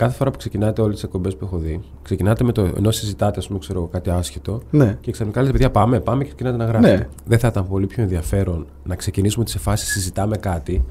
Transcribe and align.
κάθε 0.00 0.16
φορά 0.16 0.30
που 0.30 0.38
ξεκινάτε 0.38 0.82
όλες 0.82 0.94
τις 0.94 1.04
εκπομπές 1.04 1.36
που 1.36 1.44
έχω 1.44 1.56
δει, 1.56 1.80
ξεκινάτε 2.02 2.44
με 2.44 2.52
το 2.52 2.70
ενώ 2.76 2.90
συζητάτε, 2.90 3.38
ας 3.38 3.46
πούμε, 3.46 3.58
ξέρω, 3.58 3.86
κάτι 3.86 4.10
άσχετο. 4.10 4.62
Ναι. 4.70 4.96
Και 5.00 5.12
ξαφνικά 5.12 5.40
λέτε, 5.40 5.52
παιδιά, 5.52 5.70
πάμε, 5.70 6.00
πάμε 6.00 6.22
και 6.22 6.28
ξεκινάτε 6.28 6.56
να 6.56 6.64
γράφετε. 6.64 6.96
Ναι. 6.96 7.08
Δεν 7.24 7.38
θα 7.38 7.48
ήταν 7.48 7.68
πολύ 7.68 7.86
πιο 7.86 8.02
ενδιαφέρον 8.02 8.66
να 8.84 8.94
ξεκινήσουμε 8.94 9.44
τη 9.44 9.50
σε 9.50 9.58
φάση 9.58 9.86
συζητάμε 9.86 10.36
κάτι 10.36 10.84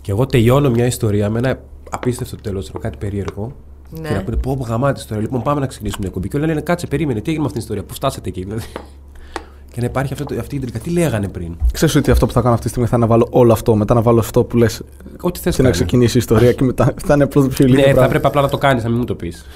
και 0.00 0.10
εγώ 0.10 0.26
τελειώνω 0.26 0.70
μια 0.70 0.86
ιστορία 0.86 1.30
με 1.30 1.38
ένα 1.38 1.60
απίστευτο 1.90 2.36
τέλος, 2.36 2.72
κάτι 2.80 2.98
περίεργο. 2.98 3.52
Ναι. 4.00 4.08
Και 4.08 4.14
να 4.14 4.22
πούνε, 4.22 4.36
πω, 4.36 4.56
πω 4.56 4.64
γαμάτη 4.64 5.00
ιστορία. 5.00 5.22
Λοιπόν, 5.22 5.42
πάμε 5.42 5.60
να 5.60 5.66
ξεκινήσουμε 5.66 6.00
μια 6.00 6.08
εκπομπή. 6.08 6.28
Και 6.28 6.36
όλοι 6.36 6.46
λένε, 6.46 6.60
κάτσε, 6.60 6.86
περίμενε, 6.86 7.20
τι 7.20 7.30
έγινε 7.30 7.40
με 7.40 7.46
αυτήν 7.46 7.62
την 7.62 7.70
ιστορία, 7.70 7.88
πού 7.88 7.94
φτάσατε 7.94 8.28
εκεί, 8.28 8.42
δηλαδή. 8.44 8.66
Και 9.76 9.82
να 9.82 9.88
υπάρχει 9.88 10.12
αυτό, 10.12 10.24
το- 10.24 10.40
αυτή 10.40 10.56
η 10.56 10.58
τελικά. 10.58 10.78
Τι 10.78 10.90
λέγανε 10.90 11.28
πριν; 11.28 11.56
Ξέρεις 11.72 11.94
ότι 11.94 12.10
αυτό 12.10 12.26
που 12.26 12.32
θα 12.32 12.40
κάνω 12.40 12.52
αυτή 12.52 12.64
τη 12.64 12.70
στιγμή 12.70 12.88
θα 12.88 12.96
είναι 12.96 13.04
να 13.06 13.10
βάλω 13.12 13.26
όλο 13.30 13.52
αυτό, 13.52 13.74
μετά 13.76 13.94
να 13.94 14.02
βάλω 14.02 14.18
αυτό 14.18 14.44
που 14.44 14.56
λες 14.56 14.82
Ό,τι 15.20 15.40
θες 15.40 15.56
και 15.56 15.62
να 15.62 15.70
ξεκινήσει 15.70 16.16
η 16.16 16.20
ιστορία 16.20 16.52
και 16.52 16.64
μετά 16.64 16.94
θα 17.04 17.14
είναι 17.14 17.22
απλώς 17.24 17.46
πιο 17.48 17.64
ηλίθιο. 17.64 17.80
Ναι, 17.82 17.88
θα 17.88 17.92
πράγμα. 17.94 18.10
πρέπει 18.10 18.26
απλά 18.26 18.40
να 18.42 18.48
το 18.48 18.58
κάνεις, 18.58 18.82
να 18.82 18.88
μην 18.88 18.98
μου 18.98 19.04
το 19.04 19.14
πεις. 19.14 19.46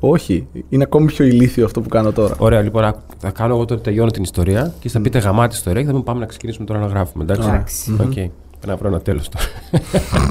Όχι, 0.00 0.46
είναι 0.68 0.82
ακόμη 0.82 1.06
πιο 1.06 1.24
ηλίθιο 1.24 1.64
αυτό 1.64 1.80
που 1.80 1.88
κάνω 1.88 2.12
τώρα. 2.12 2.34
Ωραία, 2.38 2.60
λοιπόν, 2.60 2.84
άκου, 2.84 3.00
θα 3.18 3.30
κάνω 3.30 3.54
εγώ 3.54 3.64
τώρα 3.64 3.80
τελειώνω 3.80 4.10
την 4.10 4.22
ιστορία 4.22 4.74
και 4.80 4.88
θα 4.88 5.00
πείτε 5.00 5.18
γαμάτη 5.18 5.54
ιστορία 5.54 5.80
και 5.80 5.86
θα 5.86 5.92
πούμε 5.92 6.04
πάμε 6.04 6.20
να 6.20 6.26
ξεκινήσουμε 6.26 6.66
τώρα 6.66 6.80
να 6.80 6.86
γράφουμε. 6.86 7.24
Εντάξει. 7.24 7.48
Εντάξει. 7.48 7.92
Οκ. 7.92 8.12
Πρέπει 8.12 8.30
να 8.66 8.76
βρω 8.76 8.88
ένα 8.88 9.00
τέλος 9.00 9.28
τώρα. 9.28 9.44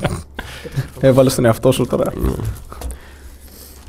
Έβαλες 1.09 1.36
τον 1.36 1.45
εαυτό 1.45 1.72
σου 1.72 1.86
τώρα. 1.88 2.11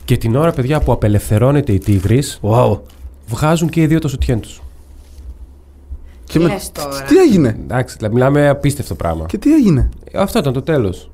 και 0.05 0.16
την 0.16 0.36
ώρα, 0.36 0.52
παιδιά, 0.52 0.80
που 0.80 0.92
απελευθερώνεται 0.92 1.72
η 1.72 1.78
τίγρης, 1.78 2.41
Wow. 2.42 2.78
βγάζουν 3.28 3.69
και 3.69 3.80
οι 3.83 3.86
δύο 3.86 3.98
το 3.98 4.09
σουτιέν 4.09 4.41
τους. 4.41 4.61
Και 6.30 6.39
Τι 6.39 6.45
με... 6.45 6.51
λες 6.52 6.73
τώρα. 6.73 7.02
Τι 7.02 7.16
έγινε, 7.16 7.57
Εντάξει, 7.62 7.95
δηλαδή 7.97 8.15
μιλάμε 8.15 8.48
απίστευτο 8.48 8.95
πράγμα. 8.95 9.27
και 9.27 9.39
τι 9.39 9.55
έγινε; 9.55 9.89
Ε, 10.12 10.19
Αυτό 10.20 10.39
ήταν 10.39 10.53
το 10.53 10.62
τέλος. 10.62 11.11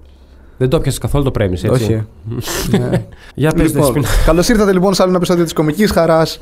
Δεν 0.59 0.69
το 0.69 0.80
πιάσε 0.80 0.98
καθόλου 0.98 1.25
το 1.25 1.30
πρέμι, 1.30 1.52
έτσι. 1.52 1.69
Όχι. 1.69 2.06
ναι. 2.70 3.06
Για 3.34 3.52
πες, 3.52 3.66
Λοιπόν, 3.66 3.83
Δεσπίνα. 3.84 4.09
Καλώς 4.25 4.48
ήρθατε 4.48 4.73
λοιπόν 4.73 4.95
σε 4.95 5.01
άλλο 5.02 5.11
ένα 5.11 5.19
επεισόδιο 5.19 5.45
της 5.45 5.52
Κομικής 5.52 5.91
Χαράς. 5.91 6.41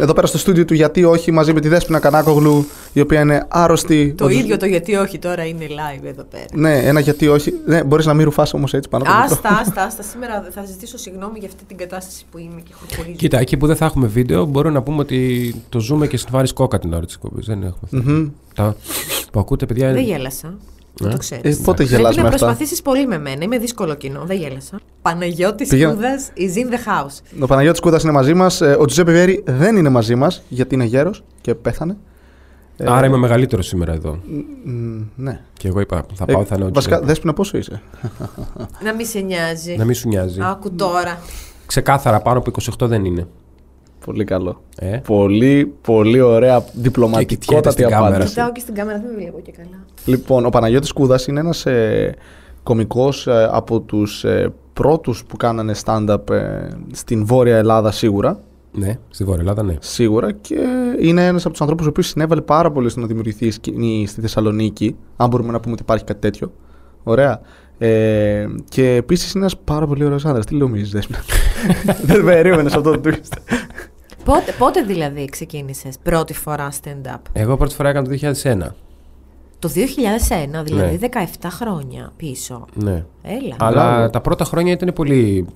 Εδώ 0.00 0.12
πέρα 0.12 0.26
στο 0.26 0.38
στούντιο 0.38 0.64
του 0.64 0.74
Γιατί 0.74 1.04
Όχι, 1.04 1.30
μαζί 1.32 1.52
με 1.52 1.60
τη 1.60 1.68
Δέσποινα 1.68 1.98
Κανάκογλου, 1.98 2.66
η 2.92 3.00
οποία 3.00 3.20
είναι 3.20 3.44
άρρωστη. 3.48 4.14
Το 4.16 4.24
Όντως- 4.24 4.38
ίδιο 4.38 4.56
το 4.56 4.66
γιατί 4.66 4.94
όχι 4.94 5.18
τώρα 5.18 5.44
είναι 5.46 5.64
live 5.68 6.04
εδώ 6.04 6.22
πέρα. 6.30 6.44
Ναι, 6.54 6.78
ένα 6.78 7.00
γιατί 7.00 7.28
όχι. 7.28 7.52
Ναι, 7.66 7.84
μπορείς 7.84 8.06
να 8.06 8.14
μην 8.14 8.24
ρουφάς 8.24 8.54
όμως 8.54 8.74
έτσι 8.74 8.88
πάνω 8.88 9.04
από 9.04 9.12
το 9.12 9.18
μικρό. 9.20 9.34
Άστα, 9.36 9.58
άστα, 9.62 9.82
άστα. 9.82 10.02
Σήμερα 10.02 10.46
θα 10.54 10.64
ζητήσω 10.64 10.98
συγγνώμη 10.98 11.38
για 11.38 11.48
αυτή 11.48 11.64
την 11.64 11.76
κατάσταση 11.76 12.24
που 12.30 12.38
είμαι 12.38 12.60
και 12.60 12.72
χωρίζω. 12.96 13.16
Κοίτα, 13.16 13.38
εκεί 13.38 13.56
που 13.56 13.66
δεν 13.66 13.76
θα 13.76 13.84
έχουμε 13.84 14.06
βίντεο, 14.06 14.44
μπορούμε 14.44 14.74
να 14.74 14.82
πούμε 14.82 14.98
ότι 15.00 15.54
το 15.68 15.80
ζούμε 15.80 16.06
και 16.06 16.16
συμφάρει 16.16 16.52
κόκα 16.52 16.78
την 16.78 16.92
ώρα 16.92 17.04
της 17.04 17.14
εκπομπής. 17.14 17.46
Δεν 17.46 17.62
έχουμε. 17.62 18.02
Μμμ. 18.12 18.28
Τα 18.54 18.76
που 19.32 19.40
ακούτε, 19.40 19.66
παιδιά. 19.66 19.92
Δεν 19.92 20.02
είναι- 20.02 20.10
γέλασα. 20.16 20.54
Να 21.00 21.08
Ε; 21.08 21.10
το 21.10 21.16
ξέρεις. 21.16 21.58
Ε, 21.58 21.62
πότε 21.62 21.82
γελάς 21.82 22.00
Πρέπει 22.02 22.16
με 22.16 22.22
να 22.22 22.28
αυτά; 22.28 22.46
προσπαθήσεις 22.46 22.82
πολύ 22.82 23.06
με 23.06 23.18
μένα. 23.18 23.44
Είμαι 23.44 23.58
δύσκολο 23.58 23.94
κοινό. 23.94 24.22
Δεν 24.24 24.36
γέλασα. 24.36 24.80
Παναγιώτης 25.02 25.68
Πήγα- 25.68 25.92
Κούδα 25.92 26.18
is 26.36 26.56
in 26.58 26.70
the 26.72 27.04
house. 27.04 27.40
Ο 27.42 27.46
Παναγιώτης 27.46 27.80
Κούδας 27.80 28.02
είναι 28.02 28.12
μαζί 28.12 28.34
μας. 28.34 28.60
Ο 28.60 28.84
Τζουζέπε 28.84 29.12
Βιέρη 29.12 29.42
δεν 29.46 29.76
είναι 29.76 29.88
μαζί 29.88 30.14
μας 30.14 30.42
γιατί 30.48 30.74
είναι 30.74 30.84
γέρος 30.84 31.22
και 31.40 31.54
πέθανε. 31.54 31.96
Ε, 32.76 32.84
Άρα 32.90 33.06
είμαι 33.06 33.16
μεγαλύτερο 33.16 33.62
σήμερα 33.62 33.92
εδώ. 33.92 34.18
μ, 34.64 35.00
Ναι. 35.16 35.40
Και 35.52 35.68
εγώ 35.68 35.80
είπα, 35.80 36.04
θα 36.14 36.24
Ε, 36.28 36.32
πάω, 36.32 36.44
θα 36.44 36.54
είναι 36.56 36.64
ο 36.64 36.70
βασικά, 36.72 36.80
Τζουζέπε. 36.94 37.06
Δέσποινα 37.06 37.32
πόσο 37.32 37.58
είσαι; 37.58 37.82
Να 38.84 38.94
μην 38.94 39.06
σε 39.06 39.20
νοιάζει. 39.20 39.76
Να 39.76 39.84
μην 39.84 39.94
σου 39.94 40.08
νοιάζει. 40.08 40.40
Άκου 40.42 40.70
τώρα. 40.72 41.18
Ξεκάθαρα 41.66 42.20
πάνω 42.20 42.38
από 42.38 42.50
28 42.80 42.86
δεν 42.88 43.04
είναι. 43.04 43.26
Πολύ 44.06 44.24
καλό. 44.24 44.62
Ε. 44.78 44.96
Πολύ, 44.96 45.74
πολύ 45.82 46.20
ωραία 46.20 46.58
κοιτιέται 46.58 46.80
διπλωματικότατη 46.80 47.70
στην 47.70 47.88
κάμερα. 47.88 48.06
απάντηση. 48.08 48.34
Κοιτάω 48.34 48.52
και 48.52 48.60
στην 48.60 48.74
κάμερα, 48.74 48.98
δεν 48.98 49.10
με 49.10 49.16
βλέπω 49.16 49.40
και 49.40 49.52
καλά. 49.52 49.84
Λοιπόν, 50.04 50.46
ο 50.46 50.48
Παναγιώτης 50.48 50.92
Κούδας 50.92 51.26
είναι 51.26 51.40
ένας 51.40 51.66
ε, 51.66 52.14
κομικός 52.62 53.26
ε, 53.26 53.48
από 53.52 53.80
τους 53.80 54.24
ε, 54.24 54.52
πρώτους 54.72 55.24
που 55.24 55.36
κάνανε 55.36 55.74
stand-up 55.84 56.30
ε, 56.30 56.68
στην 56.92 57.26
Βόρεια 57.26 57.56
Ελλάδα 57.56 57.90
σίγουρα. 57.90 58.40
Ναι, 58.72 58.98
στη 59.10 59.24
Βόρεια 59.24 59.40
Ελλάδα, 59.40 59.62
ναι. 59.62 59.76
Σίγουρα 59.80 60.32
και 60.32 60.56
είναι 61.00 61.26
ένας 61.26 61.42
από 61.42 61.50
τους 61.50 61.60
ανθρώπους 61.60 61.86
ο 61.86 61.88
οποίος 61.88 62.06
συνέβαλε 62.06 62.40
πάρα 62.40 62.70
πολύ 62.70 62.88
στο 62.88 63.00
να 63.00 63.06
δημιουργηθεί 63.06 63.46
η 63.46 63.50
σκηνή 63.50 64.06
στη 64.06 64.20
Θεσσαλονίκη, 64.20 64.96
αν 65.16 65.28
μπορούμε 65.28 65.52
να 65.52 65.60
πούμε 65.60 65.72
ότι 65.72 65.82
υπάρχει 65.82 66.04
κάτι 66.04 66.20
τέτοιο. 66.20 66.52
Ωραία. 67.02 67.40
Ε, 67.78 68.46
και 68.68 68.94
επίσης 68.94 69.32
είναι 69.32 69.40
ένας 69.40 69.56
πάρα 69.56 69.86
πολύ 69.86 70.04
ωραίος 70.04 70.24
άνδρας. 70.24 70.46
Τι 70.46 70.54
νομίζεις, 70.54 70.90
Δέσποινα. 70.90 71.18
Δεν 72.06 72.24
περίμενες 72.24 72.74
αυτό 72.74 72.90
το 72.90 73.00
twist. 73.04 73.38
Πότε, 74.26 74.52
πότε 74.58 74.82
δηλαδή 74.82 75.24
ξεκίνησες 75.24 75.98
πρώτη 76.02 76.34
φορά 76.34 76.68
stand-up; 76.82 77.18
Εγώ 77.32 77.56
πρώτη 77.56 77.74
φορά 77.74 77.88
έκανα 77.88 78.08
το 78.08 78.10
2001. 78.42 78.74
Το 79.58 79.68
2001, 79.68 80.62
δηλαδή 80.64 80.98
Ναι. 81.00 81.08
17 81.40 81.48
χρόνια 81.50 82.12
πίσω. 82.16 82.64
Ναι. 82.74 83.04
Έλα. 83.22 83.56
Αλλά 83.58 83.92
Μπράβο. 83.92 84.10
τα 84.10 84.20
πρώτα 84.20 84.44
χρόνια 84.44 84.72
ήταν 84.72 84.92
πολύ, 84.94 85.46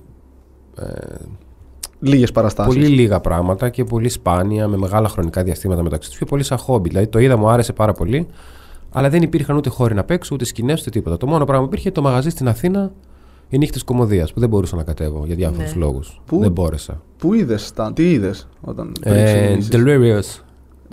Λίγες 1.99 2.31
παραστάσεις. 2.31 2.73
πολύ 2.73 2.87
λίγα 2.87 3.19
πράγματα 3.19 3.69
και 3.69 3.83
πολύ 3.83 4.09
σπάνια, 4.09 4.67
με 4.67 4.77
μεγάλα 4.77 5.07
χρονικά 5.07 5.43
διαστήματα 5.43 5.83
μεταξύ 5.83 6.09
τους. 6.09 6.17
Πιο 6.17 6.25
πολύ 6.27 6.43
σαν 6.43 6.57
χόμπι. 6.57 6.89
Δηλαδή 6.89 7.07
το 7.07 7.19
είδα, 7.19 7.37
μου 7.37 7.49
άρεσε 7.49 7.73
πάρα 7.73 7.93
πολύ. 7.93 8.27
Αλλά 8.91 9.09
δεν 9.09 9.21
υπήρχαν 9.21 9.55
ούτε 9.55 9.69
χώροι 9.69 9.93
να 9.93 10.03
παίξω, 10.03 10.29
ούτε 10.33 10.45
σκηνές, 10.45 10.81
ούτε 10.81 10.89
τίποτα. 10.89 11.17
Το 11.17 11.27
μόνο 11.27 11.45
πράγμα 11.45 11.63
που 11.65 11.71
υπήρχε 11.71 11.91
το 11.91 12.01
μαγαζί 12.01 12.29
στην 12.29 12.47
Αθήνα, 12.47 12.91
οι 13.53 13.57
νύχτες 13.57 13.83
κομμωδίας, 13.83 14.33
που 14.33 14.39
δεν 14.39 14.49
μπορούσα 14.49 14.75
να 14.75 14.83
κατέβω 14.83 15.23
για 15.25 15.35
διάφορους 15.35 15.73
Ναι. 15.75 15.79
λόγους. 15.81 16.21
Πού; 16.25 16.39
Δεν 16.39 16.51
μπόρεσα. 16.51 17.01
Πού 17.17 17.33
είδες, 17.33 17.71
τα- 17.73 17.91
τι 17.93 18.11
είδες 18.11 18.47
όταν 18.61 18.91
πριν 19.01 19.13
Ε, 19.15 19.23
ξεκινήσεις; 19.23 19.69
Delirious. 19.73 20.41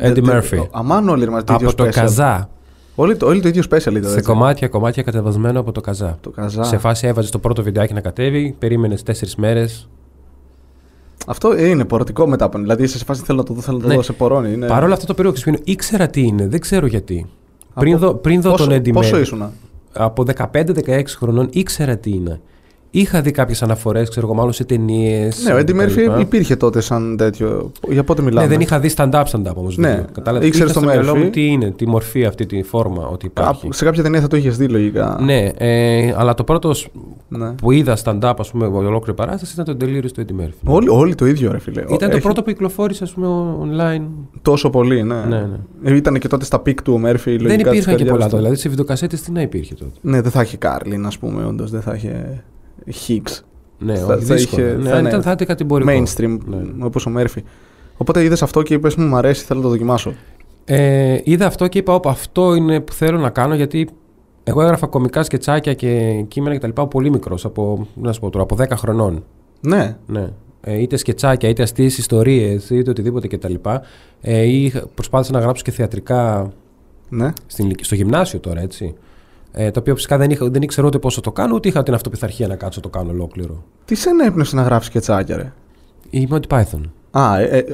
Eddie 0.06 0.14
Τε- 0.14 0.24
τε- 0.24 0.24
Murphy. 0.42 0.66
Αμάν 0.70 1.08
όλοι 1.08 1.30
μας 1.30 1.44
το 1.44 1.54
ίδιο 1.54 1.68
Από 1.68 1.76
το 1.76 1.84
special. 1.84 1.91
Καζά. 1.91 2.50
Όλοι 2.94 3.16
το, 3.16 3.26
όλοι 3.26 3.41
το 3.41 3.48
ίδιο 3.48 3.62
special 3.70 3.91
είδατε. 3.91 4.06
Σε 4.08 4.12
έτσι. 4.12 4.22
κομμάτια, 4.22 4.68
κομμάτια 4.68 5.02
κατεβασμένο 5.02 5.60
από 5.60 5.72
το 5.72 5.80
Καζά. 5.80 6.18
Το 6.20 6.30
Καζά. 6.30 6.62
Σε 6.64 6.78
φάση 6.78 7.06
έβαζες 7.06 7.30
το 7.30 7.38
πρώτο 7.38 7.62
βιντεάκι 7.62 7.94
να 7.94 8.00
κατέβει, 8.00 8.54
περίμενες 8.58 9.02
τέσσερις 9.02 9.36
μέρες. 9.36 9.88
Αυτό 11.26 11.50
ε, 11.52 11.68
είναι 11.68 11.84
πορωτικό 11.84 12.26
μετά. 12.26 12.48
Δηλαδή 12.54 12.82
είσαι 12.82 12.98
σε 12.98 13.04
φάση 13.04 13.22
θέλω 13.24 13.38
να 13.38 13.44
το 13.44 13.54
δω, 13.54 13.60
θέλω 13.60 13.76
να 13.76 13.82
το 13.82 13.88
Ναι. 13.88 13.94
δω, 13.94 14.02
σε 14.02 14.12
πορώνει. 14.12 14.52
Είναι... 14.52 14.66
Παρ' 14.66 14.84
όλα 14.84 14.94
αυτό 14.94 15.06
το 15.06 15.14
περίεργο 15.14 15.41
ξυπνino, 15.42 15.60
ήξερα 15.64 16.06
τι 16.08 16.20
είναι, 16.22 16.47
δεν 16.48 16.60
ξέρω 16.60 16.86
γιατί. 16.86 17.26
Πριν 17.74 17.94
Από- 17.94 18.06
δω, 18.06 18.14
πριν 18.14 18.41
δω 18.41 18.50
πόσο, 18.50 18.66
τον 18.66 18.78
Eddie 18.78 18.92
Πόσο 18.92 19.16
Murphy, 19.16 19.20
ήσουνα; 19.20 19.52
Από 19.98 20.25
15-16 20.53 21.03
χρονών 21.06 21.48
ήξερα 21.53 21.97
τι 21.97 22.10
είναι. 22.10 22.41
Είχα 22.91 23.21
δει 23.21 23.31
κάποιες 23.31 23.62
αναφορές, 23.62 24.09
ξέρω 24.09 24.26
εγώ, 24.26 24.34
μάλλον 24.34 24.53
σε 24.53 24.65
ταινίες. 24.65 25.44
Ναι, 25.44 25.53
ο 25.53 25.59
Eddie 25.59 25.71
Murphy 25.81 26.21
υπήρχε 26.21 26.56
τότε 26.56 26.81
σαν 26.81 27.16
τέτοιο. 27.16 27.71
Για 27.88 28.04
πότε 28.04 28.22
μιλάμε; 28.22 28.47
Ναι, 28.47 28.53
δεν 28.53 28.60
είχα 28.60 28.81
δει 28.81 28.91
stand-up 28.97 29.22
stand-up 29.31 29.54
όμως. 29.54 29.76
Ναι, 29.76 30.04
Κατάλαβες; 30.12 30.49
ήξερες 30.49 30.71
Είχα 30.71 30.81
το 30.81 30.87
στο 30.87 30.94
μυαλό 31.00 31.12
Murphy; 31.12 31.25
μου 31.25 31.31
τι 31.31 31.47
είναι, 31.47 31.71
τη 31.71 31.88
μορφή 31.88 32.25
αυτή, 32.25 32.47
τη 32.47 32.62
φόρμα, 32.62 33.06
ότι 33.06 33.27
υπάρχει. 33.27 33.53
Κάπου- 33.60 33.75
σε 33.75 33.84
κάποια 33.84 34.03
ταινία 34.03 34.21
θα 34.21 34.27
το 34.27 34.37
είχες 34.37 34.56
δει 34.56 34.69
λογικά. 34.69 35.19
Ναι, 35.21 35.50
ε, 35.56 36.15
αλλά 36.16 36.34
το 36.34 36.44
πρώτος 36.44 36.78
σ- 36.78 36.88
Ναι. 37.28 37.50
που 37.53 37.71
είδα 37.71 37.97
stand-up, 38.04 38.32
ας 38.38 38.50
πούμε, 38.50 38.66
ολόκληρη 38.66 39.16
παράσταση 39.16 39.60
ήταν 39.60 39.78
το 39.78 39.87
Delirious 39.87 40.10
του 40.15 40.25
Eddie 40.27 40.43
Murphy. 40.44 40.50
Όλοι, 40.65 40.88
όλοι 40.88 41.15
το 41.15 41.27
ίδιο, 41.27 41.53
ρε 41.53 41.59
φίλε. 41.59 41.81
Ήταν 41.81 41.98
το 41.98 42.06
Έχει 42.16 42.21
πρώτο 42.21 42.43
που 42.43 42.50
κυκλοφόρησε, 42.50 43.04
ας 43.04 43.12
πούμε, 43.12 43.27
online. 43.62 44.03
Τόσο 44.43 44.71
πολύ, 44.71 45.03
ναι. 45.03 45.15
Ναι, 45.28 45.41
ναι. 45.41 45.91
Ε, 45.93 45.97
Ήταν 45.97 46.19
και 46.19 46.28
τότε 46.28 46.44
στα 46.44 46.59
peak 46.59 46.82
του 46.82 46.93
ο 46.93 46.98
Μέρφυ. 46.98 47.31
Δεν 47.37 47.41
λογικά, 47.41 47.56
της 47.56 47.66
υπήρχαν 47.71 47.82
και 47.82 47.91
καριέρας 47.91 48.10
πολλά 48.10 48.25
του. 48.25 48.31
τότε. 48.31 48.43
Δηλαδή 48.43 48.60
σε 48.60 48.69
βιντεοκασέτες 48.69 49.21
τι 49.22 49.31
να 49.32 49.41
υπήρχε 49.43 49.75
τότε. 49.75 49.91
Ναι, 50.00 50.21
δεν 50.21 50.31
θα 50.31 50.43
είχε 50.43 50.56
Κάρλιν, 50.56 51.06
ας 51.06 51.19
πούμε, 51.19 51.44
όντως. 51.44 51.71
Δεν 51.71 51.81
θα 51.81 51.94
είχε 51.94 52.43
Hicks. 53.09 53.41
Ναι, 53.78 53.94
Θα- 53.94 54.15
όχι, 54.15 54.25
θα 54.25 54.34
δύσκολο. 54.34 54.66
είχε- 54.66 54.76
ναι, 54.76 54.88
θα 54.88 54.99
είναι 54.99 55.09
ήταν, 55.09 55.22
θα 55.22 55.31
ήταν 55.31 55.47
κατηγορικό. 55.47 55.91
Mainstream, 55.93 56.38
Ναι. 56.47 56.84
όπως 56.84 57.06
ο 57.06 57.10
Μέρφυ. 57.10 57.43
Οπότε 57.97 58.22
είδες 58.25 58.43
αυτό 58.43 58.62
και 58.62 58.75
είπες: 58.75 58.94
Μου 58.97 59.16
αρέσει, 59.16 59.44
θέλω 59.44 59.59
να 59.59 59.65
το 59.65 59.71
δοκιμάσω. 59.71 60.15
Ε, 60.65 61.19
είδα 61.25 61.47
αυτό 61.47 61.66
και 61.69 61.78
είπα: 61.78 61.94
Όπα, 61.94 62.10
αυτό 62.10 62.54
είναι 62.54 62.81
που 62.81 62.93
θέλω 62.93 63.19
να 63.19 63.31
κάνω 63.31 63.54
γιατί 63.54 63.88
εγώ 64.44 64.62
έγραφα 64.62 64.87
κωμικά 64.86 65.22
σκετσάκια 65.22 65.75
και 65.75 66.22
κείμενα 66.28 66.56
κτλ. 66.59 66.69
από 66.69 66.87
πολύ 66.87 67.10
μικρός, 67.10 67.44
από, 67.44 67.87
να 67.94 68.12
σου 68.12 68.21
πω 68.21 68.31
τώρα, 68.31 68.44
από 68.44 68.56
10 68.56 68.77
χρονών. 68.77 69.25
Ναι, 69.60 69.97
Ναι. 70.06 70.28
Ε, 70.60 70.81
είτε 70.81 70.97
σκετσάκια, 70.97 71.48
είτε 71.48 71.62
αστείε 71.62 71.87
ιστορίες, 71.87 72.71
είτε 72.71 72.91
οτιδήποτε 72.91 73.27
κτλ. 73.28 73.54
Ε, 74.21 74.43
ή 74.43 74.72
προσπάθησα 74.94 75.32
να 75.32 75.38
γράψω 75.41 75.62
και 75.62 75.71
θεατρικά 75.71 76.53
ναι. 77.09 77.32
στην, 77.47 77.65
ηλικία- 77.65 77.84
στο 77.84 77.94
γυμνάσιο 77.94 78.41
τώρα, 78.41 78.60
έτσι. 78.60 78.94
Ε, 79.53 79.70
το 79.70 79.81
οποίο 79.81 79.94
φυσικά 79.94 80.16
δεν, 80.19 80.31
είχα, 80.31 80.48
δεν 80.50 80.62
ήξερα 80.62 80.86
ούτε 80.86 80.98
πόσο 80.98 81.20
το 81.20 81.32
κάνω, 81.32 81.54
ούτε 81.54 81.69
είχα 81.69 81.82
την 81.82 81.94
αυτοπιθαρχία 81.94 82.47
να 82.48 82.54
κάτσω 82.56 82.81
το 82.81 82.88
κάνω 82.88 83.10
ολόκληρο. 83.10 83.62
Τι 83.84 83.94
σε 83.94 84.09
ενέπνευσε 84.09 84.56
να 84.56 84.62
γράψει 84.62 84.91
και 84.91 85.00
τσάκια, 85.00 85.36
ρε; 85.36 85.53
Η 86.10 86.28
Monty 86.33 86.47
Python. 86.59 86.80
Α, 87.10 87.39
ε, 87.41 87.45
ε, 87.45 87.65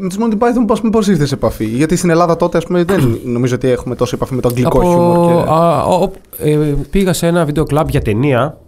με 0.00 0.08
του 0.08 0.16
Monty 0.20 0.38
Python 0.42 0.64
πώς, 0.66 0.80
πώς 0.92 1.08
ήρθες 1.08 1.28
σε 1.28 1.34
επαφή; 1.34 1.64
Γιατί 1.64 1.96
στην 1.96 2.10
Ελλάδα 2.10 2.36
τότε, 2.36 2.56
ας 2.58 2.64
πούμε, 2.64 2.84
δεν 2.84 3.18
νομίζω 3.24 3.54
ότι 3.54 3.68
έχουμε 3.68 3.94
τόσο 3.94 4.14
επαφή 4.16 4.34
με 4.34 4.40
το 4.40 4.48
αγγλικό 4.48 4.80
χιούμορ. 4.82 5.44
Και... 5.44 5.50
α, 5.50 5.84
ο- 5.84 6.02
ο- 6.02 6.10
ε, 6.38 6.74
πήγα 6.90 7.12
σε 7.12 7.26
ένα 7.26 7.44
βίντεο 7.44 7.64
κλαμπ 7.64 7.88
για 7.88 8.00
ταινία 8.02 8.58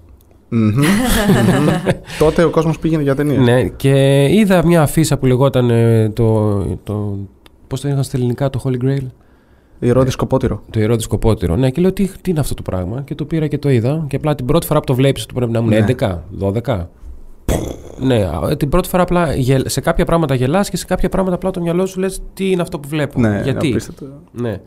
Μμμ. 0.48 0.60
Μμμ. 0.68 0.84
τότε 2.18 2.42
ο 2.44 2.50
κόσμος 2.50 2.78
πήγαινε 2.78 3.02
για 3.02 3.14
ταινίες. 3.14 3.38
ναι, 3.44 3.62
και 3.64 4.24
είδα 4.30 4.66
μια 4.66 4.82
αφίσα 4.82 5.18
που 5.18 5.26
λεγόταν 5.26 5.70
ε, 5.70 6.08
το, 6.10 6.58
το, 6.84 7.16
πώς 7.66 7.80
το 7.80 7.88
είχαν 7.88 8.02
στα 8.02 8.16
ελληνικά 8.16 8.50
το 8.50 8.60
Holy 8.64 8.84
Grail. 8.84 9.06
Ηρώδη 9.80 10.10
σκοπότηρο. 10.10 10.62
Το 10.70 10.80
ιερό 10.80 10.94
δισκοπότηρο. 10.96 11.56
Ναι, 11.56 11.70
και 11.70 11.80
λέω 11.80 11.92
τι, 11.92 12.08
τι 12.20 12.30
είναι 12.30 12.40
αυτό 12.40 12.54
το 12.54 12.62
πράγμα; 12.62 13.00
Και 13.04 13.14
το 13.14 13.24
πήρα 13.24 13.46
και 13.46 13.58
το 13.58 13.70
είδα. 13.70 14.04
Και 14.08 14.16
απλά 14.16 14.34
την 14.34 14.46
πρώτη 14.46 14.66
φορά 14.66 14.78
που 14.80 14.86
το 14.86 14.94
βλέπεις, 14.94 15.26
του 15.26 15.34
πρέπει 15.34 15.52
να 15.52 15.58
ήμουν 15.58 15.70
Ναι. 15.70 15.84
11, 15.98 16.18
12. 16.64 16.86
Ναι, 18.00 18.24
α, 18.44 18.56
την 18.56 18.68
πρώτη 18.68 18.88
φορά 18.88 19.02
απλά 19.02 19.34
γελ- 19.34 19.68
σε 19.68 19.80
κάποια 19.80 20.04
πράγματα 20.04 20.34
γελάς 20.34 20.70
και 20.70 20.76
σε 20.76 20.84
κάποια 20.84 21.08
πράγματα 21.08 21.36
απλά 21.36 21.50
το 21.50 21.60
μυαλό 21.60 21.86
σου 21.86 22.00
λες 22.00 22.22
τι 22.34 22.50
είναι 22.50 22.62
αυτό 22.62 22.78
που 22.78 22.88
βλέπω; 22.88 23.20
Ναι, 23.20 23.40
Γιατί; 23.44 23.68
απίστευτο. 23.68 24.06
Ναι. 24.32 24.60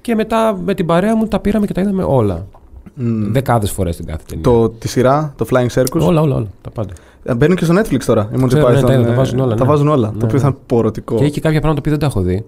Και 0.00 0.14
μετά 0.14 0.58
με 0.64 0.74
την 0.74 0.86
παρέα 0.86 1.16
μου 1.16 1.26
τα 1.26 1.40
πήραμε 1.40 1.66
και 1.66 1.72
τα 1.72 1.80
είδαμε 1.80 2.02
όλα. 2.06 2.46
Μμ. 2.94 3.32
Δεκάδες 3.32 3.70
φορές 3.70 3.96
την 3.96 4.06
κάθε 4.06 4.22
ταινία. 4.28 4.42
Το, 4.44 4.68
τη 4.68 4.88
σειρά, 4.88 5.34
το 5.36 5.46
Flying 5.50 5.66
Circus; 5.74 6.00
Όλα, 6.00 6.20
όλα, 6.20 6.34
όλα. 6.36 6.46
Τα 6.60 6.70
πάντα. 6.70 6.92
Ε, 7.22 7.34
Μπαίνουν 7.34 7.56
και 7.56 7.64
στο 7.64 7.74
Netflix 7.78 7.98
τώρα. 8.06 8.28
Οι 8.32 8.36
Monty 8.42 8.46
Ξέρω, 8.46 8.68
ναι, 8.70 8.78
Python, 8.78 8.80
τα- 8.80 8.86
τα 8.86 8.92
ε, 9.12 9.14
βάζουν 9.14 9.38
όλα, 9.40 9.54
Τα 9.54 9.64
ναι. 9.64 9.70
βάζουν 9.70 9.88
όλα. 9.88 10.10
Ναι, 10.12 10.18
Το 10.18 10.24
οποίο 10.26 10.36
ναι. 10.36 10.42
θα 10.42 10.46
είναι 10.48 10.56
πορωτικό. 10.66 11.16
Και 11.16 11.22
έχει 11.22 11.32
και 11.32 11.40
κάποια 11.40 11.58
πράγματα 11.60 11.82
που 11.82 11.90
δεν 11.90 11.98
τα 11.98 12.06
έχω 12.06 12.20
δει. 12.20 12.44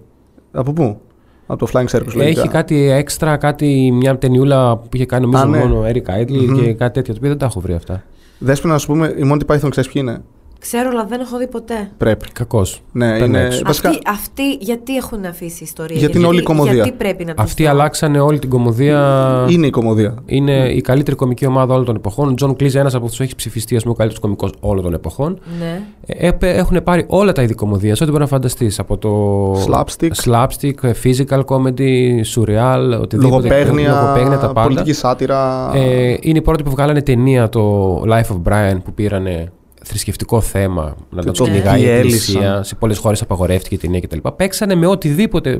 Από 0.51 0.73
πού; 0.73 0.99
Από 1.47 1.65
το 1.65 1.71
Flying 1.73 1.97
Circus. 1.97 2.13
λογικά. 2.15 2.41
Έχει 2.41 2.47
κάτι 2.47 2.89
έξτρα, 2.89 3.37
κάτι, 3.37 3.91
μια 3.93 4.17
ταινιούλα 4.17 4.77
που 4.77 4.89
είχε 4.91 5.05
κάνει 5.05 5.25
νομίζω 5.25 5.43
Α, 5.43 5.47
ναι. 5.47 5.57
μόνο 5.57 5.79
ο 5.79 5.83
Eric 5.87 6.21
Idle 6.21 6.47
Μμμ. 6.47 6.59
και 6.61 6.73
κάτι 6.73 6.93
τέτοιο. 6.93 7.13
Το 7.13 7.17
οποίο 7.17 7.29
δεν 7.29 7.37
τα 7.37 7.45
έχω 7.45 7.59
βρει 7.59 7.73
αυτά. 7.73 8.03
Δέσποινα, 8.39 8.73
να 8.73 8.79
σου 8.79 8.87
πούμε, 8.87 9.07
οι 9.07 9.31
Monty 9.31 9.55
Python 9.55 9.69
ξέρεις 9.69 9.91
ποιοι 9.91 10.03
είναι; 10.05 10.21
Ξέρω, 10.67 10.89
αλλά 10.89 11.05
δεν 11.05 11.19
έχω 11.19 11.37
δει 11.37 11.47
ποτέ. 11.47 11.89
Πρέπει. 11.97 12.25
Κακός. 12.31 12.81
Ναι, 12.91 13.15
Ήταν 13.15 13.27
είναι. 13.27 13.41
έξω. 13.43 13.61
Βασικά, 13.65 13.89
Αυτοί, 13.89 14.01
αυτοί 14.09 14.51
γιατί 14.59 14.95
έχουν 14.95 15.25
αφήσει 15.25 15.63
ιστορία; 15.63 15.97
Γιατί 15.97 16.17
είναι 16.17 16.27
όλη 16.27 16.39
η 16.39 16.43
κωμωδία. 16.43 16.73
Γιατί 16.73 16.91
πρέπει 16.91 17.25
να 17.25 17.33
τους 17.33 17.43
Αυτοί 17.43 17.63
δω; 17.63 17.69
αλλάξανε 17.69 18.19
όλη 18.19 18.39
την 18.39 18.49
κωμωδία. 18.49 19.45
είναι 19.49 19.67
η 19.67 19.69
κωμωδία. 19.69 20.15
Είναι 20.25 20.69
η 20.69 20.81
καλύτερη 20.81 21.15
κωμική 21.15 21.45
ομάδα 21.45 21.73
όλων 21.73 21.85
των 21.85 21.95
εποχών. 21.95 22.29
Ο 22.29 22.33
Τζον 22.33 22.55
Κλίζ, 22.55 22.75
ένας 22.75 22.95
από 22.95 23.05
αυτούς 23.05 23.23
έχει 23.23 23.35
ψηφιστεί, 23.35 23.75
ας 23.75 23.81
πούμε, 23.81 23.93
ο 23.93 23.97
καλύτερος 23.97 24.23
κωμικός 24.23 24.51
όλων 24.59 24.83
των 24.83 24.93
εποχών. 24.93 25.39
Ναι. 25.59 25.81
Ε, 26.05 26.27
έπε- 26.27 26.57
έχουν 26.57 26.83
πάρει 26.83 27.05
όλα 27.07 27.31
τα 27.31 27.41
είδη 27.41 27.53
κωμωδίας, 27.53 28.01
ό,τι 28.01 28.09
μπορεί 28.11 28.23
να 28.23 28.29
φανταστείς. 28.29 28.79
Από 28.79 28.97
το. 28.97 29.53
Slapstick. 29.53 30.11
slapstick, 30.25 30.91
physical 31.03 31.41
comedy, 31.45 32.21
surreal, 32.35 32.99
οτιδήποτε. 33.01 33.47
Λογοπαίγνια, 33.47 34.01
λογοπαίγνια, 34.01 34.37
τα 34.37 34.47
πάντα. 34.47 34.61
πολιτική 34.61 34.93
σάτιρα. 34.93 35.71
Ε, 35.73 36.17
είναι 36.21 36.37
οι 36.37 36.41
πρώτοι 36.41 36.63
που 36.63 36.69
βγάλανε 36.69 37.01
ταινία 37.01 37.49
το 37.49 37.95
Life 38.07 38.33
of 38.35 38.41
Brian 38.51 38.77
που 38.83 38.93
πήρανε 38.93 39.51
θρησκευτικό 39.87 40.41
θέμα 40.41 40.95
να 41.09 41.21
Και 41.21 41.25
το 41.27 41.31
το 41.31 41.43
κυνηγάει 41.43 41.79
η 41.81 41.83
διέλυσαν. 41.83 42.05
Εκκλησία. 42.05 42.63
Σε 42.63 42.75
πολλές 42.75 42.97
χώρες 42.97 43.21
απαγορεύτηκε 43.21 43.75
η 43.75 43.77
ταινία 43.77 43.99
κτλ. 43.99 44.17
Παίξανε 44.35 44.75
με 44.75 44.87
οτιδήποτε 44.87 45.59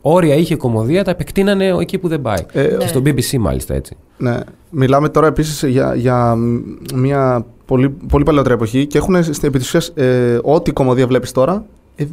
όρια 0.00 0.34
είχε 0.34 0.54
η 0.54 0.56
κομμωδία, 0.56 1.04
τα 1.04 1.10
επεκτείνανε 1.10 1.66
εκεί 1.80 1.98
που 1.98 2.08
δεν 2.08 2.22
πάει. 2.22 2.38
Ε, 2.52 2.66
Και 2.66 2.76
Ναι. 2.76 2.86
στο 2.86 3.00
BBC 3.04 3.36
μάλιστα 3.38 3.74
έτσι. 3.74 3.96
Ναι. 4.16 4.36
Μιλάμε 4.70 5.08
τώρα 5.08 5.26
επίσης 5.26 5.62
για, 5.70 5.94
για 5.94 6.34
μια 6.94 7.46
πολύ, 7.64 7.88
πολύ 8.08 8.24
παλαιότερη 8.24 8.54
εποχή 8.54 8.86
και 8.86 8.98
έχουν 8.98 9.22
στην 9.22 9.48
επί 9.48 9.58
της 9.58 9.66
ουσίας, 9.66 9.88
ε, 9.94 10.38
ό,τι 10.42 10.72
κομμωδία 10.72 11.06
βλέπεις 11.06 11.32
τώρα 11.32 11.52
ε, 11.54 11.64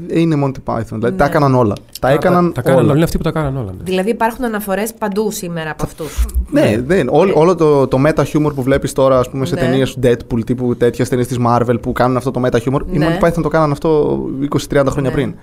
είναι 0.09 0.35
Monty 0.45 0.73
Python. 0.73 0.83
Δηλαδή 0.89 1.11
Ναι. 1.11 1.17
τα 1.17 1.25
έκαναν 1.25 1.55
όλα. 1.55 1.73
Τα 1.99 2.09
έκαναν 2.09 2.45
τα, 2.45 2.51
τα 2.51 2.61
κάνανε 2.61 2.77
όλα. 2.79 2.85
όλα. 2.87 2.95
Είναι 2.95 3.03
αυτοί 3.03 3.17
που 3.17 3.23
τα 3.23 3.31
κάνανε 3.31 3.59
όλα. 3.59 3.71
ναι. 3.77 3.83
Δηλαδή 3.83 4.09
υπάρχουν 4.09 4.45
αναφορές 4.45 4.93
παντού 4.93 5.31
σήμερα 5.31 5.69
από 5.71 5.83
αυτούς. 5.83 6.25
Ναι, 6.49 6.81
δεν. 6.85 7.07
Όλο, 7.11 7.33
όλο 7.35 7.55
το, 7.55 7.87
το 7.87 7.97
meta 8.07 8.23
humor 8.23 8.51
που 8.55 8.61
βλέπεις 8.63 8.93
τώρα, 8.93 9.19
ας 9.19 9.29
πούμε, 9.29 9.45
σε 9.45 9.55
Ναι. 9.55 9.61
ταινίες 9.61 9.93
του 9.93 9.99
Deadpool 10.03 10.45
τύπου 10.45 10.75
τέτοιες 10.75 11.09
ταινίες 11.09 11.27
της 11.27 11.37
Marvel 11.47 11.75
που 11.81 11.91
κάνουν 11.91 12.17
αυτό 12.17 12.31
το 12.31 12.41
meta 12.45 12.57
humor. 12.57 12.79
Οι 12.91 12.97
Ναι. 12.97 13.17
Monty 13.21 13.25
Python 13.27 13.41
το 13.41 13.49
κάναν 13.49 13.71
αυτό 13.71 14.19
20-30 14.49 14.91
χρόνια 14.91 15.09
Ναι. 15.09 15.15
πριν. 15.15 15.35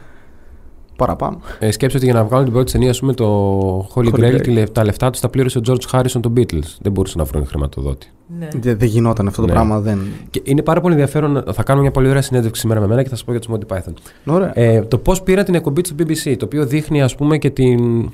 Παραπάνω. 0.97 1.41
Ε, 1.59 1.71
σκέψτε 1.71 1.99
ότι 1.99 2.07
για 2.07 2.15
να 2.15 2.25
βγάλουν 2.25 2.45
την 2.45 2.55
πρώτη 2.55 2.73
ταινία, 2.73 2.91
ας 2.91 3.01
πούμε, 3.01 3.13
το 3.15 3.89
Holy 3.95 4.05
Holy 4.05 4.15
Grail, 4.15 4.35
Grail. 4.35 4.41
τη 4.43 4.51
λε- 4.51 4.71
τα 4.73 4.85
λεφτά 4.85 5.11
τους 5.11 5.21
τα 5.21 5.29
πλήρωσε 5.29 5.59
ο 5.59 5.61
George 5.67 5.91
Harrison 5.91 6.21
των 6.21 6.33
Beatles. 6.37 6.77
Δεν 6.81 6.93
μπορούσε 6.93 7.19
να 7.19 7.25
βρουν 7.25 7.47
χρηματοδότη. 7.47 8.07
Ναι. 8.39 8.49
Δεν, 8.61 8.79
δεν 8.79 8.89
γινόταν 8.89 9.27
αυτό 9.27 9.41
το 9.41 9.47
Ναι. 9.47 9.53
πράγμα. 9.53 9.81
Δεν... 9.81 9.99
Και 10.31 10.41
είναι 10.45 10.63
πάρα 10.63 10.81
πολύ 10.81 10.93
ενδιαφέρον. 10.95 11.45
Θα 11.53 11.63
κάνουμε 11.63 11.83
μια 11.85 11.91
πολύ 11.95 12.09
ωραία 12.09 12.23
συνέντευξη 12.23 12.61
σήμερα 12.61 12.81
με 12.81 12.87
μένα 12.87 13.03
και 13.03 13.09
θα 13.09 13.15
σας 13.17 13.25
πω 13.25 13.31
για 13.31 13.41
τους 13.41 13.55
Monty 13.55 13.77
Python. 13.77 13.93
Ωραία. 14.27 14.51
Ε, 14.55 14.81
το 14.83 14.99
πώς 14.99 15.23
πήραν 15.23 15.45
την 15.45 15.55
εκπομπή 15.55 15.81
του 15.81 15.95
BBC, 15.99 16.35
το 16.39 16.45
οποίο 16.45 16.67
δείχνει 16.67 17.03
ας 17.03 17.15
πούμε 17.15 17.39
και 17.39 17.51
την 17.51 18.11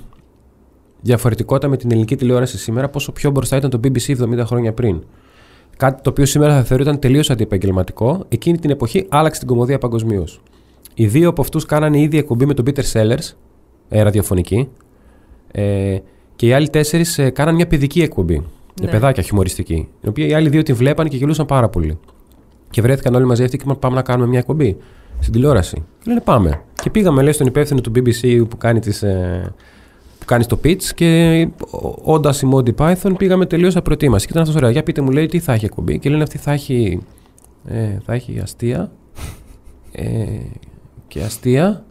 διαφορετικότητα 1.00 1.68
με 1.68 1.76
την 1.76 1.90
ελληνική 1.90 2.16
τηλεόραση 2.16 2.58
σήμερα, 2.58 2.88
πόσο 2.88 3.12
πιο 3.12 3.30
μπροστά 3.30 3.56
ήταν 3.56 3.70
το 3.70 3.80
BBC 3.84 4.16
70 4.40 4.44
χρόνια 4.46 4.72
πριν. 4.72 5.02
Κάτι 5.76 6.02
το 6.02 6.10
οποίο 6.10 6.26
σήμερα 6.26 6.54
θα 6.56 6.62
θεωρείται 6.62 6.92
τελείως 6.96 7.30
αντιεπαγγελματικό, 7.30 8.24
εκείνη 8.28 8.58
την 8.58 8.70
εποχή 8.70 9.06
άλλαξε 9.08 9.38
την 9.40 9.48
κομμωδία 9.48 9.78
παγκοσμίως. 9.78 10.40
Οι 10.94 11.06
δύο 11.06 11.28
από 11.28 11.40
αυτούς 11.40 11.66
κάνανε 11.66 12.00
ήδη 12.00 12.18
εκπομπή 12.18 12.46
με 12.46 12.54
τον 12.54 12.64
Peter 12.68 12.82
Sellers, 12.92 13.32
ε, 13.88 14.02
ραδιοφωνική, 14.02 14.68
ε, 15.52 15.98
και 16.36 16.46
οι 16.46 16.52
άλλοι 16.52 16.68
τέσσερις 16.70 17.18
ε, 17.18 17.30
κάναν 17.30 17.54
μια 17.54 17.66
παιδική 17.66 18.02
εκπομπή. 18.02 18.34
Για 18.74 18.86
Ναι. 18.86 18.90
παιδάκια 18.90 19.22
χιουμοριστική. 19.22 19.88
Την 20.00 20.08
οποία 20.08 20.26
οι 20.26 20.32
άλλοι 20.34 20.48
δύο 20.48 20.62
την 20.62 20.74
βλέπαν 20.74 21.08
και 21.08 21.16
γελούσαν 21.16 21.46
πάρα 21.46 21.68
πολύ. 21.68 21.98
Και 22.70 22.82
βρέθηκαν 22.82 23.14
όλοι 23.14 23.24
μαζί 23.24 23.42
αυτοί 23.44 23.56
και 23.56 23.62
είπαν: 23.64 23.78
Πάμε 23.78 23.94
να 23.94 24.02
κάνουμε 24.02 24.28
μια 24.28 24.38
εκπομπή 24.38 24.76
στην 25.20 25.32
τηλεόραση. 25.32 25.74
Και 25.76 26.04
λένε 26.06 26.20
Πάμε. 26.20 26.60
Και 26.82 26.90
πήγαμε, 26.90 27.22
λέει, 27.22 27.32
στον 27.32 27.46
υπεύθυνο 27.46 27.80
του 27.80 27.92
BBC 27.94 28.44
που 28.48 28.56
κάνει, 28.56 28.80
τις, 28.80 29.02
ε, 29.02 29.54
που 30.18 30.24
κάνει 30.24 30.44
το 30.44 30.58
pitch 30.64 30.82
και 30.94 31.48
όντας 32.02 32.42
η 32.42 32.48
Monty 32.52 32.74
Python 32.76 33.12
πήγαμε 33.16 33.46
τελείω 33.46 33.70
απροετοίμαστοι. 33.74 34.26
Και 34.26 34.32
ήταν 34.32 34.42
αυτός 34.42 34.56
ωραία. 34.60 34.70
Για 34.70 34.82
πείτε 34.82 35.00
μου, 35.00 35.10
λέει, 35.10 35.26
τι 35.26 35.38
θα 35.38 35.52
έχει 35.52 35.64
εκπομπή. 35.64 35.98
Και 35.98 36.10
λένε 36.10 36.22
αυτή 36.22 36.38
θα 36.38 36.52
έχει, 36.52 37.00
ε, 37.66 37.98
θα 38.04 38.12
έχει 38.12 38.38
αστεία. 38.42 38.90
Ε, 39.92 40.04
και 41.12 41.22
αστεία. 41.22 41.84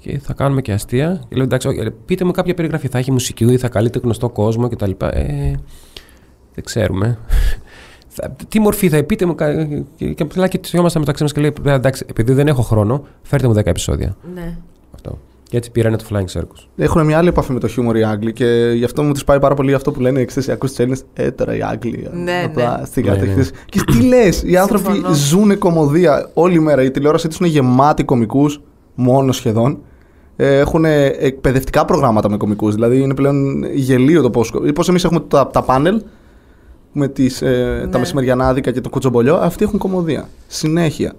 Και 0.00 0.18
θα 0.18 0.32
κάνουμε 0.32 0.60
και 0.62 0.72
αστεία. 0.72 1.20
Και 1.28 1.34
λέω 1.34 1.44
εντάξει, 1.44 1.68
όχι, 1.68 1.78
ε, 1.78 1.90
πείτε 2.06 2.24
μου 2.24 2.30
κάποια 2.30 2.54
περιγραφή. 2.54 2.88
Θα 2.88 2.98
έχει 2.98 3.12
μουσική 3.12 3.44
ή 3.44 3.56
θα 3.58 3.68
καλείτε 3.68 3.98
γνωστό 3.98 4.28
κόσμο 4.28 4.68
κτλ. 4.68 4.90
Ε, 4.98 5.52
δεν 6.54 6.64
ξέρουμε. 6.64 7.18
Θα- 8.14 8.36
Τι 8.48 8.60
μορφή 8.60 8.88
θα 8.88 9.02
πείτε 9.04 9.26
μου. 9.26 9.34
κα- 9.34 9.64
Και 9.96 10.12
και 10.14 10.22
απλά 10.22 10.48
και 10.48 10.58
τυχόμαστε 10.58 10.98
μεταξύ 10.98 11.22
μας 11.22 11.32
και 11.32 11.40
λέει: 11.40 11.52
«Παιδιά, 11.52 11.72
Εντάξει, 11.74 12.04
επειδή 12.08 12.32
δεν 12.32 12.46
έχω 12.48 12.62
χρόνο, 12.62 13.04
φέρτε 13.22 13.46
μου 13.46 13.52
10 13.54 13.66
επεισόδια. 13.66 14.16
ναι. 14.34 14.56
Αυτό. 14.94 15.18
Και 15.50 15.56
έτσι 15.56 15.70
πήρανε 15.70 15.96
το 15.96 16.04
Flying 16.10 16.38
Circus. 16.40 16.66
Έχουν 16.76 17.04
μια 17.04 17.18
άλλη 17.18 17.28
επαφή 17.28 17.52
με 17.52 17.60
το 17.60 17.68
χιούμορ 17.68 17.96
οι 17.96 18.02
Άγγλοι 18.04 18.32
και 18.32 18.72
γι' 18.74 18.84
αυτό 18.84 19.02
μου 19.02 19.12
τους 19.12 19.24
πάει 19.24 19.40
πάρα 19.40 19.54
πολύ 19.54 19.74
αυτό 19.74 19.92
που 19.92 20.00
λένε 20.00 20.20
εξής. 20.20 20.48
Ακούς 20.48 20.72
του 20.72 20.82
Έλληνες, 20.82 21.02
ε, 21.12 21.30
τώρα 21.30 21.56
οι 21.56 21.62
Άγγλοι. 21.62 22.08
Ναι, 22.12 22.42
απλά 22.46 22.78
ναι. 22.78 22.84
στην 22.86 23.04
Ναι, 23.04 23.10
κατεύθυνση. 23.10 23.50
ναι. 23.52 23.58
Και 23.66 23.80
τι 23.92 24.02
λες, 24.02 24.42
οι 24.46 24.56
άνθρωποι 24.56 24.84
Συμφωνώ. 24.92 25.14
ζουν 25.14 25.58
κομμωδία 25.58 26.30
όλη 26.34 26.60
μέρα. 26.60 26.82
Η 26.82 26.90
τηλεόρασή 26.90 27.28
τους 27.28 27.38
είναι 27.38 27.48
γεμάτη 27.48 28.04
κομικούς, 28.04 28.60
μόνο 28.94 29.32
σχεδόν. 29.32 29.78
Ε, 30.36 30.58
Έχουν 30.58 30.84
εκπαιδευτικά 30.84 31.84
προγράμματα 31.84 32.30
με 32.30 32.36
κομικούς. 32.36 32.74
Δηλαδή 32.74 33.00
είναι 33.00 33.14
πλέον 33.14 33.64
γελίο 33.74 34.22
το 34.22 34.30
πώ. 34.30 34.44
Πώς 34.74 34.88
εμείς 34.88 35.04
έχουμε 35.04 35.20
τα, 35.20 35.46
τα 35.46 35.62
πάνελ 35.62 36.02
με 36.92 37.08
τις, 37.08 37.42
ε, 37.42 37.78
τα 37.82 37.88
Ναι. 37.92 37.98
μεσημεριανάδικα 37.98 38.70
και 38.70 38.80
το 38.80 38.88
κουτσομπολιό, 38.88 39.36
αυτοί 39.36 39.64
έχουν 39.64 39.78
κομμωδία. 39.78 40.28
Συνέχεια. 40.46 41.12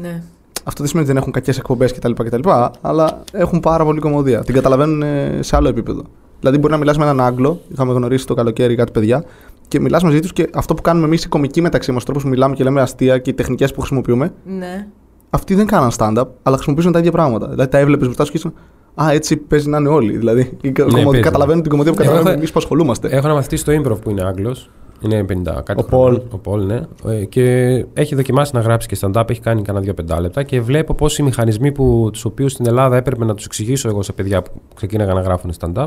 ναι. 0.00 0.22
Αυτό 0.64 0.78
δεν 0.82 0.86
σημαίνει 0.86 1.06
ότι 1.06 1.14
δεν 1.14 1.16
έχουν 1.16 1.32
κακές 1.32 1.58
εκπομπές 1.58 1.92
κτλ, 1.92 2.12
κτλ. 2.12 2.48
Αλλά 2.80 3.22
έχουν 3.32 3.60
πάρα 3.60 3.84
πολύ 3.84 4.00
κομμωδία. 4.00 4.40
Την 4.44 4.54
καταλαβαίνουν 4.54 5.02
ε, 5.02 5.38
σε 5.40 5.56
άλλο 5.56 5.68
επίπεδο. 5.68 6.02
Δηλαδή, 6.40 6.58
μπορεί 6.58 6.72
να 6.72 6.78
μιλάς 6.78 6.96
με 6.98 7.04
έναν 7.04 7.20
Άγγλο, 7.20 7.60
είχαμε 7.72 7.92
γνωρίσει 7.92 8.26
το 8.26 8.34
καλοκαίρι 8.34 8.74
κάτι 8.74 8.92
παιδιά, 8.92 9.24
και 9.68 9.80
μιλάς 9.80 10.02
μαζί 10.02 10.20
τους 10.20 10.32
και 10.32 10.48
αυτό 10.54 10.74
που 10.74 10.82
κάνουμε 10.82 11.06
εμείς 11.06 11.24
οι 11.24 11.28
κομικοί 11.28 11.60
μεταξύ 11.60 11.92
μας, 11.92 12.02
ο 12.02 12.04
τρόπος 12.04 12.22
που 12.22 12.28
μιλάμε 12.28 12.54
και 12.54 12.64
λέμε 12.64 12.80
αστεία 12.80 13.18
και 13.18 13.30
οι 13.30 13.34
τεχνικές 13.34 13.72
που 13.72 13.80
χρησιμοποιούμε, 13.80 14.32
ναι. 14.44 14.86
αυτοί 15.30 15.54
δεν 15.54 15.66
κάναν 15.66 15.90
stand-up, 15.98 16.24
αλλά 16.42 16.54
χρησιμοποιούσαν 16.54 16.92
τα 16.92 16.98
ίδια 16.98 17.10
πράγματα. 17.10 17.48
Δηλαδή, 17.48 17.70
τα 17.70 17.78
έβλεπες 17.78 18.04
μπροστά 18.06 18.24
σου 18.24 18.30
και 18.30 18.36
ήσουν, 18.36 18.52
Α, 19.02 19.10
έτσι 19.12 19.36
παίζει 19.36 19.68
να 19.68 19.78
είναι 19.78 19.88
όλοι. 19.88 20.16
Δηλαδή, 20.16 20.40
η 20.60 20.72
κομμωδία- 20.72 21.04
παίζει. 21.04 21.20
καταλαβαίνουν 21.20 21.62
την 21.62 21.70
κομμωδία 21.70 21.92
που 21.92 21.98
Εγώ 22.02 22.08
καταλαβαίνουμε 22.10 22.30
έχω- 22.30 22.38
εμείς 22.38 22.52
που 22.52 22.58
ασχολούμαστε. 22.58 23.08
Έχω 23.08 23.26
ένα 23.26 23.34
μαθητή 23.34 23.56
στο 23.56 23.72
Improv 23.72 24.00
που 24.02 24.10
είναι 24.10 24.22
Άγγλος. 24.24 24.70
Είναι 25.00 25.24
50 25.28 25.62
κάτι 25.64 25.80
Ο 25.80 25.82
χρονών. 25.82 25.88
Πολ. 25.88 26.20
Ο 26.30 26.38
Πολ, 26.38 26.64
ναι. 26.66 26.80
Ε, 27.08 27.24
Και 27.24 27.42
έχει 27.94 28.14
δοκιμάσει 28.14 28.54
να 28.54 28.60
γράψει 28.60 28.88
και 28.88 28.96
stand-up, 29.00 29.30
έχει 29.30 29.40
κάνει 29.40 29.62
κανένα 29.62 29.84
δύο 29.84 29.94
πεντάλεπτα 29.94 30.42
και 30.42 30.60
βλέπω 30.60 30.94
πώς 30.94 31.18
οι 31.18 31.22
μηχανισμοί 31.22 31.72
που, 31.72 32.08
τους 32.12 32.24
οποίους 32.24 32.52
στην 32.52 32.66
Ελλάδα 32.66 32.96
έπρεπε 32.96 33.24
να 33.24 33.34
τους 33.34 33.44
εξηγήσω 33.44 33.88
εγώ 33.88 34.02
σε 34.02 34.12
παιδιά 34.12 34.42
που 34.42 34.50
ξεκίναγαν 34.74 35.14
να 35.14 35.20
γράφουν 35.20 35.52
stand-up, 35.60 35.86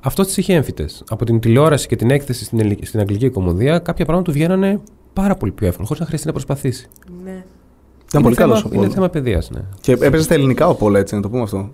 αυτό 0.00 0.22
τι 0.24 0.32
είχε 0.36 0.54
έμφυτες. 0.54 1.02
Από 1.08 1.24
την 1.24 1.40
τηλεόραση 1.40 1.86
και 1.88 1.96
την 1.96 2.10
έκθεση 2.10 2.44
στην, 2.44 2.60
ελλη- 2.60 2.86
στην 2.86 3.00
αγγλική 3.00 3.28
κομμωδία, 3.30 3.78
κάποια 3.78 4.04
πράγματα 4.04 4.30
του 4.30 4.32
βγαίνανε 4.38 4.80
πάρα 5.12 5.34
πολύ 5.36 5.52
πιο 5.52 5.66
εύκολα, 5.66 5.86
χωρίς 5.86 6.00
να 6.00 6.06
χρειαστεί 6.06 6.26
να 6.26 6.32
προσπαθήσει. 6.32 6.88
ναι. 7.24 7.44
Ήταν 8.08 8.22
πολύ 8.22 8.34
θέμα, 8.34 8.48
καλός 8.48 8.64
ο 8.64 8.68
Είναι 8.72 8.82
Πολ. 8.84 8.90
θέμα 8.94 9.08
παιδείας, 9.08 9.50
ναι. 9.50 9.60
Και 9.80 9.92
έπαιζε 9.92 10.22
στα 10.22 10.34
ελληνικά 10.34 10.68
ο 10.68 10.74
Πολ, 10.74 10.94
έτσι, 10.94 11.14
να 11.14 11.20
το 11.22 11.28
πούμε 11.30 11.42
αυτό. 11.42 11.70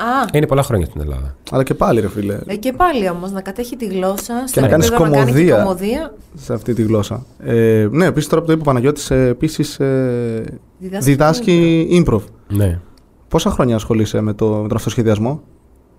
Α, 0.00 0.28
Είναι 0.32 0.46
πολλά 0.46 0.62
χρόνια 0.62 0.86
στην 0.86 1.00
Ελλάδα. 1.00 1.36
Αλλά 1.50 1.62
και 1.62 1.74
πάλι, 1.74 2.00
ρε 2.00 2.08
φίλε, 2.08 2.38
ε, 2.46 2.56
και 2.56 2.72
πάλι 2.72 3.08
όμως 3.08 3.30
να 3.32 3.40
κατέχει 3.40 3.76
τη 3.76 3.86
γλώσσα. 3.86 4.44
στο 4.46 4.60
να 4.60 4.68
κάνεις 4.68 4.86
επίπεδο 4.86 5.08
Να 5.10 5.16
κάνει 5.16 5.26
και 5.26 5.32
κομμωδία. 5.32 5.56
κομμωδία. 5.56 6.14
σε 6.34 6.52
αυτή 6.52 6.74
τη 6.74 6.82
γλώσσα. 6.82 7.26
Ε, 7.44 7.88
ναι, 7.90 8.04
επίσης 8.04 8.28
τώρα 8.28 8.40
που 8.40 8.46
το 8.46 8.52
είπε 8.52 8.62
ο 8.62 8.64
Παναγιώτης, 8.64 9.10
επίσης 9.10 9.80
ε, 9.80 10.58
Διδάσκει 10.78 11.10
διδάσκει 11.10 11.88
improv. 12.06 12.20
Ναι. 12.48 12.80
Πόσα 13.28 13.50
χρόνια 13.50 13.74
ασχολείσαι 13.76 14.20
με, 14.20 14.32
το, 14.32 14.46
με 14.46 14.68
τον 14.68 14.76
αυτοσχεδιασμό, 14.76 15.42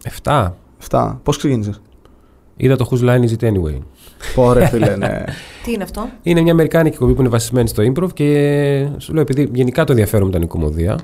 Εφτά. 0.03 0.58
7. 0.89 1.15
Πώς 1.24 1.38
ξεκίνησες; 1.38 1.81
Είδα 2.58 2.75
το 2.75 2.88
Whose 2.91 3.03
Line 3.05 3.22
Is 3.29 3.39
It 3.39 3.51
Anyway. 3.51 3.79
Πόρε, 4.36 4.65
φίλε, 4.72 4.96
ναι. 4.96 5.24
Τι 5.63 5.72
είναι 5.72 5.84
αυτό; 5.84 6.10
Είναι 6.22 6.41
μια 6.41 6.51
αμερικάνικη 6.51 6.98
κομπή 6.98 7.13
που 7.13 7.20
είναι 7.22 7.29
βασισμένη 7.29 7.67
στο 7.67 7.84
improv 7.84 8.13
και 8.13 8.88
σου 8.98 9.13
λέω 9.13 9.22
επειδή 9.22 9.50
γενικά 9.53 9.84
το 9.84 9.91
ενδιαφέρον 9.91 10.24
μου 10.25 10.29
ήταν 10.31 10.41
η 10.41 10.48
κομμωδία, 10.48 10.98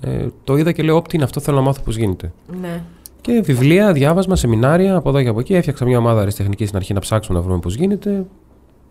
ε, 0.00 0.26
το 0.44 0.56
είδα 0.56 0.72
και 0.72 0.82
λέω: 0.82 0.96
Όπτι 0.96 1.14
είναι 1.16 1.24
αυτό, 1.24 1.40
θέλω 1.40 1.56
να 1.56 1.62
μάθω 1.62 1.82
πώς 1.82 1.96
γίνεται. 1.96 2.32
Ναι. 2.60 2.82
Και 3.20 3.40
βιβλία, 3.44 3.92
διάβασμα, 3.92 4.36
σεμινάρια 4.36 4.96
από 4.96 5.08
εδώ 5.08 5.22
και 5.22 5.28
από 5.28 5.40
εκεί. 5.40 5.54
Έφτιαξα 5.54 5.84
μια 5.84 5.98
ομάδα 5.98 6.20
αριστεχνικής 6.20 6.66
στην 6.66 6.78
αρχή 6.78 6.92
να 6.92 7.00
ψάξουμε 7.00 7.38
να 7.38 7.44
βρούμε 7.44 7.58
πώς 7.58 7.74
γίνεται. 7.74 8.24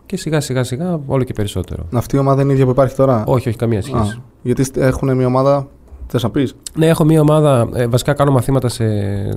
Και 0.06 0.18
σιγά 0.18 0.40
σιγά 0.40 0.64
σιγά 0.64 1.00
όλο 1.06 1.24
και 1.24 1.34
περισσότερο. 1.34 1.86
Αυτή 1.94 2.16
η 2.16 2.20
ομάδα 2.20 2.42
είναι 2.42 2.52
η 2.52 2.54
ίδια 2.54 2.66
που 2.66 2.72
υπάρχει 2.72 2.96
τώρα; 2.96 3.24
Όχι, 3.28 3.48
όχι, 3.48 3.58
καμία 3.58 3.82
σχέση. 3.82 4.12
Α, 4.12 4.22
γιατί 4.42 4.64
στε- 4.64 4.84
έχουν 4.84 5.16
μια 5.16 5.26
ομάδα. 5.26 5.68
Θες 6.08 6.24
να 6.24 6.30
πεις; 6.30 6.56
Ναι, 6.76 6.88
έχω 6.88 7.04
μια 7.04 7.22
ομάδα. 7.22 7.70
Ε, 7.74 7.88
βασικά 7.88 8.14
κάνω 8.14 8.32
μαθήματα 8.32 8.70
σε 8.70 8.86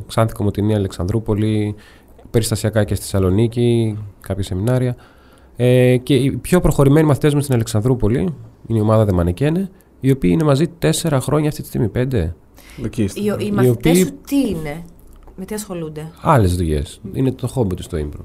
Ξάνθη 0.06 0.34
Κομωτινή, 0.34 0.74
Αλεξανδρούπολη, 0.74 1.74
περιστασιακά 2.30 2.84
και 2.84 2.94
στη 2.94 3.04
Θεσσαλονίκη, 3.04 3.98
κάποια 4.20 4.42
σεμινάρια. 4.44 4.96
Ε, 5.56 5.96
και 5.96 6.14
οι 6.14 6.30
πιο 6.30 6.60
προχωρημένοι 6.60 7.06
μαθητές 7.06 7.34
μου 7.34 7.40
στην 7.40 7.54
Αλεξανδρούπολη 7.54 8.18
είναι 8.66 8.78
η 8.78 8.80
ομάδα 8.80 9.04
Δεμανικένε, 9.04 9.70
οι 10.00 10.11
οποίοι 10.11 10.30
είναι 10.33 10.45
μαζί 10.45 10.66
τέσσερα 10.78 11.21
χρόνια 11.21 11.49
αυτή 11.49 11.61
τη 11.62 11.69
στιγμή, 11.69 11.88
πέντε. 11.88 12.35
Εκεί. 12.85 13.02
είστε. 13.02 13.21
Οι, 13.21 13.25
οι 13.38 13.45
Οι 13.47 13.50
μαθητές 13.50 13.76
οποίοι- 13.90 14.04
σου 14.04 14.12
τι 14.26 14.37
είναι, 14.49 14.85
με 15.37 15.45
τι 15.45 15.54
ασχολούνται; 15.54 16.11
Άλλες 16.21 16.57
δουλειές. 16.57 17.00
Είναι 17.12 17.33
το 17.33 17.47
χόμπι 17.47 17.75
τους 17.75 17.85
στο 17.85 17.99
improv. 17.99 18.25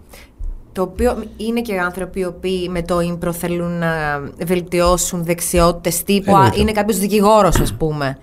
Το 0.71 0.81
οποίο 0.81 1.23
είναι 1.37 1.61
και 1.61 1.79
άνθρωποι 1.79 2.19
οι 2.19 2.25
οποίοι 2.25 2.67
με 2.71 2.81
το 2.81 2.97
impro 2.97 3.31
θέλουν 3.33 3.71
να 3.77 4.21
βελτιώσουν 4.45 5.23
δεξιότητες 5.23 6.03
τύπου. 6.03 6.31
α, 6.31 6.35
Εννοείται. 6.35 6.59
είναι 6.59 6.71
κάποιος 6.71 6.97
δικηγόρος, 6.99 7.59
ας 7.59 7.73
πούμε. 7.73 8.17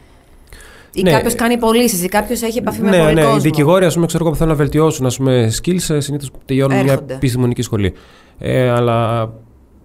Ή 0.95 1.03
Ναι. 1.03 1.11
κάποιος 1.11 1.35
κάνει 1.35 1.59
πωλήσεις, 1.59 2.03
ή 2.05 2.09
κάποιος 2.09 2.43
έχει 2.43 2.59
επαφή 2.59 2.83
με 2.83 2.91
ναι, 2.91 2.99
πολύ 3.03 3.15
ναι, 3.15 3.21
κόσμο. 3.23 3.37
οι 3.39 3.41
δικηγόροι, 3.43 3.85
ας 3.85 3.95
πούμε, 3.95 4.07
ξέρω 4.07 4.23
εγώ, 4.23 4.33
που 4.33 4.39
θέλουν 4.39 4.53
να 4.53 4.59
βελτιώσουν 4.59 5.07
ας 5.07 5.17
πούμε, 5.17 5.51
skills, 5.63 5.97
συνήθως 5.99 6.31
τελειώνουν 6.45 6.83
μια 6.83 6.93
Έρχονται. 6.93 7.15
επιστημονική 7.15 7.63
σχολή. 7.63 7.93
Ε, 8.39 8.69
αλλά 8.71 9.29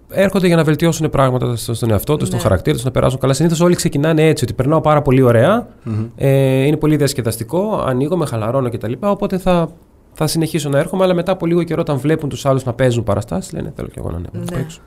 έρχονται 0.10 0.48
για 0.48 0.56
να 0.56 0.64
βελτιώσουν 0.64 1.10
πράγματα 1.10 1.56
στο- 1.56 1.74
στον 1.74 1.92
εαυτό 1.92 2.18
τους, 2.18 2.28
στον 2.28 2.40
Ναι. 2.40 2.44
χαρακτήρα 2.46 2.76
τους, 2.76 2.86
να 2.86 2.92
περάσουν 2.92 3.20
καλά. 3.20 3.34
Συνήθως 3.34 3.60
όλοι 3.62 3.76
ξεκινάνε 3.76 4.28
έτσι, 4.28 4.44
ότι 4.44 4.54
περνάω 4.54 4.82
πάρα 4.82 5.02
πολύ 5.02 5.22
ωραία, 5.22 5.68
ε, 6.16 6.66
είναι 6.66 6.78
πολύ 6.78 6.96
διασκεδαστικό, 6.96 7.84
ανοίγω, 7.88 8.18
με 8.18 8.26
χαλαρώνω 8.26 8.70
κτλ. 8.70 8.94
Οπότε 9.00 9.38
θα, 9.38 9.70
θα 10.14 10.28
συνεχίσω 10.28 10.70
να 10.70 10.80
έρχομαι, 10.80 11.04
αλλά 11.04 11.14
μετά 11.14 11.32
από 11.32 11.46
λίγο 11.46 11.64
καιρό, 11.64 11.82
όταν 11.82 11.98
βλέπουν 11.98 12.30
τους 12.30 12.46
άλλους 12.46 12.64
να 12.64 12.74
παίζουν 12.74 13.04
παραστάσεις, 13.04 13.54
λένε 13.54 13.72
Θέλω 13.76 13.88
και 13.88 14.00
εγώ 14.00 14.10
να 14.10 14.18
ανέβω 14.18 14.32
να 14.34 14.40
Ναι. 14.40 14.58
παίξω. 14.58 14.82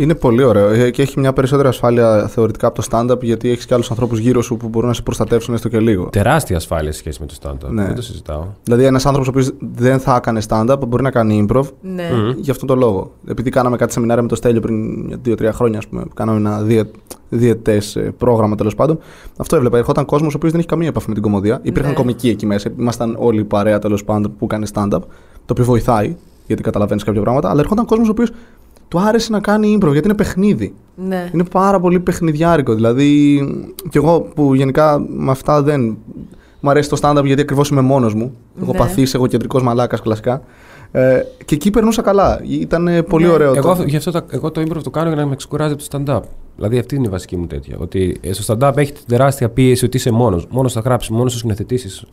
Είναι 0.00 0.14
πολύ 0.14 0.42
ωραίο 0.42 0.68
ε, 0.68 0.90
και 0.90 1.02
έχει 1.02 1.20
μια 1.20 1.32
περισσότερη 1.32 1.68
ασφάλεια 1.68 2.28
θεωρητικά 2.28 2.66
από 2.66 2.82
το 2.82 2.86
stand-up 2.90 3.20
γιατί 3.22 3.50
έχεις 3.50 3.66
και 3.66 3.74
άλλους 3.74 3.90
ανθρώπους 3.90 4.18
γύρω 4.18 4.42
σου 4.42 4.56
που 4.56 4.68
μπορούν 4.68 4.88
να 4.88 4.94
σε 4.94 5.02
προστατεύσουν 5.02 5.54
έστω 5.54 5.68
και 5.68 5.78
λίγο. 5.80 6.08
Τεράστια 6.08 6.56
ασφάλεια 6.56 6.92
σε 6.92 6.98
σχέση 6.98 7.20
με 7.20 7.26
το 7.26 7.34
stand-up. 7.42 7.70
Ναι. 7.70 7.84
Δεν 7.84 7.94
το 7.94 8.02
συζητάω. 8.02 8.44
Δηλαδή, 8.62 8.84
ένας 8.84 9.06
άνθρωπος 9.06 9.28
ο 9.28 9.30
οποίος 9.30 9.52
δεν 9.74 9.98
θα 9.98 10.14
έκανε 10.16 10.40
stand-up 10.48 10.76
μπορεί 10.88 11.02
να 11.02 11.10
κάνει 11.10 11.46
improv 11.48 11.62
Ναι. 11.80 12.10
Μμμ. 12.12 12.30
για 12.36 12.52
αυτόν 12.52 12.68
τον 12.68 12.78
λόγο. 12.78 13.12
Επειδή 13.28 13.50
κάναμε 13.50 13.76
κάτι 13.76 13.92
σεμινάρια 13.92 14.22
με 14.22 14.28
το 14.28 14.34
Στέλιο 14.34 14.60
πριν 14.60 14.78
2-3 15.24 15.52
χρόνια, 15.52 15.78
ας 15.78 15.86
πούμε, 15.88 16.02
που 16.02 16.14
κάναμε 16.14 16.38
ένα 16.38 16.62
δύο, 16.62 16.84
διετέ 17.28 17.82
πρόγραμμα 18.18 18.54
τέλος 18.54 18.74
πάντων. 18.74 18.98
Αυτό 19.36 19.56
έβλεπα. 19.56 19.78
Ερχόταν 19.78 20.04
κόσμος 20.04 20.32
ο 20.34 20.36
οποίος 20.36 20.50
δεν 20.52 20.60
έχει 20.60 20.68
καμία 20.68 20.88
επαφή 20.88 21.08
με 21.08 21.14
την 21.14 21.22
κομμωδία. 21.22 21.58
Υπήρχαν 21.62 21.90
Ναι. 21.90 21.96
κομικοί 21.96 22.28
εκεί 22.28 22.46
μέσα. 22.46 22.70
Ήμασταν 22.78 23.16
όλοι 23.18 23.44
παρέα 23.44 23.78
τέλος 23.78 24.04
πάντων 24.04 24.34
που 24.38 24.46
κάνει 24.46 24.66
stand-up. 24.74 24.88
Το 25.46 25.50
οποίο 25.50 25.64
βοηθάει 25.64 26.16
γιατί 26.46 26.62
καταλαβαίνεις 26.62 27.04
κάποια 27.04 27.20
πράγματα. 27.20 27.50
Αλλά 27.50 27.60
ερχόταν 27.60 27.84
κόσμος 27.84 28.08
ο 28.08 28.10
οποίος 28.10 28.30
του 28.90 29.00
άρεσε 29.00 29.32
να 29.32 29.40
κάνει 29.40 29.78
improv 29.80 29.92
γιατί 29.92 30.08
είναι 30.08 30.16
παιχνίδι. 30.16 30.74
ναι. 30.94 31.30
Είναι 31.34 31.44
πάρα 31.44 31.80
πολύ 31.80 32.00
παιχνιδιάρικο. 32.00 32.74
Δηλαδή, 32.74 33.40
κι 33.90 33.96
εγώ 33.96 34.20
που 34.20 34.54
γενικά 34.54 35.04
με 35.08 35.30
αυτά 35.30 35.62
δεν. 35.62 35.96
Μου 36.60 36.70
αρέσει 36.70 36.88
το 36.88 36.96
stand-up 37.02 37.22
γιατί 37.24 37.40
ακριβώς 37.42 37.68
είμαι 37.68 37.80
μόνος 37.80 38.14
μου. 38.14 38.32
Εγώ 38.62 38.72
Ναι. 38.72 38.78
παθή, 38.78 39.06
εγωκεντρικό 39.14 39.62
μαλάκας 39.62 40.00
κλασικά. 40.00 40.42
Ε, 40.92 41.20
και 41.44 41.54
εκεί 41.54 41.70
περνούσα 41.70 42.02
καλά. 42.02 42.40
Ήταν 42.48 42.88
ε, 42.88 43.02
πολύ 43.02 43.24
Ναι. 43.26 43.30
ωραίο. 43.32 43.54
Εγώ, 43.54 43.74
το... 43.76 43.82
γι' 43.82 43.96
αυτό 43.96 44.10
το, 44.10 44.20
εγώ 44.30 44.50
το 44.50 44.60
improv 44.60 44.82
το 44.82 44.90
κάνω 44.90 45.08
για 45.08 45.16
να 45.22 45.26
με 45.26 45.36
ξεκουράζει 45.36 45.72
από 45.72 45.82
το 45.88 46.02
stand-up. 46.06 46.20
Δηλαδή 46.56 46.78
αυτή 46.78 46.94
είναι 46.94 47.06
η 47.06 47.10
βασική 47.10 47.36
μου 47.36 47.46
τέτοια. 47.46 47.76
Ότι 47.78 48.16
ε, 48.20 48.32
στο 48.32 48.54
stand-up 48.58 48.76
έχει 48.76 48.92
την 48.92 49.02
τεράστια 49.06 49.48
πίεση 49.48 49.84
ότι 49.84 49.96
είσαι 49.96 50.10
μόνος. 50.10 50.46
Μόνος 50.50 50.72
θα 50.72 50.80
γράψεις, 50.80 51.10
μόνος 51.10 51.32
θα 51.32 51.38
σκηνοθετήσεις. 51.38 52.04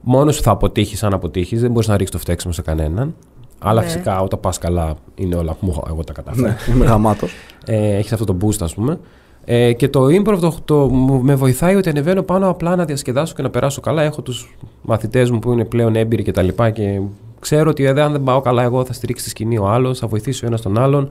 Μόνος 0.00 0.34
σου 0.34 0.42
θα 0.42 0.50
αποτύχεις 0.50 1.02
αν 1.02 1.12
αποτύχεις. 1.12 1.60
Δεν 1.60 1.70
μπορείς 1.70 1.88
να 1.88 1.96
ρίξεις 1.96 2.10
το 2.14 2.18
φταίξιμο 2.18 2.52
σε 2.52 2.62
κανέναν. 2.62 3.14
Αλλά 3.58 3.80
Ναι. 3.80 3.86
φυσικά 3.86 4.20
όταν 4.20 4.40
πας 4.40 4.58
καλά 4.58 4.94
είναι 5.14 5.36
όλα 5.36 5.56
μου. 5.60 5.82
Εγώ 5.88 6.04
τα 6.04 6.12
κατάφερα. 6.12 6.46
ναι, 6.48 6.74
είμαι 6.74 6.84
γαμάτος. 6.84 7.32
ε, 7.66 7.96
έχεις 7.96 8.12
αυτό 8.12 8.24
το 8.24 8.36
boost, 8.40 8.60
ας 8.60 8.74
πούμε. 8.74 8.98
Ε, 9.44 9.72
και 9.72 9.88
το 9.88 10.04
improv 10.04 10.38
το, 10.40 10.54
το, 10.64 10.88
μου- 10.88 11.22
με 11.22 11.34
βοηθάει 11.34 11.74
ότι 11.74 11.88
ανεβαίνω 11.88 12.22
πάνω 12.22 12.48
απλά 12.48 12.76
να 12.76 12.84
διασκεδάσω 12.84 13.34
και 13.34 13.42
να 13.42 13.50
περάσω 13.50 13.80
καλά. 13.80 14.02
Έχω 14.02 14.22
τους 14.22 14.56
μαθητές 14.82 15.30
μου 15.30 15.38
που 15.38 15.52
είναι 15.52 15.64
πλέον 15.64 15.96
έμπειροι 15.96 16.22
και 16.22 16.32
τα 16.32 16.42
λοιπά 16.42 16.70
και 16.70 17.00
ξέρω 17.40 17.70
ότι 17.70 17.84
ε, 17.84 18.00
αν 18.02 18.12
δεν 18.12 18.22
πάω 18.22 18.40
καλά, 18.40 18.62
εγώ 18.62 18.84
θα 18.84 18.92
στηρίξει 18.92 19.24
τη 19.24 19.30
σκηνή 19.30 19.58
ο 19.58 19.68
άλλος, 19.68 19.98
θα 19.98 20.06
βοηθήσει 20.06 20.44
ο 20.44 20.46
ένας 20.48 20.60
τον 20.62 20.78
άλλον. 20.78 21.08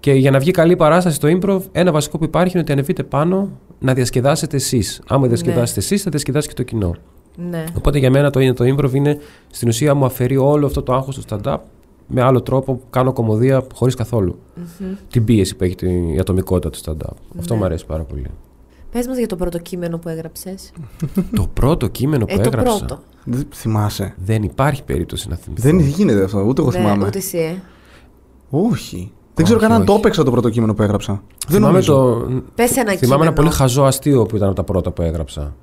Και 0.00 0.12
για 0.12 0.30
να 0.30 0.38
βγει 0.38 0.50
καλή 0.50 0.76
παράσταση 0.76 1.16
στο 1.16 1.28
improv, 1.40 1.60
ένα 1.72 1.92
βασικό 1.92 2.18
που 2.18 2.24
υπάρχει 2.24 2.50
είναι 2.52 2.60
ότι 2.62 2.72
ανεβείτε 2.72 3.02
πάνω 3.02 3.48
να 3.78 3.94
διασκεδάσετε 3.94 4.56
εσείς. 4.56 5.00
Άμα 5.08 5.26
διασκεδάσετε 5.26 5.80
εσείς, 5.80 6.02
θα 6.02 6.10
διασκεδάσει 6.10 6.48
και 6.48 6.54
το 6.54 6.62
κοινό. 6.62 6.94
Ναι. 7.36 7.64
Οπότε 7.76 7.98
για 7.98 8.10
μένα 8.10 8.30
το, 8.30 8.40
είναι, 8.40 8.52
το 8.52 8.64
improv 8.64 8.92
είναι 8.94 9.18
στην 9.50 9.68
ουσία 9.68 9.94
μου 9.94 10.04
αφαιρεί 10.04 10.36
όλο 10.36 10.66
αυτό 10.66 10.82
το 10.82 10.92
άγχος 10.94 11.16
του 11.18 11.22
stand-up 11.28 11.56
με 12.06 12.22
άλλο 12.22 12.42
τρόπο. 12.42 12.80
Κάνω 12.90 13.12
κομμωδία 13.12 13.66
χωρίς 13.74 13.94
καθόλου 13.94 14.38
Μμμ. 14.56 14.86
την 15.10 15.24
πίεση 15.24 15.56
που 15.56 15.64
έχει 15.64 15.74
η 16.14 16.18
ατομικότητα 16.20 16.70
του 16.70 16.78
stand-up. 16.84 17.14
Αυτό 17.38 17.52
Ναι. 17.54 17.58
μου 17.60 17.64
αρέσει 17.66 17.86
πάρα 17.86 18.02
πολύ. 18.02 18.26
Πες 18.92 19.06
μας 19.06 19.18
για 19.18 19.26
το 19.26 19.36
πρώτο 19.36 19.58
κείμενο 19.58 19.98
που 19.98 20.08
έγραψες. 20.08 20.72
το 21.34 21.48
πρώτο 21.52 21.86
κείμενο 21.88 22.24
που 22.24 22.32
Ε, 22.32 22.40
το 22.40 22.48
έγραψα. 22.54 22.76
πρώτο. 22.78 23.02
Δεν 23.24 23.46
θυμάσαι. 23.54 24.14
Δεν 24.24 24.42
υπάρχει 24.42 24.84
περίπτωση 24.84 25.28
να 25.28 25.36
θυμηθώ. 25.36 25.62
Δεν 25.68 25.78
γίνεται 25.80 26.22
αυτό, 26.24 26.42
ούτε 26.42 26.60
εγώ 26.60 26.70
Ναι, 26.70 26.76
θυμάμαι. 26.78 27.06
ούτε 27.06 27.18
εσύ, 27.18 27.38
ε. 27.38 27.54
Όχι. 28.50 29.12
Δεν 29.34 29.44
ξέρω 29.44 29.58
Όχι, 29.58 29.68
καν 29.68 29.76
αν 29.78 29.84
το 29.86 29.92
όχι. 29.92 30.00
έπαιξα 30.00 30.24
το 30.24 30.30
πρώτο 30.30 30.50
κείμενο 30.50 30.74
που 30.74 30.82
έγραψα. 30.82 31.12
Δεν 31.12 31.54
Θυμάμαι, 31.56 31.66
νομίζω. 31.72 31.94
το... 31.94 32.42
Πες 32.54 32.70
ένα 32.70 32.74
θυμάμαι 32.76 32.96
κείμενο. 32.96 33.22
ένα 33.22 33.32
πολύ 33.32 33.50
χαζό 33.50 33.82
αστείο 33.84 34.26
που 34.26 34.36
ήταν 34.36 34.46
από 34.48 34.56
τα 34.56 34.64
πρώτα 34.64 34.90
που 34.90 35.02
έγραψα. 35.02 35.54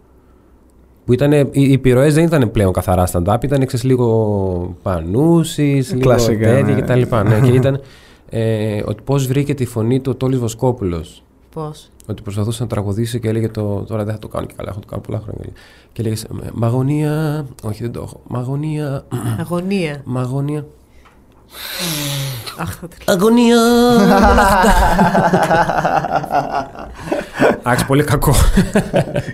Που 1.05 1.13
ήταν, 1.13 1.31
οι, 1.31 1.49
οι 1.51 1.73
επιρροέ 1.73 2.09
δεν 2.09 2.23
ήταν 2.23 2.51
πλέον 2.51 2.73
καθαρά 2.73 3.07
stand-up, 3.11 3.43
ήταν 3.43 3.65
ξέρεις, 3.65 3.83
λίγο 3.85 4.75
πανούσης, 4.81 5.89
λίγο 5.89 6.01
Κλασικά, 6.01 6.47
τέτοια 6.47 6.75
ναι. 6.75 6.81
κτλ. 6.81 7.15
ναι, 7.27 7.39
και 7.49 7.55
ήταν 7.55 7.81
ε, 8.29 8.81
ότι 8.85 9.03
πώς 9.03 9.27
βρήκε 9.27 9.53
τη 9.53 9.65
φωνή 9.65 9.99
του 9.99 10.11
ο 10.13 10.15
Τόλης 10.15 10.39
Βοσκόπουλος. 10.39 11.23
Πώς; 11.53 11.89
Ότι 12.07 12.21
προσπαθούσε 12.21 12.63
να 12.63 12.69
τραγουδήσει 12.69 13.19
και 13.19 13.29
έλεγε 13.29 13.49
το, 13.49 13.83
τώρα 13.87 14.03
δεν 14.03 14.13
θα 14.13 14.19
το 14.19 14.27
κάνω 14.27 14.45
και 14.45 14.53
καλά, 14.57 14.69
έχω 14.69 14.79
το 14.79 14.87
κάνω 14.87 15.01
πολλά 15.01 15.19
χρόνια. 15.19 15.45
Και 15.93 16.01
έλεγε 16.01 16.21
Μαγωνία. 16.53 17.45
Όχι, 17.63 17.81
δεν 17.81 17.91
το 17.91 18.01
έχω. 18.01 18.21
Μαγωνία. 18.27 19.05
Αγωνία. 19.39 20.01
Μαγωνία. 20.05 20.65
Αχ, 22.57 22.69
θα 22.81 22.87
τρελαθώ. 22.87 23.11
Αγωνία. 23.25 23.57
Εντάξει, 27.59 27.85
πολύ 27.85 28.03
κακό. 28.03 28.33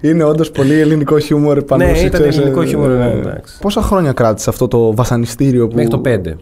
Είναι 0.02 0.24
όντως 0.24 0.52
πολύ 0.52 0.80
ελληνικό 0.80 1.20
χιούμορ 1.20 1.64
πάνω 1.64 1.84
Ναι, 1.86 1.94
σε- 1.94 2.06
ήταν 2.06 2.12
ξέρεις, 2.20 2.38
ελληνικό 2.38 2.62
ε, 2.62 2.66
χιούμορ, 2.66 2.90
ε, 2.92 2.96
ναι, 2.98 3.10
εντάξει. 3.12 3.58
Πόσα 3.62 3.82
χρόνια 3.82 4.12
κράτησες 4.14 4.48
αυτό 4.48 4.68
το 4.68 4.96
βασανιστήριο 4.96 5.68
που. 5.68 5.76
Μέχρι 5.76 5.90
το 5.92 6.02
5. 6.06 6.36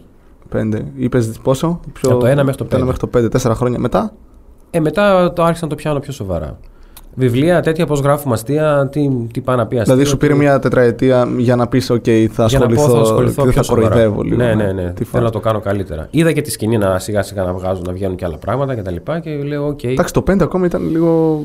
Πέντε. 0.48 0.84
Είπες 0.96 1.30
πόσο; 1.42 1.80
Πιο... 1.92 2.10
Από 2.10 2.18
το 2.20 2.26
ένα 2.26 2.44
μέχρι 2.44 2.58
το 2.58 2.64
από 2.64 2.76
ένα 2.76 2.84
πέντε. 2.84 2.84
μέχρι 2.84 2.98
το 3.00 3.06
πέντε. 3.06 3.28
Τέσσερα 3.28 3.54
χρόνια 3.54 3.78
μετά; 3.78 4.12
Ε, 4.70 4.80
μετά 4.80 5.32
το 5.32 5.44
άρχισα 5.44 5.64
να 5.64 5.70
το 5.70 5.76
πιάνω 5.76 5.98
πιο 6.00 6.12
σοβαρά. 6.12 6.58
Βιβλία 7.18 7.60
τέτοια 7.60 7.86
πώς 7.86 8.00
γράφουμε 8.00 8.34
αστεία, 8.34 8.88
τι, 8.92 9.08
τι 9.32 9.40
πάει 9.40 9.56
να 9.56 9.66
πει 9.66 9.76
αστεία. 9.78 9.94
δηλαδή 9.94 10.10
σου 10.10 10.16
πήρε 10.16 10.32
τι- 10.32 10.38
μια 10.38 10.58
τετραετία 10.58 11.28
για 11.38 11.56
να 11.56 11.66
πεις: 11.66 11.90
OK, 11.92 12.26
θα 12.32 12.46
για 12.46 12.58
να 12.58 12.64
ασχοληθώ. 12.64 12.86
πω 12.86 12.94
θα 12.94 13.00
ασχοληθώ 13.00 13.42
δεν 13.42 13.52
πιο 13.52 13.62
θα 13.62 13.74
κοροϊδεύω 13.74 14.22
λίγο. 14.22 14.36
Ναι, 14.36 14.54
ναι, 14.54 14.72
ναι. 14.72 14.92
Τι 14.92 15.04
Θέλω 15.04 15.08
να 15.12 15.20
φάση. 15.20 15.32
το 15.32 15.40
κάνω 15.40 15.60
καλύτερα. 15.60 16.08
Είδα 16.10 16.32
και 16.32 16.40
τη 16.42 16.50
σκηνή 16.50 16.78
να 16.78 16.98
σιγά 16.98 17.22
σιγά 17.22 17.42
να 17.42 17.52
βγάζουν, 17.52 17.84
να 17.86 17.92
βγαίνουν 17.92 18.16
και 18.16 18.24
άλλα 18.24 18.36
πράγματα 18.36 18.72
κτλ. 18.74 18.76
Και, 18.76 18.82
τα 18.82 18.90
λοιπά 18.90 19.18
και 19.20 19.30
λέω: 19.30 19.68
OK. 19.68 19.84
Εντάξει, 19.84 20.12
το 20.12 20.22
5 20.30 20.36
ακόμα 20.40 20.66
ήταν 20.66 20.90
λίγο 20.90 21.42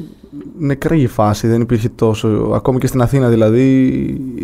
νεκρή 0.59 1.01
η 1.01 1.07
φάση. 1.07 1.47
Δεν 1.47 1.61
υπήρχε 1.61 1.89
τόσο. 1.95 2.51
Ακόμη 2.53 2.79
και 2.79 2.87
στην 2.87 3.01
Αθήνα 3.01 3.27
δηλαδή 3.27 3.67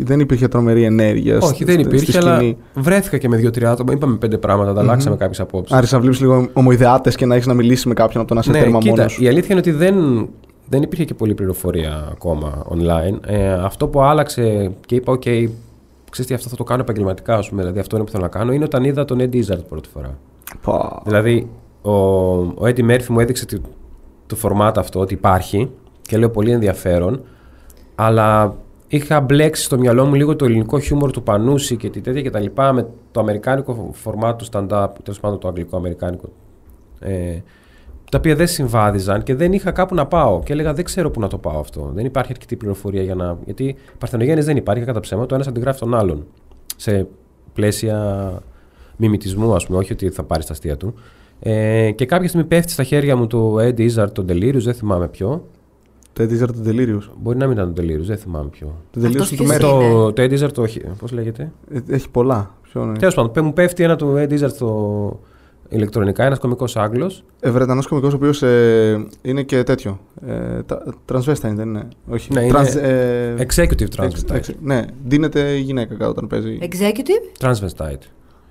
δεν 0.03 0.19
υπήρχε 0.19 0.47
τρομερή 0.47 0.83
ενέργεια. 0.83 1.37
Όχι, 1.37 1.53
στη- 1.53 1.63
δεν 1.63 1.73
στη 1.73 1.81
υπήρχε, 1.95 2.17
αλλά 2.17 2.35
σκηνή. 2.35 2.57
βρέθηκα 2.73 3.17
και 3.17 3.27
με 3.29 3.37
δύο-τρία 3.37 3.71
άτομα. 3.71 3.93
Είπαμε 3.93 4.15
πέντε 4.17 4.37
πράγματα, 4.37 4.69
ανταλλάξαμε 4.71 5.15
mm-hmm. 5.15 5.19
κάποιες 5.19 5.39
απόψεις. 5.39 5.75
Άρχισε 5.75 5.95
να 5.95 6.01
βλέπεις 6.01 6.19
λίγο 6.21 6.47
ομοειδεάτες 6.53 7.15
και 7.15 7.25
να 7.25 7.35
έχεις 7.35 7.47
να 7.47 7.53
μιλήσεις 7.53 7.85
με 7.85 7.93
κάποιον 7.93 8.19
από 8.19 8.27
το 8.27 8.33
να 8.33 8.39
είσαι 8.39 8.51
ναι, 8.51 8.59
τέρμα 8.59 8.79
κοίτα, 8.79 8.95
μόνος 8.95 9.11
σου. 9.11 9.23
η 9.23 9.27
αλήθεια 9.27 9.47
είναι 9.49 9.59
ότι 9.59 9.71
δεν, 9.71 10.27
δεν 10.69 10.81
υπήρχε 10.81 11.05
και 11.05 11.13
πολλή 11.13 11.33
πληροφορία 11.33 12.07
ακόμα 12.11 12.65
online. 12.69 13.19
Ε, 13.25 13.53
αυτό 13.53 13.87
που 13.87 14.01
άλλαξε 14.01 14.71
και 14.85 14.95
είπα: 14.95 15.13
OK, 15.13 15.49
ξέρεις 16.09 16.25
τι, 16.25 16.33
αυτό 16.33 16.49
θα 16.49 16.55
το 16.55 16.63
κάνω 16.63 16.81
επαγγελματικά, 16.81 17.35
ας 17.35 17.49
πούμε, 17.49 17.61
δηλαδή 17.61 17.79
αυτό 17.79 17.95
είναι 17.95 18.05
που 18.05 18.11
θέλω 18.11 18.23
να 18.23 18.29
κάνω, 18.29 18.51
είναι 18.51 18.63
όταν 18.63 18.83
είδα 18.83 19.05
τον 19.05 19.19
Eddie 19.19 19.43
Izzard 19.43 19.65
πρώτη 19.69 19.89
φορά. 19.89 20.17
Πα. 20.61 21.01
Δηλαδή, 21.05 21.49
ο, 21.81 21.91
ο 21.91 22.61
Eddie 22.61 22.89
Murphy 22.89 23.05
μου 23.07 23.19
έδειξε 23.19 23.45
το, 23.45 23.57
το 24.27 24.35
φορμάτ 24.35 24.77
αυτό 24.77 24.99
ότι 24.99 25.13
υπάρχει 25.13 25.69
και 26.01 26.17
λέω 26.17 26.29
πολύ 26.29 26.51
ενδιαφέρον, 26.51 27.23
αλλά 27.95 28.55
είχα 28.87 29.21
μπλέξει 29.21 29.63
στο 29.63 29.77
μυαλό 29.77 30.05
μου 30.05 30.13
λίγο 30.13 30.35
το 30.35 30.45
ελληνικό 30.45 30.79
χιούμορ 30.79 31.11
του 31.11 31.23
Πανούση 31.23 31.77
και 31.77 31.89
τη 31.89 32.01
τέτοια 32.01 32.21
και 32.21 32.29
τα 32.29 32.39
λοιπά 32.39 32.73
με 32.73 32.87
το 33.11 33.19
αμερικάνικο 33.19 33.89
φορμάτ 33.93 34.37
του 34.37 34.45
stand-up, 34.51 34.87
τέλος 35.03 35.19
πάντων 35.19 35.39
το 35.39 35.47
αγγλικό-αμερικάνικο. 35.47 36.29
Ε, 36.99 37.37
τα 38.11 38.17
οποία 38.17 38.35
δεν 38.35 38.47
συμβάδιζαν 38.47 39.23
και 39.23 39.35
δεν 39.35 39.53
είχα 39.53 39.71
κάπου 39.71 39.95
να 39.95 40.05
πάω. 40.05 40.39
Και 40.43 40.53
έλεγα: 40.53 40.73
Δεν 40.73 40.85
ξέρω 40.85 41.09
πού 41.11 41.19
να 41.19 41.27
το 41.27 41.37
πάω 41.37 41.59
αυτό. 41.59 41.91
Δεν 41.93 42.05
υπάρχει 42.05 42.31
αρκετή 42.31 42.55
πληροφορία 42.55 43.01
για 43.01 43.15
να. 43.15 43.37
Γιατί 43.45 43.75
παρθενογέννης 43.97 44.45
δεν 44.45 44.57
υπάρχει 44.57 44.83
κατά 44.83 44.99
ψέμα. 44.99 45.25
Το 45.25 45.35
ένας 45.35 45.47
αντιγράφει 45.47 45.79
τον 45.79 45.95
άλλον. 45.95 46.25
Σε 46.75 47.07
πλαίσια 47.53 48.41
μιμητισμού, 48.97 49.55
ας 49.55 49.65
πούμε, 49.65 49.77
όχι 49.77 49.93
ότι 49.93 50.09
θα 50.09 50.23
πάρεις 50.23 50.45
τα 50.45 50.53
αστεία 50.53 50.77
του. 50.77 50.93
Ε, 51.39 51.91
και 51.91 52.05
κάποια 52.05 52.27
στιγμή 52.27 52.47
πέφτει 52.47 52.71
στα 52.71 52.83
χέρια 52.83 53.15
μου 53.15 53.27
το 53.27 53.55
Eddie 53.59 53.89
Izzard, 53.91 54.11
τον 54.13 54.25
Delirious, 54.29 54.61
δεν 54.61 54.73
θυμάμαι 54.73 55.07
ποιο. 55.07 55.47
Το 56.13 56.23
Eddie 56.23 56.41
Izzard 56.43 56.51
του 56.53 56.61
Delirious. 56.65 57.09
Μπορεί 57.21 57.37
να 57.37 57.47
μην 57.47 57.57
ήταν 57.57 57.73
τον 57.73 57.85
Delirious, 57.85 58.03
δεν 58.05 58.17
θυμάμαι 58.17 58.49
ποιο. 58.49 58.75
Το 58.91 59.01
Delirious 59.01 59.05
Αυτός 59.07 59.29
του 59.29 59.35
ποιος 59.35 59.47
Μέρι. 59.47 59.63
είναι; 59.63 59.91
Το, 59.93 60.13
το 60.13 60.21
Eddie 60.23 60.39
Izzard, 60.39 60.51
το. 60.51 60.65
Πώς 60.99 61.11
λέγεται; 61.11 61.51
Ε, 61.71 61.79
Έχει 61.89 62.09
πολλά. 62.09 62.51
Ποιο 62.61 62.83
είναι; 62.83 62.97
Τέλος 62.97 63.15
πάντων, 63.15 63.45
μου 63.45 63.53
πέφτει 63.53 63.83
ένα 63.83 63.95
του 63.95 64.13
Eddie 64.17 64.39
Izzard 64.39 64.49
στο 64.49 65.19
ηλεκτρονικά, 65.69 66.23
ένας 66.25 66.39
κωμικός 66.39 66.75
Άγγλος. 66.77 67.23
Ε, 67.39 67.49
Βρετανός 67.51 67.87
κωμικός 67.87 68.13
ο 68.13 68.15
οποίος 68.15 68.43
ε, 68.43 69.07
είναι 69.21 69.43
και 69.43 69.63
τέτοιο. 69.63 69.99
Ε, 70.27 70.61
τα- 70.63 70.83
Transvestite 71.11 71.35
δεν 71.41 71.59
είναι. 71.59 71.87
Όχι. 72.09 72.33
Ναι, 72.33 72.41
είναι 72.41 72.59
ε, 72.81 73.33
Executive 73.33 73.81
εξ- 73.81 73.95
Transvestite. 73.97 74.33
εξ- 74.35 74.49
ναι, 74.61 74.85
δίνεται 75.05 75.39
η 75.39 75.59
γυναίκα 75.59 75.93
κάτω 75.95 76.09
όταν 76.09 76.27
παίζει. 76.27 76.57
Executive; 76.61 77.45
Transvestite. 77.45 78.01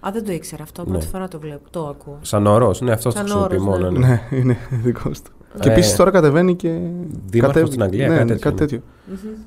Α, 0.07 0.11
δεν 0.13 0.25
το 0.25 0.33
ήξερα 0.33 0.63
αυτό. 0.63 0.83
Ναι. 0.85 0.91
Πρώτη 0.91 1.07
φορά 1.07 1.29
το 1.29 1.39
βλέπω. 1.39 1.71
Το 1.71 1.87
ακούω. 1.87 2.19
Σαν 2.21 2.47
όρος, 2.47 2.81
ναι, 2.81 2.93
αυτό 2.93 3.09
το 3.11 3.17
Σαν 3.17 3.25
χρησιμοποιεί 3.27 3.55
όρος, 3.55 3.65
μόνο. 3.67 3.91
ναι. 3.91 3.99
Ναι. 3.99 4.07
Ναι, 4.31 4.39
είναι 4.39 4.57
δικό 4.85 5.09
του. 5.11 5.31
Και 5.61 5.69
Ε, 5.69 5.73
επίσης 5.73 5.97
τώρα 5.97 6.11
κατεβαίνει 6.11 6.55
και. 6.57 6.79
Δήμαρχος 7.27 7.69
στην 7.69 7.83
Αγγλία, 7.83 8.09
ναι, 8.09 8.15
κάτι 8.17 8.25
ναι, 8.27 8.31
τέτοιο. 8.37 8.51
κάτι 8.51 8.57
τέτοιο. 8.57 8.83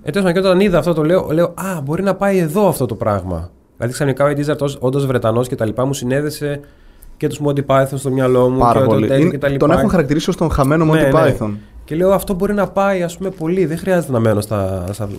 Ε, 0.03 0.11
τέλος 0.11 0.27
πάντων, 0.27 0.33
και 0.41 0.47
όταν 0.47 0.59
είδα 0.59 0.77
αυτό 0.77 0.93
το 0.93 1.03
λέω, 1.03 1.27
λέω 1.31 1.45
Α, 1.45 1.81
μπορεί 1.83 2.03
να 2.03 2.15
πάει 2.15 2.37
εδώ 2.37 2.67
αυτό 2.67 2.85
το 2.85 2.95
πράγμα. 2.95 3.51
Δηλαδή 3.75 3.93
ξαφνικά 3.93 4.25
ο 4.25 4.29
Ed 4.29 4.67
όντως 4.79 5.05
Βρετανός 5.05 5.47
και 5.47 5.55
τα 5.55 5.65
λοιπά 5.65 5.85
μου 5.85 5.93
συνέδεσε 5.93 6.59
και 7.19 7.27
τους 7.27 7.39
Monty 7.45 7.65
Python 7.65 7.85
στο 7.95 8.09
μιαλό 8.11 8.49
μου 8.49 8.59
Πάρα 8.59 8.79
και 8.79 8.85
πολύ. 8.85 9.07
τον 9.07 9.17
Ted 9.17 9.19
Είναι- 9.19 9.29
και 9.29 9.37
τα 9.37 9.47
λοιπά. 9.47 9.67
τον 9.67 9.77
έχουν 9.77 9.89
χαρακτηρίσει 9.89 10.29
ως 10.29 10.35
τον 10.37 10.51
χαμένο 10.51 10.85
Monty 10.85 10.93
Ναι, 10.95 11.01
ναι. 11.01 11.35
Python. 11.39 11.51
Και 11.85 11.95
λέω 11.95 12.11
αυτό 12.13 12.33
μπορεί 12.33 12.53
να 12.53 12.67
πάει 12.67 13.03
ας 13.03 13.17
πούμε 13.17 13.29
πολύ. 13.29 13.65
Δεν 13.65 13.77
χρειάζεται 13.77 14.11
να 14.11 14.19
μένω 14.19 14.41
στα. 14.41 14.85
στα... 14.91 15.09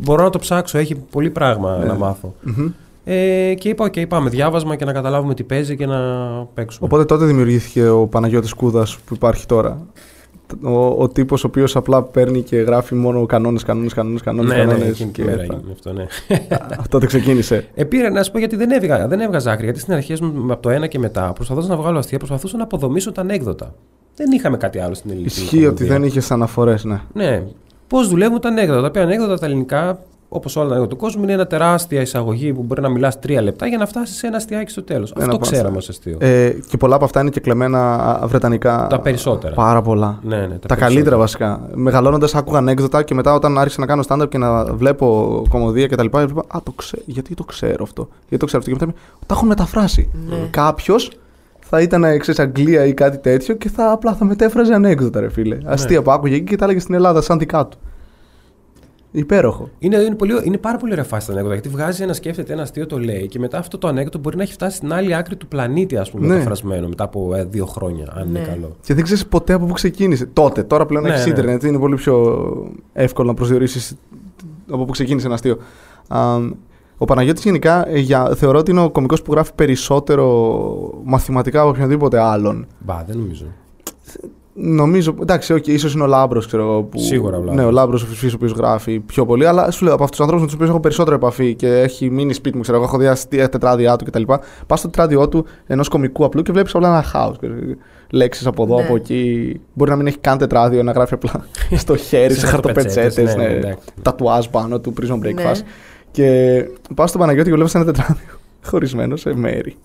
Μπορώ 0.00 0.22
να 0.22 0.30
το 0.30 0.38
ψάξω, 0.38 0.78
έχει 0.78 0.94
πολύ 1.10 1.30
πράγμα 1.30 1.76
Ναι. 1.78 1.84
να 1.84 1.94
μάθω. 1.94 2.34
Μμμ. 2.42 2.68
Ε, 3.04 3.54
και 3.54 3.68
είπα, 3.68 3.84
OK, 3.86 4.08
πάμε 4.08 4.28
διάβασμα 4.30 4.76
και 4.76 4.84
να 4.84 4.92
καταλάβουμε 4.92 5.34
τι 5.34 5.42
παίζει 5.42 5.76
και 5.76 5.86
να 5.86 5.98
παίξουμε. 6.54 6.86
Οπότε 6.90 7.04
τότε 7.04 7.24
δημιουργήθηκε 7.24 7.88
ο 7.88 8.06
Παναγιώτης 8.06 8.52
Κούδας 8.54 8.98
που 9.04 9.14
υπάρχει 9.14 9.46
τώρα. 9.46 9.78
Ο, 10.62 11.02
ο 11.02 11.08
τύπος 11.08 11.44
ο 11.44 11.46
οποίος 11.46 11.76
απλά 11.76 12.02
παίρνει 12.02 12.42
και 12.42 12.56
γράφει 12.56 12.94
μόνο 12.94 13.26
κανόνες, 13.26 13.62
κανόνες, 13.62 13.92
κανόνες, 13.92 14.22
κανόνες, 14.22 14.50
ναι, 14.50 14.64
ναι, 14.64 14.64
κανόνες 14.64 14.88
εκείνη 14.88 15.10
τη 15.10 15.22
και 15.22 15.28
μέρα 15.28 15.42
αυτά. 15.42 15.54
έγινε 15.54 15.72
αυτό, 15.72 15.92
ναι. 15.92 16.06
τότε 16.88 17.06
ξεκίνησε. 17.06 17.64
Ε, 17.74 17.84
πήρα 17.84 18.10
να 18.10 18.22
σου 18.22 18.30
πω 18.30 18.38
γιατί 18.38 18.56
δεν 18.56 18.70
έβγαζα, 18.70 19.08
δεν 19.08 19.20
έβγαζα 19.20 19.50
άκρη. 19.52 19.64
Γιατί 19.64 19.80
στην 19.80 19.92
αρχή 19.92 20.24
μου 20.24 20.52
από 20.52 20.62
το 20.62 20.70
ένα 20.70 20.86
και 20.86 20.98
μετά 20.98 21.32
προσπαθούσα 21.32 21.68
να 21.68 21.76
βγάλω 21.76 21.98
αστεία, 21.98 22.18
προσπαθούσα 22.18 22.56
να 22.56 22.62
αποδομήσω 22.62 23.12
τα 23.12 23.20
ανέκδοτα. 23.20 23.74
Δεν 24.16 24.32
είχαμε 24.32 24.56
κάτι 24.56 24.78
άλλο 24.78 24.94
στην 24.94 25.10
ελληνική. 25.10 25.40
Ισχύει 25.40 25.56
ότι 25.56 25.74
κομμωδία. 25.74 25.86
δεν 25.86 26.02
είχες 26.02 26.30
αναφορές, 26.30 26.84
ναι. 26.84 27.00
Ναι. 27.12 27.42
Πώς 27.86 28.08
δουλεύουν 28.08 28.40
τα 28.40 28.48
ανέκδοτα. 28.48 28.80
Τα 28.80 28.86
οποία 28.86 29.02
ανέκδοτα 29.02 29.38
τα 29.38 29.46
ελληνικά, 29.46 29.98
όπως 30.32 30.56
όλα 30.56 30.64
τα 30.68 30.74
ανέκδοτα 30.74 30.94
του 30.96 31.00
κόσμου, 31.02 31.22
είναι 31.22 31.32
ένα 31.32 31.46
τεράστια 31.46 32.00
εισαγωγή 32.00 32.52
που 32.52 32.62
μπορεί 32.62 32.80
να 32.80 32.88
μιλάς 32.88 33.18
τρία 33.18 33.42
λεπτά 33.42 33.66
για 33.66 33.78
να 33.78 33.86
φτάσεις 33.86 34.16
σε 34.16 34.26
ένα 34.26 34.36
αστιάκι 34.36 34.70
στο 34.70 34.82
τέλος. 34.82 35.12
Ένα 35.16 35.24
Αυτό 35.24 35.38
πάσα. 35.38 35.52
ξέραμε 35.52 35.76
ως 35.76 35.88
αστείο. 35.88 36.16
Ε, 36.20 36.50
και 36.68 36.76
πολλά 36.76 36.94
από 36.94 37.04
αυτά 37.04 37.20
είναι 37.20 37.30
και 37.30 37.40
κλεμμένα 37.40 37.94
α, 37.94 38.26
βρετανικά. 38.26 38.86
Τα 38.90 39.00
περισσότερα. 39.00 39.54
Πάρα 39.54 39.82
πολλά. 39.82 40.18
ναι, 40.22 40.36
ναι, 40.36 40.42
Τα, 40.42 40.46
περισσότερα. 40.48 40.80
καλύτερα 40.80 41.16
βασικά. 41.16 41.68
Μεγαλώνοντας, 41.74 42.34
άκουγα 42.34 42.58
ανέκδοτα 42.58 43.02
και 43.02 43.14
μετά 43.14 43.34
όταν 43.34 43.58
άρχισα 43.58 43.80
να 43.80 43.86
κάνω 43.86 44.02
stand-up 44.08 44.28
και 44.28 44.38
να 44.38 44.64
βλέπω 44.64 45.42
κομμωδία 45.48 45.86
κτλ. 45.86 46.06
Έβλεπα, 46.12 46.44
Α, 46.48 46.58
το 46.62 46.72
ξέ... 46.72 46.98
γιατί 47.06 47.34
το 47.34 47.44
ξέρω 47.44 47.82
αυτό; 47.82 48.08
Γιατί 48.20 48.36
το 48.36 48.46
ξέρω 48.46 48.58
αυτό; 48.62 48.76
Και 48.76 48.84
μετά 48.84 48.86
μου, 48.86 48.94
τα 49.26 49.34
έχουν 49.34 49.48
μεταφράσει. 49.48 50.10
Ναι. 50.28 50.36
Κάποιος 50.50 51.10
θα 51.60 51.80
ήταν 51.80 52.18
ξέρεις, 52.18 52.40
Αγγλία 52.40 52.84
ή 52.86 52.94
κάτι 52.94 53.18
τέτοιο 53.18 53.54
και 53.54 53.68
θα 53.68 53.90
απλά 53.92 54.14
θα 54.14 54.24
μετέφραζε 54.24 54.74
ανέκδοτα, 54.74 55.20
ρε 55.20 55.30
φίλε. 55.30 55.54
Ναι. 55.54 55.70
Αστεία 55.70 56.02
που 56.02 56.10
άκουγε 56.10 56.34
εκεί 56.34 56.44
και 56.44 56.56
τα 56.56 56.64
έλεγε 56.64 56.80
στην 56.80 56.94
Ελλάδα 56.94 57.20
σαν 57.20 57.38
δικά 57.38 57.66
του. 57.66 57.78
Υπέροχο. 59.12 59.68
Είναι, 59.78 59.96
είναι, 59.96 60.14
πολύ, 60.14 60.32
είναι 60.42 60.56
πάρα 60.58 60.78
πολύ 60.78 60.92
ωραία 60.92 61.04
φάση 61.04 61.26
τα 61.26 61.32
ανέκδοτα. 61.32 61.54
Γιατί 61.54 61.68
βγάζει 61.76 62.02
ένα, 62.02 62.12
σκέφτεται 62.12 62.52
ένα 62.52 62.62
αστείο, 62.62 62.86
το 62.86 62.98
λέει 62.98 63.26
και 63.28 63.38
μετά 63.38 63.58
αυτό 63.58 63.78
το 63.78 63.88
ανέκδοτο 63.88 64.18
μπορεί 64.18 64.36
να 64.36 64.42
έχει 64.42 64.52
φτάσει 64.52 64.76
στην 64.76 64.92
άλλη 64.92 65.14
άκρη 65.14 65.36
του 65.36 65.46
πλανήτη, 65.48 65.96
ας 65.96 66.10
πούμε, 66.10 66.26
Ναι. 66.26 66.32
μεταφρασμένο 66.32 66.88
μετά 66.88 67.04
από 67.04 67.34
ε, 67.34 67.44
δύο 67.44 67.66
χρόνια, 67.66 68.12
αν 68.16 68.30
Ναι. 68.30 68.38
είναι 68.38 68.48
καλό. 68.48 68.76
Και 68.82 68.94
δεν 68.94 69.04
ξέρεις 69.04 69.26
ποτέ 69.26 69.52
από 69.52 69.66
πού 69.66 69.72
ξεκίνησε. 69.72 70.26
Τότε, 70.26 70.62
τώρα 70.62 70.86
πλέον 70.86 71.02
Ναι, 71.04 71.08
έχεις 71.10 71.24
ναι. 71.24 71.30
ίντερνετ, 71.30 71.62
είναι 71.62 71.78
πολύ 71.78 71.94
πιο 71.94 72.46
εύκολο 72.92 73.28
να 73.28 73.34
προσδιορίσεις 73.34 73.94
από 74.70 74.84
πού 74.84 74.92
ξεκίνησε 74.92 75.26
ένα 75.26 75.34
αστείο. 75.34 75.58
Α, 76.08 76.36
ο 76.98 77.04
Παναγιώτης 77.04 77.42
γενικά 77.44 77.88
ε, 77.88 77.98
για, 77.98 78.34
θεωρώ 78.36 78.58
ότι 78.58 78.70
είναι 78.70 78.82
ο 78.82 78.90
κωμικός 78.90 79.22
που 79.22 79.32
γράφει 79.32 79.54
περισσότερο 79.54 81.00
μαθηματικά 81.04 81.60
από 81.60 81.68
οποιονδήποτε 81.70 82.20
άλλον. 82.20 82.66
Μπα, 82.78 83.04
δεν 83.06 83.18
νομίζω. 83.18 83.44
Νομίζω, 84.54 85.14
εντάξει, 85.20 85.54
okay, 85.56 85.68
ίσως 85.68 85.94
είναι 85.94 86.02
ο 86.02 86.06
Λάμπρος, 86.06 86.46
ξέρω 86.46 86.62
εγώ. 86.62 86.82
Που, 86.82 86.98
Σίγουρα 86.98 87.36
ο 87.36 87.38
Λάμπρος. 87.38 87.54
Ναι, 87.56 87.64
ο 87.64 87.70
Λάμπρος 87.70 88.02
ο 88.02 88.06
Φυσφής, 88.06 88.32
ο 88.32 88.36
οποίος 88.36 88.52
γράφει 88.52 89.00
πιο 89.00 89.26
πολύ. 89.26 89.46
Αλλά 89.46 89.70
σου 89.70 89.84
λέω 89.84 89.94
από 89.94 90.02
αυτούς 90.04 90.18
τους 90.18 90.26
ανθρώπους 90.26 90.40
με 90.40 90.46
τους 90.46 90.54
οποίους 90.54 90.70
έχω 90.70 90.80
περισσότερο 90.80 91.16
επαφή 91.16 91.54
και 91.54 91.68
έχει 91.68 92.10
μείνει 92.10 92.32
σπίτι 92.32 92.56
μου, 92.56 92.62
ξέρω 92.62 92.76
εγώ, 92.76 92.86
έχω 92.86 92.98
δει 92.98 93.06
αστεία 93.06 93.48
τετράδια 93.48 93.96
του 93.96 94.04
κτλ. 94.04 94.22
Πας 94.66 94.78
στο 94.78 94.88
τετράδιο 94.88 95.28
του 95.28 95.44
ενός 95.66 95.88
κομικού 95.88 96.24
απλού 96.24 96.42
και 96.42 96.52
βλέπεις 96.52 96.74
απλά 96.74 96.88
ένα 96.88 97.02
χάος. 97.02 97.36
Λέξεις 98.10 98.46
από 98.46 98.62
εδώ, 98.62 98.76
Ναι. 98.76 98.82
από 98.82 98.94
εκεί. 98.96 99.60
Μπορεί 99.74 99.90
να 99.90 99.96
μην 99.96 100.06
έχει 100.06 100.18
καν 100.18 100.38
τετράδιο, 100.38 100.82
να 100.82 100.92
γράφει 100.92 101.14
απλά 101.14 101.32
στο 101.76 101.96
χέρι, 101.96 102.34
σε 102.34 102.46
χαρτοπετσέτες. 102.46 103.16
ναι, 103.16 103.42
Ναι, 103.42 103.48
ναι, 103.48 103.54
εντάξει. 103.56 103.88
τατουάζ 104.02 104.46
πάνω 104.46 104.80
του, 104.80 104.92
prison 105.00 105.14
breakfast. 105.26 105.34
Ναι. 105.36 105.52
Και 106.10 106.64
πάω 106.94 107.06
στον 107.06 107.20
Παναγιώτη 107.20 107.48
και 107.48 107.54
βλέπεις 107.54 107.74
ένα 107.74 107.84
τετράδιο 107.84 108.26
χωρισμένο 108.70 109.16
σε 109.16 109.34
μέρη. 109.34 109.76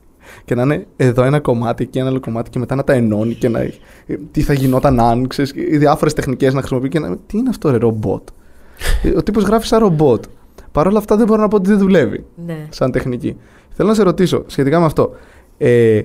Και 0.46 0.56
να 0.56 0.62
είναι 0.62 0.86
εδώ 0.96 1.24
ένα 1.24 1.40
κομμάτι, 1.40 1.84
εκεί 1.84 1.98
ένα 2.00 2.08
άλλο 2.10 2.20
κομμάτι, 2.20 2.50
και 2.50 2.60
μετά 2.60 2.76
να 2.76 2.84
τα 2.84 2.94
ενώνει 2.94 3.34
και 3.34 3.50
να. 3.50 3.60
έχει- 3.60 3.80
ε, 4.08 4.16
Τι 4.32 4.42
θα 4.42 4.54
γινόταν 4.54 5.00
αν, 5.00 5.28
ξέρεις, 5.28 5.52
οι 5.56 5.78
διάφορες 5.78 6.14
τεχνικές 6.14 6.54
να 6.54 6.60
χρησιμοποιεί 6.60 6.90
και 6.90 7.00
να. 7.00 7.18
Τι 7.28 7.38
είναι 7.38 7.50
αυτό, 7.50 7.70
ρε, 7.70 7.78
ρομπότ; 7.78 8.28
Ε, 9.04 9.10
Ο 9.18 9.24
τύπος 9.24 9.44
γράφει 9.44 9.68
σαν 9.68 9.80
ρομπότ. 9.80 10.24
Παρ' 10.72 10.88
όλα 10.88 10.98
αυτά 10.98 11.16
δεν 11.16 11.26
μπορώ 11.28 11.42
να 11.42 11.48
πω 11.48 11.56
ότι 11.56 11.70
δεν 11.70 11.78
δουλεύει 11.78 12.26
Ναι. 12.46 12.58
σαν 12.70 12.92
τεχνική. 12.92 13.38
Θέλω 13.70 13.90
να 13.90 13.96
σε 13.96 14.04
ρωτήσω 14.04 14.44
σχετικά 14.48 14.80
με 14.80 14.86
αυτό. 14.86 15.12
Ε, 15.58 16.02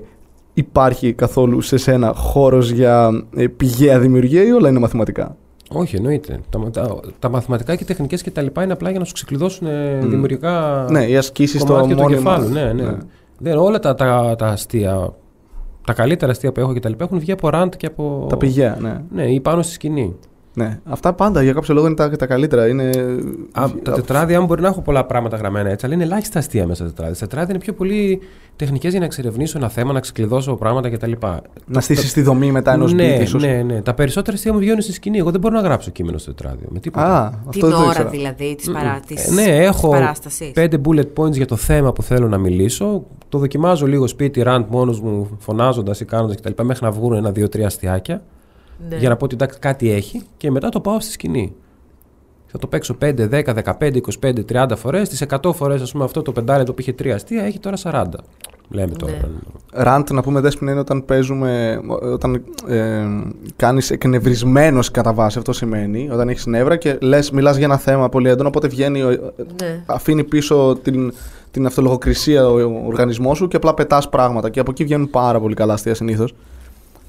υπάρχει 0.54 1.12
καθόλου 1.12 1.60
σε 1.60 1.76
σένα 1.76 2.12
χώρος 2.14 2.70
για 2.70 3.24
ε, 3.36 3.46
πηγαία 3.46 3.98
δημιουργία 3.98 4.42
ή 4.44 4.50
όλα 4.52 4.68
είναι 4.68 4.78
μαθηματικά; 4.78 5.36
Όχι, 5.68 5.96
εννοείται. 5.96 6.40
Τα, 6.50 6.70
τα, 6.70 7.00
τα 7.18 7.28
μαθηματικά 7.28 7.74
και 7.76 7.82
οι 7.82 7.86
τεχνικές 7.86 8.22
και 8.22 8.30
τα 8.30 8.42
λοιπά 8.42 8.62
είναι 8.62 8.72
απλά 8.72 8.90
για 8.90 8.98
να 8.98 9.04
σου 9.04 9.12
ξεκλειδώσουν 9.12 9.66
ε, 9.66 10.00
Μμ. 10.02 10.08
δημιουργικά 10.10 10.86
ναι, 10.90 11.04
οι 11.04 11.16
ασκήσεις 11.16 11.60
στο 11.60 11.72
κομμάτια 11.72 11.96
του 11.96 12.02
μόνιμα. 12.02 12.18
κεφάλου. 12.36 12.48
Ναι, 12.52 12.72
ναι. 12.72 12.96
Δεν, 13.42 13.56
όλα 13.58 13.78
τα, 13.78 13.94
τα, 13.94 14.34
τα 14.38 14.46
αστεία, 14.46 15.12
τα 15.86 15.92
καλύτερα 15.92 16.30
αστεία 16.30 16.52
που 16.52 16.60
έχω 16.60 16.72
και 16.72 16.80
τα 16.80 16.88
λοιπά 16.88 17.04
έχουν 17.04 17.18
βγει 17.18 17.32
από 17.32 17.48
ραντ 17.48 17.72
και 17.76 17.86
από. 17.86 18.26
Τα 18.28 18.36
πηγαία, 18.36 18.76
ναι. 18.80 19.00
Ναι, 19.10 19.24
ή 19.32 19.40
πάνω 19.40 19.62
στη 19.62 19.72
σκηνή. 19.72 20.16
ναι. 20.54 20.78
Αυτά 20.84 21.12
πάντα 21.12 21.42
για 21.42 21.52
κάποιο 21.52 21.74
λόγο 21.74 21.86
είναι 21.86 21.94
τα, 21.94 22.10
τα 22.10 22.26
καλύτερα. 22.26 22.68
Είναι... 22.68 22.90
Α, 23.52 23.64
τα 23.82 23.92
τετράδια 23.92 24.40
μου 24.40 24.46
μπορεί 24.46 24.60
να 24.62 24.68
έχω 24.68 24.80
πολλά 24.80 25.04
πράγματα 25.04 25.36
γραμμένα 25.36 25.70
έτσι, 25.70 25.86
αλλά 25.86 25.94
είναι 25.94 26.04
ελάχιστα 26.04 26.38
αστεία 26.38 26.66
μέσα 26.66 26.82
στα 26.82 26.86
τετράδια. 26.90 27.14
Στα 27.14 27.26
τετράδια 27.26 27.54
είναι 27.54 27.62
πιο 27.64 27.72
πολύ 27.72 28.20
τεχνικές 28.56 28.90
για 28.90 28.98
να 29.00 29.04
εξερευνήσω 29.06 29.58
ένα 29.58 29.68
θέμα, 29.68 29.92
να 29.92 30.00
ξεκλειδώσω 30.00 30.54
πράγματα 30.54 30.90
κτλ. 30.90 31.12
Να 31.66 31.80
στήσεις 31.80 32.12
τη 32.12 32.22
δομή 32.22 32.50
μετά 32.52 32.72
ενός 32.72 32.92
ναι, 32.92 33.16
beat, 33.18 33.20
ίσως. 33.22 33.42
ναι, 33.42 33.62
ναι. 33.62 33.82
Τα 33.82 33.94
περισσότερα 33.94 34.36
αστεία 34.36 34.52
μου 34.52 34.58
βγαίνουν 34.58 34.80
στη 34.80 34.92
σκηνή. 34.92 35.18
Εγώ 35.18 35.30
δεν 35.30 35.40
μπορώ 35.40 35.54
να 35.54 35.60
γράψω 35.62 35.90
κείμενο 35.90 36.18
στο 36.18 36.34
τετράδιο. 36.34 36.68
Με 36.70 36.78
τίποτα. 36.78 37.06
Α, 37.06 37.26
αυτό 37.26 37.50
Την 37.50 37.60
δεν 37.60 37.70
το 37.70 37.76
ώρα 37.76 37.86
ήξερα. 37.88 38.08
δηλαδή 38.08 38.54
της 38.54 38.68
Ε, 38.68 38.72
παρά, 38.72 39.00
της, 39.06 39.30
ναι, 39.30 39.42
έχω 39.64 39.88
παράστασης. 39.88 40.50
πέντε 40.50 40.80
bullet 40.84 41.06
points 41.16 41.32
για 41.32 41.46
το 41.46 41.56
θέμα 41.56 41.92
που 41.92 42.02
θέλω 42.02 42.28
να 42.28 42.38
μιλήσω. 42.38 43.04
Το 43.30 43.38
δοκιμάζω 43.38 43.86
λίγο 43.86 44.06
σπίτι, 44.06 44.42
rant 44.46 44.64
μόνος 44.68 45.00
μου, 45.00 45.36
φωνάζοντας 45.38 46.00
ή 46.00 46.04
κάνοντας 46.04 46.36
κτλ. 46.36 46.62
Μέχρι 46.62 46.84
να 46.84 46.90
βγουν 46.90 47.12
ένα, 47.12 47.30
δύο, 47.32 47.48
τρία 47.48 47.66
αστιάκια. 47.66 48.22
Ναι. 48.88 48.96
Για 48.96 49.08
να 49.08 49.16
πω 49.16 49.24
ότι 49.24 49.34
εντάξει, 49.34 49.58
κάτι 49.58 49.90
έχει 49.90 50.22
και 50.36 50.50
μετά 50.50 50.68
το 50.68 50.80
πάω 50.80 51.00
στη 51.00 51.12
σκηνή. 51.12 51.52
Θα 52.46 52.58
το 52.58 52.66
παίξω 52.66 52.96
5, 53.00 53.28
10, 53.30 53.54
15, 53.78 54.00
25, 54.20 54.44
30 54.52 54.76
φορές. 54.76 55.08
Τις 55.08 55.22
100 55.22 55.52
φορές, 55.52 55.82
ας 55.82 55.92
πούμε, 55.92 56.04
αυτό 56.04 56.22
το 56.22 56.32
πεντάλεπτο 56.32 56.72
που 56.72 56.80
είχε 56.80 56.92
τρία 56.92 57.14
αστεία 57.14 57.42
έχει 57.42 57.58
τώρα 57.58 57.76
40. 57.82 58.04
Λέμε 58.68 58.94
τώρα. 58.94 59.12
Ναι. 59.12 59.28
Ραντ, 59.82 60.10
να 60.10 60.22
πούμε 60.22 60.40
δέσποινα, 60.40 60.70
είναι 60.70 60.80
όταν 60.80 61.04
παίζουμε, 61.04 61.80
όταν 62.12 62.42
ε, 62.68 63.04
κάνεις 63.56 63.90
εκνευρισμένος 63.90 64.90
κατά 64.90 65.12
βάση, 65.12 65.38
αυτό 65.38 65.52
σημαίνει, 65.52 66.08
όταν 66.12 66.28
έχεις 66.28 66.46
νεύρα 66.46 66.76
και 66.76 66.98
λες, 67.00 67.30
μιλάς 67.30 67.56
για 67.56 67.64
ένα 67.64 67.76
θέμα 67.78 68.08
πολύ 68.08 68.28
έντονο, 68.28 68.48
οπότε 68.48 68.68
βγαίνει, 68.68 69.02
ο- 69.02 69.32
Ναι. 69.62 69.82
αφήνει 69.86 70.24
πίσω 70.24 70.78
την, 70.82 71.12
την 71.50 71.66
αυτολογοκρισία 71.66 72.48
ο, 72.48 72.60
ο 72.60 72.82
οργανισμός 72.86 73.36
σου 73.36 73.48
και 73.48 73.56
απλά 73.56 73.74
πετάς 73.74 74.08
πράγματα 74.08 74.50
και 74.50 74.60
από 74.60 74.70
εκεί 74.70 74.84
βγαίνουν 74.84 75.10
πάρα 75.10 75.40
πολύ 75.40 75.54
καλά 75.54 75.72
αστεία 75.72 75.94
συνήθως 75.94 76.34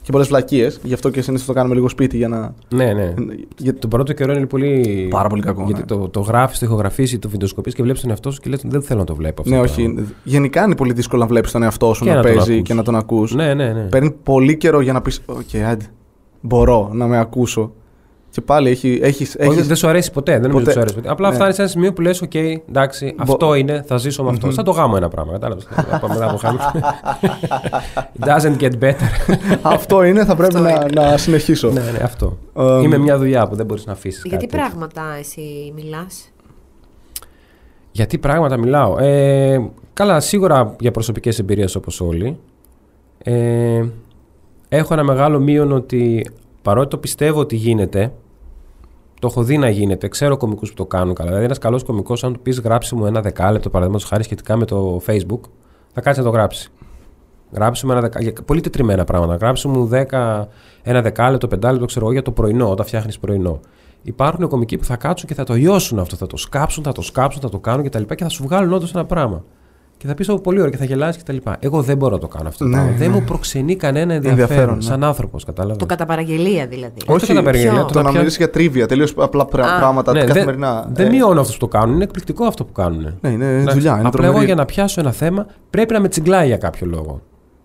και 0.02 0.12
πολλές 0.12 0.28
βλακίες, 0.28 0.80
γι' 0.84 0.94
αυτό 0.94 1.10
και 1.10 1.22
συνήθως 1.22 1.46
το 1.48 1.54
κάνουμε 1.54 1.76
λίγο 1.76 1.90
σπίτι 1.90 2.18
για 2.18 2.28
να... 2.28 2.54
Ναι, 2.70 2.94
ναι. 2.94 3.14
Για... 3.58 3.76
Τον 3.76 3.90
πρώτο 3.90 4.14
καιρό 4.14 4.34
είναι 4.34 4.46
πολύ. 4.46 5.08
Πάρα 5.10 5.30
πολύ 5.30 5.42
κακό, 5.42 5.64
Γιατί 5.66 5.80
ναι. 5.80 5.86
το, 5.86 6.10
το 6.10 6.20
γράφεις, 6.20 6.60
το 6.60 6.66
ηχογραφήσει, 6.66 7.20
το 7.20 7.30
βιντεοσκοπείς 7.30 7.74
και 7.74 7.84
βλέπεις 7.84 8.02
τον 8.02 8.10
εαυτό 8.10 8.32
σου 8.32 8.40
και 8.40 8.50
λες: 8.50 8.62
Δεν 8.66 8.82
θέλω 8.82 9.00
να 9.00 9.06
το 9.06 9.16
βλέπω 9.16 9.42
αυτό. 9.42 9.54
Ναι, 9.54 9.62
το 9.62 9.72
όχι. 9.72 9.84
πράγμα». 9.84 10.12
Γενικά 10.24 10.64
είναι 10.64 10.76
πολύ 10.76 10.94
δύσκολο 10.94 11.22
να 11.22 11.28
βλέπεις 11.28 11.52
τον 11.52 11.64
εαυτό 11.64 11.94
σου 11.94 12.04
Και 12.04 12.10
να, 12.10 12.16
να 12.16 12.22
τον 12.22 12.34
παίζει 12.34 12.54
ακούς. 12.54 12.68
και 12.68 12.74
να 12.74 12.84
τον 12.84 12.96
ακούς. 12.96 13.34
Ναι, 13.36 13.54
ναι, 13.54 13.74
ναι. 13.74 13.82
Παίρνει 13.82 14.12
πολύ 14.12 14.58
καιρό 14.58 14.82
για 14.82 14.94
να 14.94 15.02
πεις 15.02 15.22
«OK, 15.26 15.62
άντε, 15.70 15.86
μπορώ 16.42 16.90
να 16.94 17.08
με 17.08 17.18
ακούσω». 17.20 17.74
Και 18.34 18.42
πάλι 18.42 18.70
έχει, 18.70 19.00
έχεις, 19.04 19.36
Όχι, 19.40 19.50
έχεις... 19.52 19.68
δεν 19.68 19.76
σου 19.76 19.88
αρέσει 19.88 20.12
ποτέ. 20.12 20.32
Δεν 20.40 20.50
νομίζω 20.50 20.58
Ποτέ. 20.58 20.70
ότι 20.70 20.74
σου 20.74 20.80
αρέσει 20.80 20.96
ποτέ. 20.96 21.10
Απλά 21.10 21.30
Ναι. 21.30 21.36
φτάνεις 21.36 21.56
σε 21.56 21.62
ένα 21.62 21.70
σημείο 21.70 21.94
που 21.94 22.02
λες: 22.02 22.22
Οκ, 22.22 22.34
εντάξει, 22.36 23.16
αυτό 23.18 23.56
είναι, 23.56 23.84
θα 23.88 23.98
ζήσω 23.98 24.24
με 24.24 24.30
αυτό. 24.30 24.52
Σαν 24.52 24.64
το 24.64 24.72
γάμο 24.72 24.94
ένα 24.98 25.08
πράγμα. 25.08 25.32
Κατάλαβες. 25.32 25.68
μετά 26.10 26.26
από 26.30 26.38
χάμι. 26.38 26.58
It 28.20 28.28
doesn't 28.30 28.58
get 28.62 28.72
better. 28.84 29.36
Αυτό 29.62 30.04
είναι, 30.04 30.26
θα 30.26 30.36
πρέπει 30.36 30.56
Αυτό 30.56 30.70
να, 30.96 31.10
να 31.12 31.18
συνεχίσω. 31.18 31.72
ναι, 31.72 31.80
ναι, 31.82 32.00
αυτό. 32.04 32.38
Εμ, 32.58 32.82
Είμαι 32.84 32.98
μια 32.98 33.18
δουλειά 33.18 33.48
που 33.48 33.56
δεν 33.56 33.66
μπορείς 33.66 33.86
να 33.86 33.92
αφήσεις. 33.92 34.22
Γιατί 34.26 34.48
πράγματα 34.48 35.02
εσύ 35.20 35.72
μιλάς; 35.76 36.32
Γιατί 37.92 38.18
πράγματα 38.18 38.58
μιλάω. 38.58 38.98
Ε, 39.00 39.70
καλά, 39.94 40.20
σίγουρα 40.20 40.76
για 40.80 40.92
προσωπικές 40.92 41.40
εμπειρίες 41.40 41.76
όπως 41.76 42.02
όλοι. 42.02 42.38
Ε, 43.24 43.84
έχω 44.70 44.94
ένα 44.94 45.04
μεγάλο 45.04 45.40
μείον 45.40 45.72
ότι 45.72 46.26
παρότι 46.62 46.90
το 46.90 46.98
πιστεύω 46.98 47.40
ότι 47.40 47.56
γίνεται, 47.56 48.14
το 49.20 49.28
έχω 49.28 49.44
δει 49.44 49.58
να 49.58 49.70
γίνεται, 49.70 50.08
ξέρω 50.08 50.38
κομικούς 50.38 50.70
που 50.70 50.76
το 50.76 50.86
κάνουν 50.86 51.14
καλά. 51.14 51.28
Δηλαδή 51.28 51.46
ένας 51.46 51.58
καλός 51.58 51.84
κομικός, 51.84 52.24
αν 52.24 52.34
του 52.34 52.40
πεις 52.40 52.60
γράψει 52.60 52.96
μου 52.96 53.06
ένα 53.06 53.22
δεκάλεπτο 53.22 53.70
παραδείγματος 53.70 54.10
χάρη 54.10 54.24
σχετικά 54.24 54.58
με 54.58 54.66
το 54.66 55.02
facebook, 55.08 55.40
θα 55.94 56.02
κάτσει 56.02 56.20
να 56.20 56.26
το 56.26 56.32
γράψει. 56.32 56.72
Γράψει 57.52 57.86
μου 57.86 57.92
ένα 57.92 58.02
δεκάλεπτο, 58.02 58.42
πολύ 58.42 58.62
τετριμένα 58.62 59.04
πράγματα. 59.04 59.36
Γράψει 59.36 59.68
μου 59.68 59.90
10, 59.92 60.46
ένα 60.82 61.02
δεκάλεπτο, 61.02 61.48
πεντάλεπτο, 61.48 61.86
ξέρω 61.86 62.06
εγώ, 62.06 62.14
για 62.14 62.22
το 62.22 62.32
πρωινό, 62.32 62.70
όταν 62.70 62.86
φτιάχνεις 62.86 63.20
πρωινό. 63.20 63.60
Υπάρχουν 64.02 64.48
κομικοί 64.48 64.78
που 64.78 64.84
θα 64.84 64.96
κάτσουν 64.96 65.28
και 65.28 65.34
θα 65.34 65.44
το 65.44 65.54
λιώσουν 65.54 66.00
αυτό, 66.00 66.16
θα 66.16 66.28
το 66.28 66.38
σκάψουν, 66.38 66.84
θα 66.84 66.92
το 66.92 67.02
σκάψουν, 67.02 67.42
θα 67.42 67.50
το 67.50 67.60
κάνουν 67.60 67.86
κτλ. 67.86 68.04
Και, 68.04 68.16
και 68.16 68.24
θα 68.24 68.30
σου 68.30 68.44
βγάλουν 68.44 68.74
όντως 68.74 68.94
ένα 68.94 69.06
πράγμα. 69.06 69.44
Και 70.02 70.08
θα 70.08 70.14
πεις: 70.14 70.30
Πολύ 70.44 70.58
ωραία 70.60 70.72
και 70.72 70.78
θα 70.78 70.86
γελάσει 70.86 71.20
κτλ. 71.20 71.38
Εγώ 71.60 71.82
δεν 71.82 71.98
μπορώ 71.98 72.14
να 72.14 72.20
το 72.20 72.28
κάνω 72.28 72.48
αυτό. 72.48 72.64
το 72.64 72.70
Ναι, 72.70 72.76
πράγμα. 72.76 72.92
ναι. 72.92 72.98
Δεν 72.98 73.12
μου 73.12 73.24
προξενεί 73.24 73.76
κανένα 73.76 74.14
ενδιαφέρον. 74.14 74.40
Ενδιαφέρον, 74.42 74.76
ναι. 74.76 74.82
Σαν 74.82 75.04
άνθρωπος, 75.04 75.44
κατάλαβες. 75.44 75.78
Το 75.78 75.86
κατά 75.86 76.06
παραγγελία 76.06 76.68
δηλαδή. 76.68 76.94
Όχι 77.08 77.20
το 77.28 77.34
κατά 77.34 77.44
παραγγελία, 77.44 77.72
Ποιο; 77.74 77.82
το 77.82 77.88
Το 77.88 77.94
να 77.98 78.02
να 78.04 78.10
πια- 78.10 78.18
μιλήσεις 78.20 78.38
για 78.38 78.50
τρίβια, 78.50 78.88
τελείως 78.88 79.14
απλά 79.18 79.46
πρά- 79.46 79.66
Α. 79.66 79.80
πράγματα 79.80 80.12
Ναι, 80.12 80.24
καθημερινά. 80.24 80.90
Δεν 80.94 81.06
Ε, 81.08 81.10
μειώνω 81.10 81.40
αυτούς 81.40 81.58
που 81.58 81.68
το 81.68 81.78
κάνουν. 81.78 81.96
Είναι 81.96 82.04
εκπληκτικό 82.04 82.46
αυτό 82.46 82.66
που 82.66 82.72
κάνουν. 82.72 83.18
Ναι, 83.22 83.30
είναι 83.30 83.46
Εντάξει, 83.50 83.74
δουλειά. 83.74 83.92
Είναι 83.98 84.08
Απλά 84.08 84.10
εγώ 84.14 84.22
τρομερή. 84.22 84.46
για 84.46 84.56
να 84.56 84.66
πιάσω 84.66 85.00
ένα 85.02 85.12
θέμα 85.12 85.46
πρέπει 85.70 85.94
να 85.94 86.00
με 86.00 86.08
τσιγκλάει 86.08 86.48
για 86.48 86.58
κάποιο 86.58 86.88
λόγο. 86.88 87.22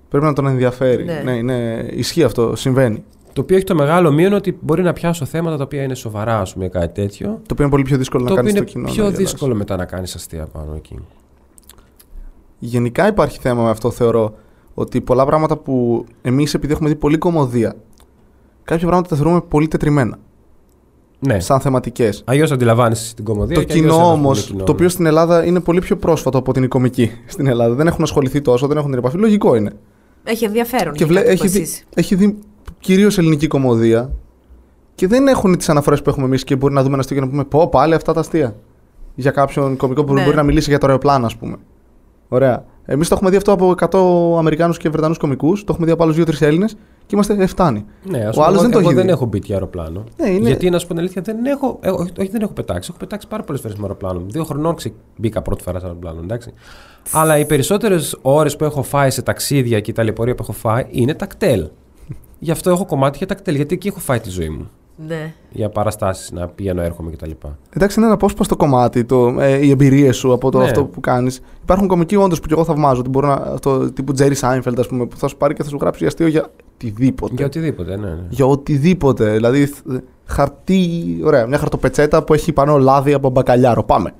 Πρέπει 0.08 0.24
να 0.24 0.32
τον 0.32 0.46
ενδιαφέρει. 0.46 1.04
Ναι. 1.04 1.20
Ναι, 1.24 1.32
είναι... 1.32 1.86
ισχύει 1.90 2.22
αυτό, 2.22 2.56
συμβαίνει. 2.56 3.02
Το 3.32 3.40
οποίο 3.42 3.56
έχει 3.56 3.64
το 3.64 3.74
μεγάλο 3.74 4.12
μείον 4.12 4.32
ότι 4.32 4.58
μπορεί 4.60 4.82
να 4.82 4.92
πιάσω 4.92 5.24
θέματα 5.24 5.56
τα 5.56 5.62
οποία 5.62 5.82
είναι 5.82 5.94
σοβαρά, 5.94 6.40
ας 6.40 6.52
πούμε, 6.52 6.68
κάτι 6.68 7.00
τέτοιο. 7.00 7.26
Το 7.26 7.40
οποίο 7.52 7.64
είναι 7.64 7.68
πολύ 7.70 7.82
πιο 7.82 7.96
δύσκολο 7.96 8.22
το 8.24 8.28
να 8.28 8.40
οποίο 8.40 8.44
κάνεις 8.44 8.58
είναι 8.60 8.68
στο 8.70 8.78
κοινό. 8.78 8.92
πιο 8.92 9.02
να 9.02 9.08
γελάσεις. 9.10 9.30
δύσκολο 9.30 9.54
μετά 9.54 9.76
να 9.76 9.84
κάνεις 9.84 10.14
αστεία 10.14 10.46
πάνω 10.52 10.72
εκεί. 10.76 10.98
Γενικά 12.58 13.06
υπάρχει 13.08 13.38
θέμα 13.40 13.62
με 13.62 13.70
αυτό, 13.70 13.90
θεωρώ. 13.90 14.34
Ότι 14.74 15.00
πολλά 15.00 15.26
πράγματα 15.26 15.56
που 15.56 16.04
εμείς, 16.22 16.54
επειδή 16.54 16.72
έχουμε 16.72 16.88
δει 16.88 16.94
πολύ 16.94 17.18
κομμωδία, 17.18 17.74
κάποια 18.64 18.86
πράγματα 18.86 19.08
τα 19.08 19.16
θεωρούμε 19.16 19.40
πολύ 19.40 19.68
τετριμένα. 19.68 20.18
Ναι. 21.18 21.40
Σαν 21.40 21.60
θεματικές. 21.60 22.22
Αλλιώς 22.26 22.52
αντιλαμβάνεσαι 22.52 23.14
την 23.14 23.24
κομμωδία. 23.24 23.54
Το 23.56 23.62
και 23.62 23.72
αλλιώς 23.72 23.86
κοινό 23.90 24.02
ένα 24.02 24.12
όμως, 24.12 24.38
πολύ 24.38 24.50
κοινό. 24.52 24.64
το 24.64 24.72
οποίο 24.72 24.88
στην 24.88 25.06
Ελλάδα 25.06 25.44
είναι 25.44 25.60
πολύ 25.60 25.80
πιο 25.80 25.96
πρόσφατο 25.96 26.38
από 26.38 26.52
την 26.52 26.62
η 26.62 26.68
κομική 26.68 27.10
στην 27.26 27.46
Ελλάδα. 27.46 27.74
Δεν 27.74 27.86
έχουν 27.86 28.02
ασχοληθεί 28.02 28.40
τόσο, 28.40 28.66
δεν 28.66 28.76
έχουν 28.76 28.90
την 28.90 28.98
επαφή. 28.98 29.16
Λογικό 29.16 29.54
είναι. 29.54 29.72
Έχει 30.24 30.44
ενδιαφέρον. 30.44 30.92
Και 30.92 31.04
για 31.04 31.06
βλέ, 31.06 31.18
κάτι 31.20 31.30
έχει, 31.32 31.42
που 31.42 31.48
δει, 31.48 31.60
εσείς. 31.60 31.84
έχει 31.94 32.14
δει 32.14 32.38
κυρίως 32.80 33.18
ελληνική 33.18 33.46
κομμωδία 33.46 34.10
και 34.94 35.06
δεν 35.06 35.26
έχουν 35.26 35.56
τις 35.56 35.68
αναφορές 35.68 36.02
που 36.02 36.10
έχουμε 36.10 36.26
εμείς 36.26 36.44
και 36.44 36.56
μπορεί 36.56 36.74
να 36.74 36.80
δούμε 36.80 36.92
ένα 36.92 37.00
αστείο 37.02 37.16
και 37.16 37.22
να 37.24 37.28
πούμε 37.30 37.44
Πω, 37.44 37.68
πάλι 37.68 37.94
αυτά 37.94 38.12
τα 38.12 38.20
αστεία. 38.20 38.56
Για 39.14 39.30
κάποιον 39.30 39.76
κομικό 39.76 40.04
που 40.04 40.14
Ναι. 40.14 40.24
μπορεί 40.24 40.36
να 40.36 40.42
μιλήσει 40.42 40.70
για 40.70 40.78
το 40.78 40.86
αεροπλάνο, 40.86 41.26
ας 41.26 41.36
πούμε. 41.36 41.56
Ωραία. 42.28 42.64
Εμείς 42.88 43.08
το 43.08 43.14
έχουμε 43.14 43.30
δει 43.30 43.36
αυτό 43.36 43.52
από 43.52 43.74
100 44.34 44.38
Αμερικάνους 44.38 44.76
και 44.78 44.88
Βρετανούς 44.88 45.18
κομικούς, 45.18 45.60
το 45.64 45.66
έχουμε 45.72 45.86
δει 45.86 45.92
από 45.92 46.02
άλλους 46.02 46.16
2-3 46.16 46.40
Έλληνες 46.46 46.72
και 47.06 47.14
είμαστε 47.14 47.36
εφτάνει. 47.42 47.84
Ναι, 48.04 48.18
ας 48.18 48.28
Ο 48.28 48.30
πούμε, 48.30 48.44
άλλος 48.44 48.54
εγώ, 48.54 48.62
δεν 48.62 48.70
το 48.70 48.78
εγώ 48.78 48.86
έχει 48.88 48.96
δεν 48.96 49.06
δει. 49.06 49.10
έχω 49.12 49.24
μπει 49.26 49.38
και 49.38 49.52
αεροπλάνο. 49.52 50.04
Ναι, 50.16 50.28
είναι- 50.28 50.46
Γιατί 50.48 50.70
να 50.70 50.78
σου 50.78 50.86
πω 50.86 50.92
την 50.92 51.02
αλήθεια, 51.02 51.22
δεν 51.22 51.44
έχω, 51.46 51.78
ε, 51.82 51.90
όχι, 51.90 52.10
όχι, 52.18 52.28
δεν 52.30 52.40
έχω 52.40 52.52
πετάξει. 52.52 52.88
Έχω 52.90 52.98
πετάξει 52.98 53.28
πάρα 53.28 53.42
πολλές 53.42 53.60
φορές 53.60 53.76
με 53.76 53.82
αεροπλάνο. 53.82 54.22
Δύο 54.28 54.44
χρονών 54.44 54.74
ξε- 54.74 54.92
μπήκα 55.16 55.42
πρώτη 55.42 55.62
φορά 55.62 55.78
σε 55.78 55.86
αεροπλάνο, 55.86 56.20
εντάξει. 56.22 56.52
Αλλά 57.12 57.38
οι 57.38 57.46
περισσότερες 57.46 58.18
ώρες 58.22 58.56
που 58.56 58.64
έχω 58.64 58.82
φάει 58.82 59.10
σε 59.10 59.22
ταξίδια 59.22 59.80
και 59.80 59.90
η 59.90 59.94
ταλαιπωρία 59.94 60.34
που 60.34 60.42
έχω 60.42 60.52
φάει 60.52 60.86
είναι 60.90 61.14
τακτέλ. 61.14 61.68
Γι' 62.38 62.50
αυτό 62.50 62.70
έχω 62.70 62.86
κομμάτι 62.86 63.18
για 63.18 63.26
τακτέλ, 63.26 63.54
γιατί 63.54 63.74
εκεί 63.74 63.88
έχω 63.88 63.98
φάει 64.00 64.20
τη 64.20 64.30
ζωή 64.30 64.48
μου. 64.48 64.70
Ναι. 65.06 65.32
Για 65.50 65.68
παραστάσεις 65.68 66.30
να 66.32 66.48
πηγαίνω, 66.48 66.82
έρχομαι 66.82 67.10
κτλ. 67.10 67.30
Εντάξει, 67.76 67.96
είναι 67.98 68.06
ένα 68.06 68.14
απόσπαστο 68.14 68.56
κομμάτι, 68.56 69.04
το, 69.04 69.36
ε, 69.40 69.66
οι 69.66 69.70
εμπειρίες 69.70 70.16
σου 70.16 70.32
από 70.32 70.50
το 70.50 70.58
Ναι. 70.58 70.64
αυτό 70.64 70.84
που 70.84 71.00
κάνεις. 71.00 71.40
Υπάρχουν 71.62 71.88
κομικοί 71.88 72.16
όντως 72.16 72.40
που 72.40 72.46
και 72.46 72.54
εγώ 72.54 72.64
θαυμάζω. 72.64 73.00
Ότι 73.00 73.08
μπορούν 73.08 73.28
να, 73.28 73.34
αυτό, 73.34 73.92
τύπου 73.92 74.12
Τζέρι 74.12 74.34
Σάινφελντ, 74.34 74.78
ας 74.78 74.86
πούμε, 74.86 75.06
που 75.06 75.16
θα 75.16 75.28
σου 75.28 75.36
πάρει 75.36 75.54
και 75.54 75.62
θα 75.62 75.68
σου 75.68 75.78
γράψει 75.80 76.06
αστείο 76.06 76.26
για 76.26 76.50
οτιδήποτε. 76.74 77.34
Για 77.36 77.46
οτιδήποτε, 77.46 77.96
ναι. 77.96 78.06
ναι. 78.08 78.18
Για 78.28 78.46
οτιδήποτε. 78.46 79.30
Δηλαδή, 79.32 79.66
θ- 79.66 79.86
χαρτί, 80.24 80.90
ωραία, 81.24 81.46
μια 81.46 81.58
χαρτοπετσέτα 81.58 82.22
που 82.24 82.34
έχει 82.34 82.52
πάνω 82.52 82.78
λάδι 82.78 83.12
από 83.12 83.30
μπακαλιάρο. 83.30 83.82
Πάμε. 83.84 84.14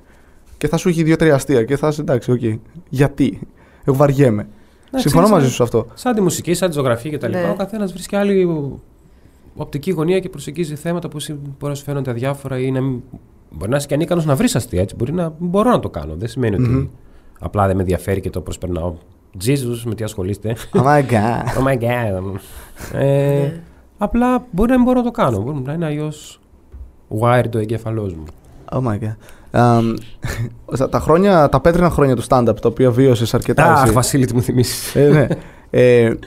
Και 0.57 0.67
θα 0.67 0.77
σου 0.77 0.89
έχει 0.89 1.03
δύο-τρία 1.03 1.35
αστεία 1.35 1.63
και 1.63 1.77
θα 1.77 1.87
είσαι 1.87 2.01
εντάξει, 2.01 2.31
οκ. 2.31 2.41
Γιατί; 2.89 3.39
Εγώ 3.83 3.95
βαριέμαι. 3.95 4.47
Εντάξει, 4.87 5.09
Συμφωνώ 5.09 5.25
είμαι 5.27 5.35
μαζί 5.35 5.41
σαν- 5.45 5.49
σου 5.49 5.55
σε 5.55 5.63
αυτό. 5.63 5.85
Σαν 5.93 6.13
τη 6.15 6.21
μουσική, 6.21 6.53
σαν 6.53 6.69
τη 6.69 6.75
ζωγραφία 6.75 7.11
κτλ. 7.17 7.29
Ναι. 7.31 7.49
Ο 7.51 7.55
καθένας 7.57 7.91
βρίσκει 7.93 8.15
άλλη 8.15 8.47
οπτική 9.57 9.91
γωνία 9.91 10.19
και 10.19 10.29
προσεγγίζει 10.29 10.75
θέματα 10.75 11.07
που 11.07 11.17
εσύ 11.17 11.33
μπορεί 11.33 11.71
να 11.71 11.75
σου 11.75 11.83
φαίνονται 11.83 12.09
αδιάφορα 12.11 12.59
ή 12.59 12.71
να 12.71 12.81
μην. 12.81 13.01
Μπορεί 13.51 13.71
να 13.71 13.77
είσαι 13.77 13.87
και 13.87 13.93
ανίκανος 13.93 14.25
να 14.25 14.35
βρεις 14.35 14.55
αστεία 14.55 14.81
έτσι. 14.81 14.95
Μπορεί 14.95 15.13
να 15.13 15.33
μπορώ 15.37 15.69
να 15.71 15.79
το 15.79 15.89
κάνω. 15.89 16.15
Δεν 16.15 16.27
σημαίνει 16.27 16.57
Μμμ. 16.59 16.75
ότι 16.75 16.89
απλά 17.39 17.67
δεν 17.67 17.75
με 17.75 17.81
ενδιαφέρει 17.81 18.21
και 18.21 18.29
το 18.29 18.41
προσπερνάω. 18.41 18.93
Jesus, 19.45 19.81
με 19.85 19.95
τι 19.95 20.03
ασχολείστε. 20.03 20.55
Oh 20.73 20.81
my 20.83 21.01
god. 21.01 21.43
oh 21.59 21.67
my 21.67 21.77
god. 21.81 22.33
ε, 22.93 23.51
απλά 23.97 24.45
μπορεί 24.51 24.69
να 24.69 24.75
μην 24.75 24.85
μπορώ 24.85 24.97
να 24.99 25.05
το 25.05 25.11
κάνω. 25.11 25.39
Μπορεί 25.41 25.61
να 25.65 25.73
είναι 25.73 25.85
αλλιώς 25.85 26.39
wired 27.19 27.55
ο 27.55 27.57
εγκέφαλός 27.57 28.13
μου. 28.13 28.23
Oh 28.71 28.77
my 28.87 28.93
god. 29.03 29.15
Αμ, 29.51 29.93
στα- 30.73 30.89
τα, 30.89 30.99
χρόνια, 30.99 31.49
τα 31.49 31.59
πέτρινα 31.61 31.89
χρόνια 31.89 32.15
του 32.15 32.23
stand-up, 32.27 32.55
τα 32.61 32.67
οποία 32.69 32.91
βίωσες 32.91 33.33
αρκετά. 33.33 33.73
Αχ, 33.73 33.83
εσύ. 33.83 33.93
Βασίλη, 33.93 34.25
τι 34.25 34.33
μου 34.33 34.41
θυμίσει. 34.41 34.99
Ε, 34.99 35.09
ναι. 35.09 35.27
Ε, 35.69 36.09
σ- 36.09 36.17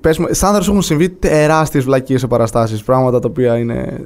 πες 0.00 0.18
μου, 0.18 0.26
σαν 0.30 0.62
σου 0.62 0.70
έχουν 0.70 0.82
συμβεί 0.82 1.08
τεράστιες 1.08 1.84
βλακίες 1.84 2.20
σε 2.20 2.26
παραστάσεις. 2.26 2.82
Πράγματα 2.82 3.18
τα 3.20 3.28
οποία 3.28 3.56
είναι. 3.58 4.00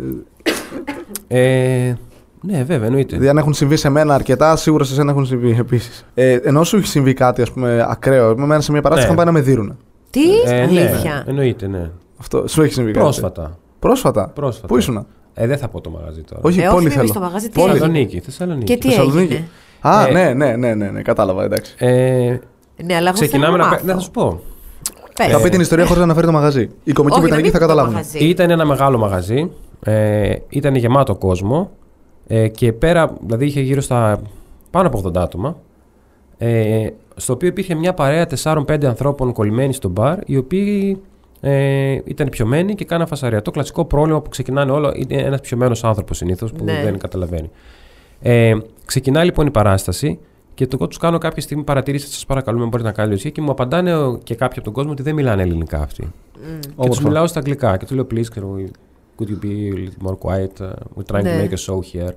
ε, 1.29 1.92
ναι, 2.40 2.62
βέβαια, 2.64 2.87
εννοείται. 2.87 3.09
Δηλαδή, 3.11 3.29
αν 3.29 3.38
έχουν 3.38 3.55
συμβεί 3.55 3.77
σε 3.77 3.88
μένα 3.88 4.14
αρκετά, 4.14 4.57
σίγουρα 4.57 4.85
σε 4.85 4.94
σένα 4.94 5.11
έχουν 5.11 5.27
συμβεί 5.27 5.57
επίσης. 5.59 6.05
Ε, 6.14 6.33
ενώ 6.33 6.64
σου 6.64 6.77
έχει 6.77 6.87
συμβεί 6.87 7.12
κάτι, 7.12 7.42
ας 7.42 7.53
πούμε, 7.53 7.87
ακραίο. 7.88 8.35
Με 8.37 8.47
μένα 8.47 8.61
σε 8.61 8.73
μια 8.73 8.81
παράσταση 8.83 9.09
Ναι. 9.11 9.14
είχαν 9.14 9.25
πάει 9.25 9.35
να 9.35 9.40
με 9.40 9.51
δίνουνε. 9.51 9.77
Τι, 10.11 10.21
Ε, 10.47 10.53
ναι, 10.55 10.62
αλήθεια. 10.62 11.25
εννοείται, 11.27 11.66
ναι. 11.66 11.90
Αυτό 12.21 12.44
σου 12.49 12.62
έχει 12.62 12.73
συμβεί 12.73 12.90
κάτι; 12.92 13.05
Πρόσφατα. 13.05 13.59
Πρόσφατα; 13.79 14.29
Πρόσφατα. 14.35 14.66
Πού 14.66 14.77
ήσουν. 14.77 15.07
Ε, 15.35 15.47
δεν 15.47 15.59
θα 15.59 15.68
πω 15.68 15.81
το 15.81 15.90
μαγαζί 15.90 16.23
τώρα. 16.23 16.40
Όχι, 16.44 16.61
Ε, 16.61 16.68
πόλη 16.71 16.87
όχι, 16.87 16.97
θέλω. 16.97 17.07
στο 17.09 17.21
μαγαζί 17.21 17.47
τι 17.49 17.53
Πόλη. 17.61 17.71
έγινε; 17.71 17.79
Θεσσαλονίκη. 17.81 18.21
Θεσσαλονίκη. 18.21 18.64
Και 18.75 18.77
τι 18.81 18.88
Θεσσαλονίκη. 18.88 19.33
έγινε; 19.33 19.49
Α, 19.81 20.07
Ε, 20.07 20.12
ναι, 20.12 20.33
ναι, 20.35 20.57
ναι, 20.57 20.75
ναι, 20.75 20.90
ναι, 20.90 21.03
κατάλαβα, 21.03 21.44
εντάξει. 21.44 21.75
Ε, 21.79 21.87
Ναι, 22.85 22.94
αλλά 22.94 23.09
εγώ 23.09 23.12
ξεκινάμε 23.18 23.51
θέλω 23.53 23.57
να. 23.57 23.64
να 23.64 23.77
πέ- 23.77 23.85
Ναι, 23.85 23.92
θα 23.92 23.99
σου 23.99 24.11
πω. 24.11 24.40
Πες. 25.19 25.33
Θα 25.33 25.41
πει 25.41 25.49
την 25.49 25.61
ιστορία 25.61 25.85
χωρίς 25.85 25.99
να 25.99 26.05
αναφέρει 26.05 26.27
το 26.27 26.33
μαγαζί. 26.33 26.69
Οι 26.85 26.93
κομικοί 26.93 27.19
Όχι, 27.19 27.21
που 27.21 27.27
ήταν 27.27 27.31
να 27.31 27.35
εκεί 27.37 27.43
μην 27.43 27.53
θα 27.53 27.59
πω 27.59 27.59
το 27.59 27.67
καταλάβουν. 27.67 27.93
μαγαζί. 27.93 28.19
Ήταν 28.29 28.51
ένα 28.51 28.65
μεγάλο 28.65 28.99
μαγαζί. 28.99 29.51
Ε, 29.83 30.35
ήταν 30.49 30.75
γεμάτο 30.75 31.15
κόσμο. 31.17 31.71
Ε, 32.27 32.49
και 32.49 32.73
πέρα, 32.73 33.13
δηλαδή 33.27 33.45
είχε 33.47 33.61
γύρω 33.61 33.81
στα 33.81 34.21
πάνω 34.71 34.87
από 34.89 35.03
80 35.07 35.17
άτομα. 35.17 35.57
Ε, 36.39 36.87
στο 37.17 37.33
οποίο 37.33 37.49
υπήρχε 37.49 37.75
μια 37.75 37.95
παρέα 37.95 38.27
4-5 38.43 38.85
ανθρώπων 38.85 39.33
κολλημένοι 39.33 39.73
στο 39.73 39.89
μπαρ, 39.89 40.19
οι 40.27 40.37
οποίοι 40.37 41.01
ε, 41.41 41.99
ήταν 42.05 42.29
πιωμένοι 42.29 42.75
και 42.75 42.85
κάναν 42.85 43.07
φασαρία. 43.07 43.43
Το 43.43 43.51
κλασικό 43.51 43.85
πρόβλημα 43.85 44.21
που 44.23 44.29
ξεκινάνε 44.31 44.71
όλα 44.73 44.93
είναι 44.95 45.23
ένας 45.23 45.41
πιωμένος 45.41 45.85
άνθρωπος 45.85 46.17
συνήθως 46.17 46.53
που 46.53 46.65
Ναι. 46.65 46.81
δεν 46.85 46.99
καταλαβαίνει. 46.99 47.51
Ε, 48.21 48.55
ξεκινάει 48.85 49.25
λοιπόν 49.25 49.47
η 49.47 49.51
παράσταση 49.51 50.19
και 50.59 50.66
το 50.66 50.77
εγώ 50.81 50.88
τους 50.88 50.97
κάνω 50.99 51.18
κάποια 51.18 51.42
στιγμή 51.42 51.62
παρατηρήσεις, 51.62 52.12
σας 52.12 52.27
παρακαλούμε, 52.27 52.64
μπορείτε 52.64 52.88
να 52.88 52.94
κάνετε 52.94 53.14
ουσία 53.14 53.31
και 53.31 53.40
μου 53.40 53.51
απαντάνε 53.51 53.97
ο- 53.97 54.18
και 54.25 54.35
κάποιοι 54.35 54.55
από 54.57 54.64
τον 54.64 54.73
κόσμο 54.73 54.90
ότι 54.92 55.03
δεν 55.03 55.14
μιλάνε 55.14 55.42
ελληνικά 55.42 55.83
αυτοί. 55.83 56.03
Μμ. 56.03 56.11
Και 56.61 56.66
τους 56.66 56.73
Όμορφα. 56.77 57.03
μιλάω 57.03 57.27
στα 57.27 57.38
αγγλικά 57.38 57.77
και 57.77 57.85
του 57.87 57.94
λέω, 57.94 58.07
please, 58.11 58.38
can 58.38 58.42
we, 58.42 58.64
could 59.18 59.29
you 59.29 59.44
be 59.44 59.73
a 59.73 59.77
little 59.77 60.09
more 60.11 60.18
quiet? 60.18 60.64
Uh, 60.66 60.71
we're 60.71 61.14
trying 61.14 61.21
to 61.21 61.23
Ναι. 61.23 61.49
make 61.49 61.53
a 61.55 61.73
show 61.73 61.79
here. 61.92 62.12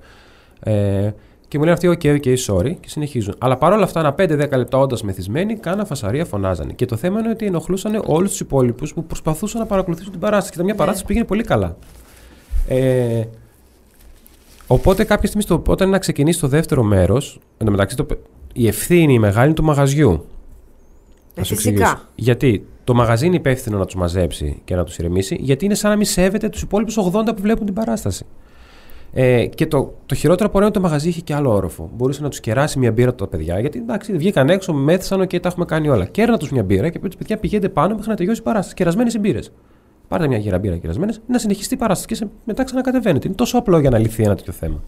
Ε, 0.59 1.11
και 1.47 1.57
μου 1.57 1.63
λένε 1.63 1.71
αυτοί, 1.71 1.87
OK, 2.01 2.05
OK, 2.19 2.35
sorry, 2.47 2.75
και 2.79 2.89
συνεχίζουν. 2.89 3.35
Αλλά 3.37 3.57
παρόλα 3.57 3.83
αυτά, 3.83 3.99
ένα 3.99 4.13
5-10 4.13 4.57
λεπτά 4.57 4.77
όντας 4.77 5.03
μεθυσμένοι, 5.03 5.55
κάνα 5.55 5.85
φασαρία 5.85 6.25
φωνάζανε. 6.25 6.73
Και 6.73 6.85
το 6.85 6.95
θέμα 6.95 7.19
είναι 7.19 7.29
ότι 7.29 7.45
ενοχλούσαν 7.45 8.01
όλους 8.05 8.29
τους 8.29 8.39
υπόλοιπους 8.39 8.93
που 8.93 9.03
προσπαθούσαν 9.05 9.59
να 9.59 9.65
παρακολουθήσουν 9.65 10.11
την 10.11 10.19
παράσταση. 10.21 10.47
Και 10.49 10.53
ήταν 10.53 10.65
μια 10.65 10.73
Ναι. 10.73 10.79
παράσταση 10.79 11.01
που 11.03 11.07
πήγαινε 11.07 11.25
πολύ 11.27 11.43
καλά. 11.43 11.77
Ε, 12.67 13.23
οπότε 14.67 15.03
κάποια 15.03 15.25
στιγμή, 15.27 15.41
στο, 15.43 15.55
όταν 15.67 15.87
είναι 15.87 15.95
να 15.95 16.01
ξεκινήσει 16.01 16.39
το 16.39 16.47
δεύτερο 16.47 16.83
μέρος, 16.83 17.39
εν 17.57 17.65
τω 17.65 17.71
μεταξύ, 17.71 17.95
το, 17.95 18.05
η 18.53 18.67
ευθύνη 18.67 19.13
η 19.13 19.19
μεγάλη 19.19 19.45
είναι 19.45 19.55
του 19.55 19.63
μαγαζιού. 19.63 20.25
Ε, 21.35 21.39
Να 21.39 21.43
σου 21.43 21.55
φυσικά. 21.55 21.71
εξηγήσω. 21.83 22.07
Γιατί 22.15 22.65
το 22.83 22.93
μαγαζί 22.93 23.25
είναι 23.25 23.35
υπεύθυνο 23.35 23.77
να 23.77 23.85
τους 23.85 23.95
μαζέψει 23.95 24.61
και 24.65 24.75
να 24.75 24.83
τους 24.83 24.97
ηρεμήσει, 24.97 25.37
γιατί 25.39 25.65
είναι 25.65 25.75
σαν 25.75 25.89
να 25.89 25.95
μην 25.95 26.05
σέβεται 26.05 26.49
τους 26.49 26.61
υπόλοιπους 26.61 26.97
80 26.97 27.25
που 27.35 27.41
βλέπουν 27.41 27.65
την 27.65 27.73
παράσταση. 27.75 28.25
Ε, 29.13 29.45
και 29.45 29.65
το, 29.67 29.93
το 30.05 30.15
χειρότερο 30.15 30.49
από 30.49 30.57
όλα 30.57 30.67
είναι 30.67 30.75
ότι 30.75 30.83
το 30.85 30.89
μαγαζί 30.89 31.09
είχε 31.09 31.21
και 31.21 31.33
άλλο 31.33 31.53
όροφο. 31.53 31.89
Μπορούσε 31.95 32.21
να 32.21 32.29
τους 32.29 32.39
κεράσει 32.39 32.79
μια 32.79 32.91
μπύρα 32.91 33.15
τα 33.15 33.27
παιδιά, 33.27 33.59
γιατί 33.59 33.79
εντάξει, 33.79 34.17
βγήκαν 34.17 34.49
έξω, 34.49 34.73
μέθησαν 34.73 35.27
και 35.27 35.39
τα 35.39 35.47
έχουμε 35.47 35.65
κάνει 35.65 35.89
όλα. 35.89 36.05
Κέρνα 36.05 36.37
τους 36.37 36.51
μια 36.51 36.63
μπύρα 36.63 36.89
και 36.89 36.99
πει: 36.99 37.09
Παιδιά, 37.17 37.37
πηγαίνετε 37.37 37.69
πάνω 37.69 37.93
μέχρι 37.95 38.09
να 38.09 38.15
τελειώσει 38.15 38.39
η 38.39 38.43
παράσταση. 38.43 38.75
Κερασμένες 38.75 39.13
οι 39.13 39.19
μπύρες. 39.19 39.51
Πάρτε 40.07 40.27
μια 40.27 40.37
γύρα 40.37 40.59
μπύρα 40.59 40.77
κερασμένες, 40.77 41.21
να 41.27 41.37
συνεχιστεί 41.37 41.73
η 41.73 41.77
παράσταση 41.77 42.07
και 42.07 42.15
σε, 42.15 42.27
μετά 42.45 42.63
ξανακατεβαίνετε. 42.63 43.27
Είναι 43.27 43.35
τόσο 43.35 43.57
απλό 43.57 43.79
για 43.79 43.89
να 43.89 43.97
λυθεί 43.97 44.23
ένα 44.23 44.35
τέτοιο 44.35 44.53
θέμα. 44.53 44.83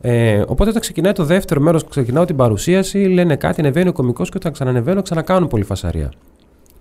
Ε, 0.00 0.42
οπότε 0.46 0.70
όταν 0.70 0.80
ξεκινάει 0.80 1.12
το 1.12 1.24
δεύτερο 1.24 1.60
μέρος, 1.60 1.84
ξεκινάω 1.88 2.24
την 2.24 2.36
παρουσίαση, 2.36 2.98
λένε 2.98 3.36
κάτι, 3.36 3.60
ανεβαίνει 3.60 3.88
ο 3.88 3.92
κωμικός 3.92 4.28
και 4.28 4.36
όταν 4.36 4.52
ξανανεβαίνω, 4.52 5.02
ξανακάνουν 5.02 5.48
πολύ 5.48 5.64
φασαρία. 5.64 6.12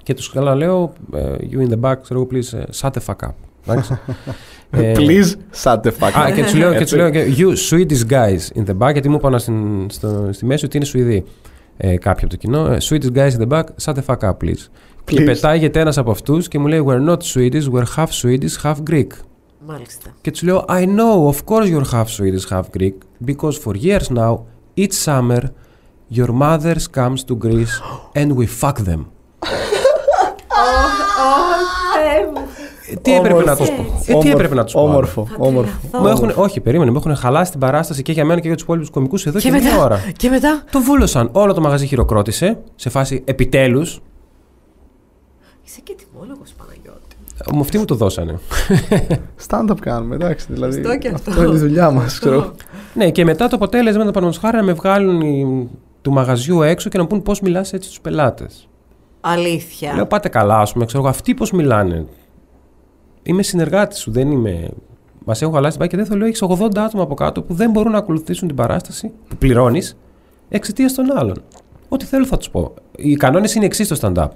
Και 0.04 0.14
τους 0.14 0.30
ξαναλέω, 0.30 0.94
ε, 1.14 1.36
you 1.52 1.68
in 1.68 1.74
the 1.74 1.90
back, 1.90 1.96
ξέρω 2.02 2.20
εγώ, 2.20 2.28
please, 2.32 2.58
ε, 2.58 2.64
shut 2.82 2.90
the 2.90 3.06
fuck 3.06 3.28
up. 3.28 3.34
Εντάξει. 3.68 3.98
Ε, 4.70 4.92
Please, 4.96 5.36
shut 5.64 5.76
the 5.82 5.92
fuck 6.00 6.12
Α, 6.14 6.28
up. 6.28 6.34
και 6.36 6.44
τους 6.44 6.54
λέω, 6.56 6.72
και 6.72 6.84
τους 6.84 6.94
Έτσι. 6.94 6.96
λέω 6.96 7.10
και, 7.10 7.26
you 7.38 7.50
Swedish 7.70 8.12
guys 8.12 8.60
in 8.60 8.66
the 8.70 8.78
back, 8.78 8.92
γιατί 8.92 9.10
μου 9.10 9.16
είπαν 9.16 9.40
στην, 9.40 9.90
στο, 9.90 10.30
στη 10.32 10.46
μέση 10.46 10.66
ότι 10.66 10.78
είναι 10.78 10.86
Σουηδοί 10.86 11.24
ε, 11.78 11.98
κάποιοι 11.98 12.24
από 12.24 12.30
το 12.30 12.36
κοινό. 12.36 12.68
Ε, 12.72 12.78
Swedish 12.82 13.16
guys 13.16 13.30
in 13.30 13.48
the 13.48 13.48
back, 13.48 13.64
shut 13.84 13.94
the 13.94 14.06
fuck 14.06 14.30
up, 14.30 14.38
please. 14.44 14.70
Και 15.04 15.22
Please. 15.22 15.26
πετάγεται 15.26 15.80
ένας 15.80 15.98
από 15.98 16.12
αυτούς 16.12 16.48
και 16.48 16.60
μου 16.60 16.68
λέει, 16.68 16.86
We're 16.88 17.10
not 17.10 17.18
Swedish, 17.18 17.70
we're 17.72 17.86
half 17.96 18.08
Swedish, 18.22 18.64
half 18.64 18.76
Greek. 18.90 19.08
Μάλιστα. 19.68 20.10
Και 20.22 20.32
τους 20.32 20.42
λέω, 20.42 20.66
I 20.70 20.84
know, 20.86 21.32
of 21.34 21.38
course 21.46 21.68
you're 21.72 21.92
half 21.92 22.06
Swedish, 22.18 22.50
half 22.50 22.64
Greek, 22.78 22.94
because 23.26 23.58
for 23.66 23.76
years 23.76 24.08
now, 24.10 24.38
each 24.78 24.94
summer, 25.06 25.42
your 26.14 26.30
mothers 26.32 26.86
comes 26.98 27.24
to 27.28 27.36
Greece 27.46 27.76
and 28.14 28.30
we 28.38 28.46
fuck 28.62 28.78
them. 28.90 29.06
Ε, 32.92 32.96
τι 33.02 33.14
έπρεπε 33.16 33.44
να 33.44 33.56
τους 33.56 33.68
Όμορφο. 33.70 34.12
πω. 34.12 34.18
Ε, 34.18 34.22
τι 34.22 34.30
έπρεπε 34.32 34.56
να 34.56 34.64
τους 34.64 34.74
πω; 34.74 34.80
άλλο. 34.80 34.90
Όμορφο. 34.90 35.26
Θα 35.26 35.36
όμορφο. 35.40 35.72
τρελαθώ. 35.92 36.00
Μου 36.00 36.08
έχουν, 36.28 36.44
όχι, 36.44 36.60
περίμενε, 36.62 36.92
μου 36.92 36.98
έχουν 36.98 37.16
χαλάσει 37.16 37.52
την 37.52 37.60
παράσταση 37.60 38.02
και 38.02 38.12
για 38.12 38.26
μένα 38.26 38.40
και 38.40 38.46
για 38.48 38.56
τους 38.56 38.64
υπόλοιπους 38.64 38.90
κομικούς 38.90 39.26
εδώ 39.26 39.40
και, 39.40 39.50
Και 39.50 39.56
μια 39.56 39.64
μετά. 39.72 39.84
ώρα. 39.84 40.00
Και 40.18 40.30
μετά; 40.30 40.64
Το 40.72 40.80
βούλωσαν. 40.82 41.30
Όλο 41.32 41.54
το 41.54 41.62
μαγαζί 41.62 41.86
χειροκρότησε 41.86 42.60
σε 42.76 42.90
φάση 42.90 43.22
επιτέλους. 43.26 44.02
Είσαι 45.66 45.80
και 45.84 45.96
τιμόλογο 45.96 46.42
Παναγιώτη. 46.58 46.75
Μου 47.54 47.60
αυτοί 47.60 47.78
μου 47.78 47.86
το 47.86 47.96
δώσανε. 47.96 48.40
Stand-up 49.48 49.78
κάνουμε, 49.82 50.16
εντάξει. 50.16 50.46
Δηλαδή, 50.50 50.78
Αυτό 50.80 50.98
και 50.98 51.08
αυτό. 51.08 51.44
είναι 51.44 51.54
η 51.56 51.58
δουλειά 51.58 51.92
μας, 51.92 52.20
ξέρω. 52.20 52.52
ναι, 52.94 53.12
και 53.12 53.24
μετά 53.24 53.48
το 53.48 53.56
αποτέλεσμα 53.56 54.02
ήταν 54.02 54.14
παραδείγματο 54.14 54.48
χάρη 54.48 54.58
να 54.58 54.64
με 54.64 54.74
βγάλουν 54.74 55.22
οι- 55.22 55.70
του 56.02 56.12
μαγαζιού 56.12 56.62
έξω 56.62 56.90
και 56.90 56.98
να 56.98 57.08
πούν 57.08 57.22
πώς 57.22 57.40
μιλάς 57.42 57.74
έτσι 57.74 57.88
στους 57.88 58.02
πελάτες. 58.02 58.68
Αλήθεια. 59.22 59.94
Λέω 59.96 60.06
πάτε 60.06 60.30
καλά, 60.30 60.60
ας 60.60 60.74
πούμε, 60.74 60.86
ξέρω 60.86 61.02
εγώ, 61.02 61.10
αυτοί 61.10 61.34
πώς 61.34 61.52
μιλάνε. 61.52 62.06
Είμαι 63.24 63.44
συνεργάτης 63.44 64.00
σου, 64.00 64.12
δεν 64.12 64.32
είμαι. 64.32 64.70
Μας 65.26 65.42
έχουν 65.42 65.54
χαλάσει 65.54 65.78
την 65.78 65.80
πάγια 65.80 65.98
και 65.98 66.04
δεν 66.04 66.12
θέλω. 66.14 66.26
Έχεις 66.26 66.42
80 66.42 66.82
άτομα 66.84 67.04
από 67.04 67.14
κάτω 67.14 67.42
που 67.42 67.54
δεν 67.54 67.72
μπορούν 67.72 67.92
να 67.92 67.98
ακολουθήσουν 67.98 68.48
την 68.48 68.56
παράσταση 68.58 69.12
που 69.30 69.36
πληρώνεις 69.38 69.98
εξαιτίας 70.50 70.94
των 70.94 71.18
άλλων. 71.18 71.42
Ό,τι 71.90 72.06
θέλω 72.06 72.26
θα 72.26 72.38
τους 72.38 72.50
πω. 72.50 72.74
Οι 72.96 73.16
κανόνες 73.16 73.56
είναι 73.56 73.66
εξής 73.66 73.88
στο 73.88 73.96
stand-up. 74.02 74.28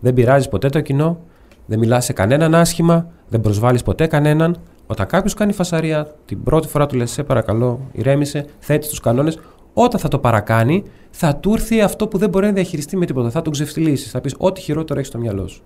Δεν 0.00 0.14
πειράζει 0.14 0.48
ποτέ 0.48 0.68
το 0.68 0.80
κοινό, 0.80 1.18
δεν 1.66 1.78
μιλάς 1.78 2.04
σε 2.04 2.12
κανέναν 2.12 2.54
άσχημα, 2.54 3.06
δεν 3.28 3.40
προσβάλλεις 3.40 3.82
ποτέ 3.82 4.06
κανέναν. 4.06 4.56
Όταν 4.86 5.06
κάποιος 5.06 5.34
κάνει 5.34 5.52
φασαρία, 5.52 6.14
την 6.24 6.42
πρώτη 6.42 6.68
φορά 6.68 6.86
του 6.86 6.96
λες: 6.96 7.10
Σε 7.10 7.22
παρακαλώ, 7.22 7.80
ηρέμησε, 7.92 8.44
θέτει 8.58 8.88
τους 8.88 9.00
κανόνες. 9.00 9.38
Όταν 9.74 10.00
θα 10.00 10.08
το 10.08 10.18
παρακάνει, 10.18 10.82
θα 11.10 11.36
του 11.36 11.52
έρθει 11.52 11.80
αυτό 11.80 12.08
που 12.08 12.18
δεν 12.18 12.28
μπορεί 12.28 12.46
να 12.46 12.52
διαχειριστεί 12.52 12.96
με 12.96 13.06
τίποτα. 13.06 13.30
Θα 13.30 13.42
τον 13.42 13.52
ξεφτυλίσεις. 13.52 14.10
Θα 14.10 14.20
πεις: 14.20 14.34
Ό,τι 14.38 14.60
χειρότερο 14.60 14.98
έχεις 14.98 15.10
στο 15.10 15.18
μυαλό 15.18 15.46
σου. 15.48 15.62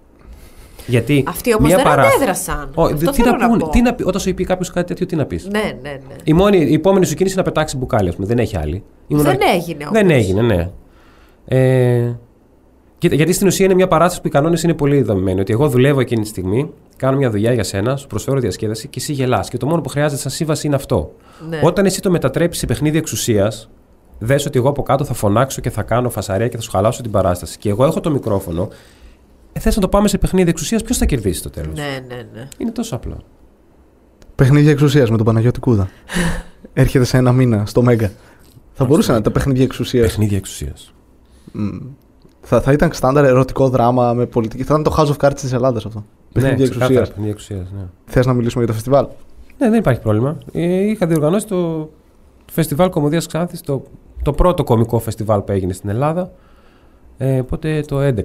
Γιατί. 0.86 1.24
Αυτοί 1.28 1.54
όμως 1.54 1.66
μία 1.68 1.76
δεν 1.76 1.84
παρά- 1.84 2.02
αντέδρασαν. 2.02 2.70
Ω, 2.74 2.82
Αυτό 2.82 3.10
τι 3.10 3.22
θέλω 3.22 3.36
να 3.36 3.48
πούνε, 3.48 3.58
πω. 3.58 3.68
τι 3.68 3.80
να 3.82 3.94
πει, 3.94 4.02
όταν 4.06 4.20
σου 4.20 4.34
πει 4.34 4.44
κάποιος 4.44 4.70
κάτι 4.70 4.86
τέτοιο, 4.86 5.06
τι 5.06 5.16
να 5.16 5.24
πεις; 5.26 5.48
Ναι, 5.50 5.60
ναι, 5.82 5.90
ναι. 5.90 6.14
Η, 6.24 6.32
μόνη, 6.32 6.56
η 6.58 6.72
επόμενη 6.74 7.04
σου 7.06 7.14
κίνηση 7.14 7.34
είναι 7.34 7.42
να 7.44 7.52
πετάξει 7.52 7.76
μπουκάλι, 7.76 8.08
ας 8.08 8.14
πούμε. 8.14 8.26
Δεν 8.26 8.38
έχει 8.38 8.56
άλλη. 8.56 8.82
Ήμουν 9.06 9.24
Δεν 9.24 9.32
αρ- 9.34 9.54
έγινε 9.54 9.84
όμως. 9.86 9.98
Δεν 9.98 10.10
έγινε, 10.10 10.42
ναι. 10.42 10.70
Ε, 11.44 11.58
κοίτα, 11.98 12.18
γιατί 13.08 13.32
στην 13.32 13.46
ουσία 13.46 13.64
είναι 13.64 13.74
μια 13.74 13.88
παράσταση 13.88 14.20
που 14.20 14.26
οι 14.26 14.30
κανόνες 14.30 14.62
είναι 14.62 14.74
πολύ 14.74 15.02
δομημένοι. 15.02 15.40
Ότι 15.40 15.52
εγώ 15.52 15.68
δουλεύω 15.68 16.00
εκείνη 16.00 16.22
τη 16.22 16.28
στιγμή, 16.28 16.70
κάνω 16.96 17.16
μια 17.16 17.30
δουλειά 17.30 17.52
για 17.52 17.64
σένα, 17.64 17.96
σου 17.96 18.06
προσφέρω 18.06 18.40
διασκέδαση 18.40 18.88
και 18.88 18.98
εσύ 19.00 19.12
γελάς. 19.12 19.48
Και 19.48 19.56
το 19.56 19.66
μόνο 19.66 19.80
που 19.80 19.88
χρειάζεται 19.88 20.20
σαν 20.20 20.30
σύμβαση 20.30 20.66
είναι 20.66 20.76
αυτό. 20.76 21.14
Ναι. 21.48 21.60
Όταν 21.62 21.86
εσύ 21.86 22.00
το 22.00 22.10
μετατρέπεις 22.10 22.58
σε 22.58 22.66
παιχνίδι 22.66 22.98
εξουσίας, 22.98 23.70
δες 24.18 24.46
ότι 24.46 24.58
εγώ 24.58 24.68
από 24.68 24.82
κάτω 24.82 25.04
θα 25.04 25.14
φωνάξω 25.14 25.60
και 25.60 25.70
θα 25.70 25.82
κάνω 25.82 26.10
φασαρία 26.10 26.48
και 26.48 26.56
θα 26.56 26.62
σου 26.62 26.70
χαλάσω 26.70 27.02
την 27.02 27.10
παράσταση. 27.10 27.58
Και 27.58 27.68
εγώ 27.68 27.84
έχω 27.84 28.00
το 28.00 28.10
μικρόφωνο. 28.10 28.68
Ε, 29.52 29.60
Θες 29.60 29.74
να 29.74 29.82
το 29.82 29.88
πάμε 29.88 30.08
σε 30.08 30.18
παιχνίδι 30.18 30.50
εξουσίας, 30.50 30.82
ποιος 30.82 30.98
θα 30.98 31.04
κερδίσει 31.04 31.38
στο 31.38 31.50
τέλος; 31.50 31.74
Ναι, 31.74 32.04
ναι, 32.08 32.22
ναι. 32.32 32.48
Είναι 32.58 32.70
τόσο 32.70 32.94
απλό. 32.94 33.16
Παιχνίδια 34.34 34.70
εξουσίας 34.70 35.10
με 35.10 35.16
τον 35.16 35.26
Παναγιώτη 35.26 35.60
Κούδα. 35.60 35.90
Έρχεται 36.72 37.04
σε 37.04 37.16
ένα 37.16 37.32
μήνα 37.32 37.66
στο 37.66 37.82
Μέγκα. 37.82 38.10
Θα 38.72 38.84
μπορούσε 38.84 39.08
να 39.10 39.14
είναι 39.14 39.24
τα 39.24 39.30
παιχνίδια 39.30 39.64
εξουσίας. 39.64 40.06
Παιχνίδια 40.06 40.36
εξουσίας. 40.36 40.94
Θα, 42.40 42.60
θα 42.60 42.72
ήταν 42.72 42.92
στάνταρ 42.92 43.24
ερωτικό 43.24 43.68
δράμα 43.68 44.12
με 44.12 44.26
πολιτική. 44.26 44.62
Θα 44.62 44.74
ήταν 44.78 44.82
το 44.82 44.94
House 44.98 45.16
of 45.16 45.26
Cards 45.26 45.34
της 45.34 45.52
Ελλάδας 45.52 45.86
αυτό. 45.86 46.04
Παιχνίδια 46.32 46.64
εξουσίας. 46.64 47.08
Παιχνίδια 47.08 47.30
εξουσίας, 47.30 47.72
ναι. 47.72 47.86
Θες 48.04 48.26
να 48.26 48.32
μιλήσουμε 48.32 48.64
για 48.64 48.72
το 48.72 48.78
φεστιβάλ; 48.78 49.06
Ναι, 49.58 49.68
δεν 49.70 49.78
υπάρχει 49.78 50.00
πρόβλημα. 50.00 50.38
Ε, 50.52 50.62
είχα 50.62 51.06
διοργανώσει 51.06 51.46
το, 51.46 51.78
το 52.44 52.52
φεστιβάλ 52.52 52.90
Κομμωδίας 52.90 53.26
Ξάνθης, 53.26 53.60
το, 53.60 53.82
το 54.22 54.32
πρώτο 54.32 54.64
κομικό 54.64 54.98
φεστιβάλ 54.98 55.40
που 55.40 55.52
έγινε 55.52 55.72
στην 55.72 55.88
Ελλάδα. 55.88 56.32
Ε, 57.18 57.38
οπότε 57.38 57.80
το 57.80 58.06
11. 58.06 58.22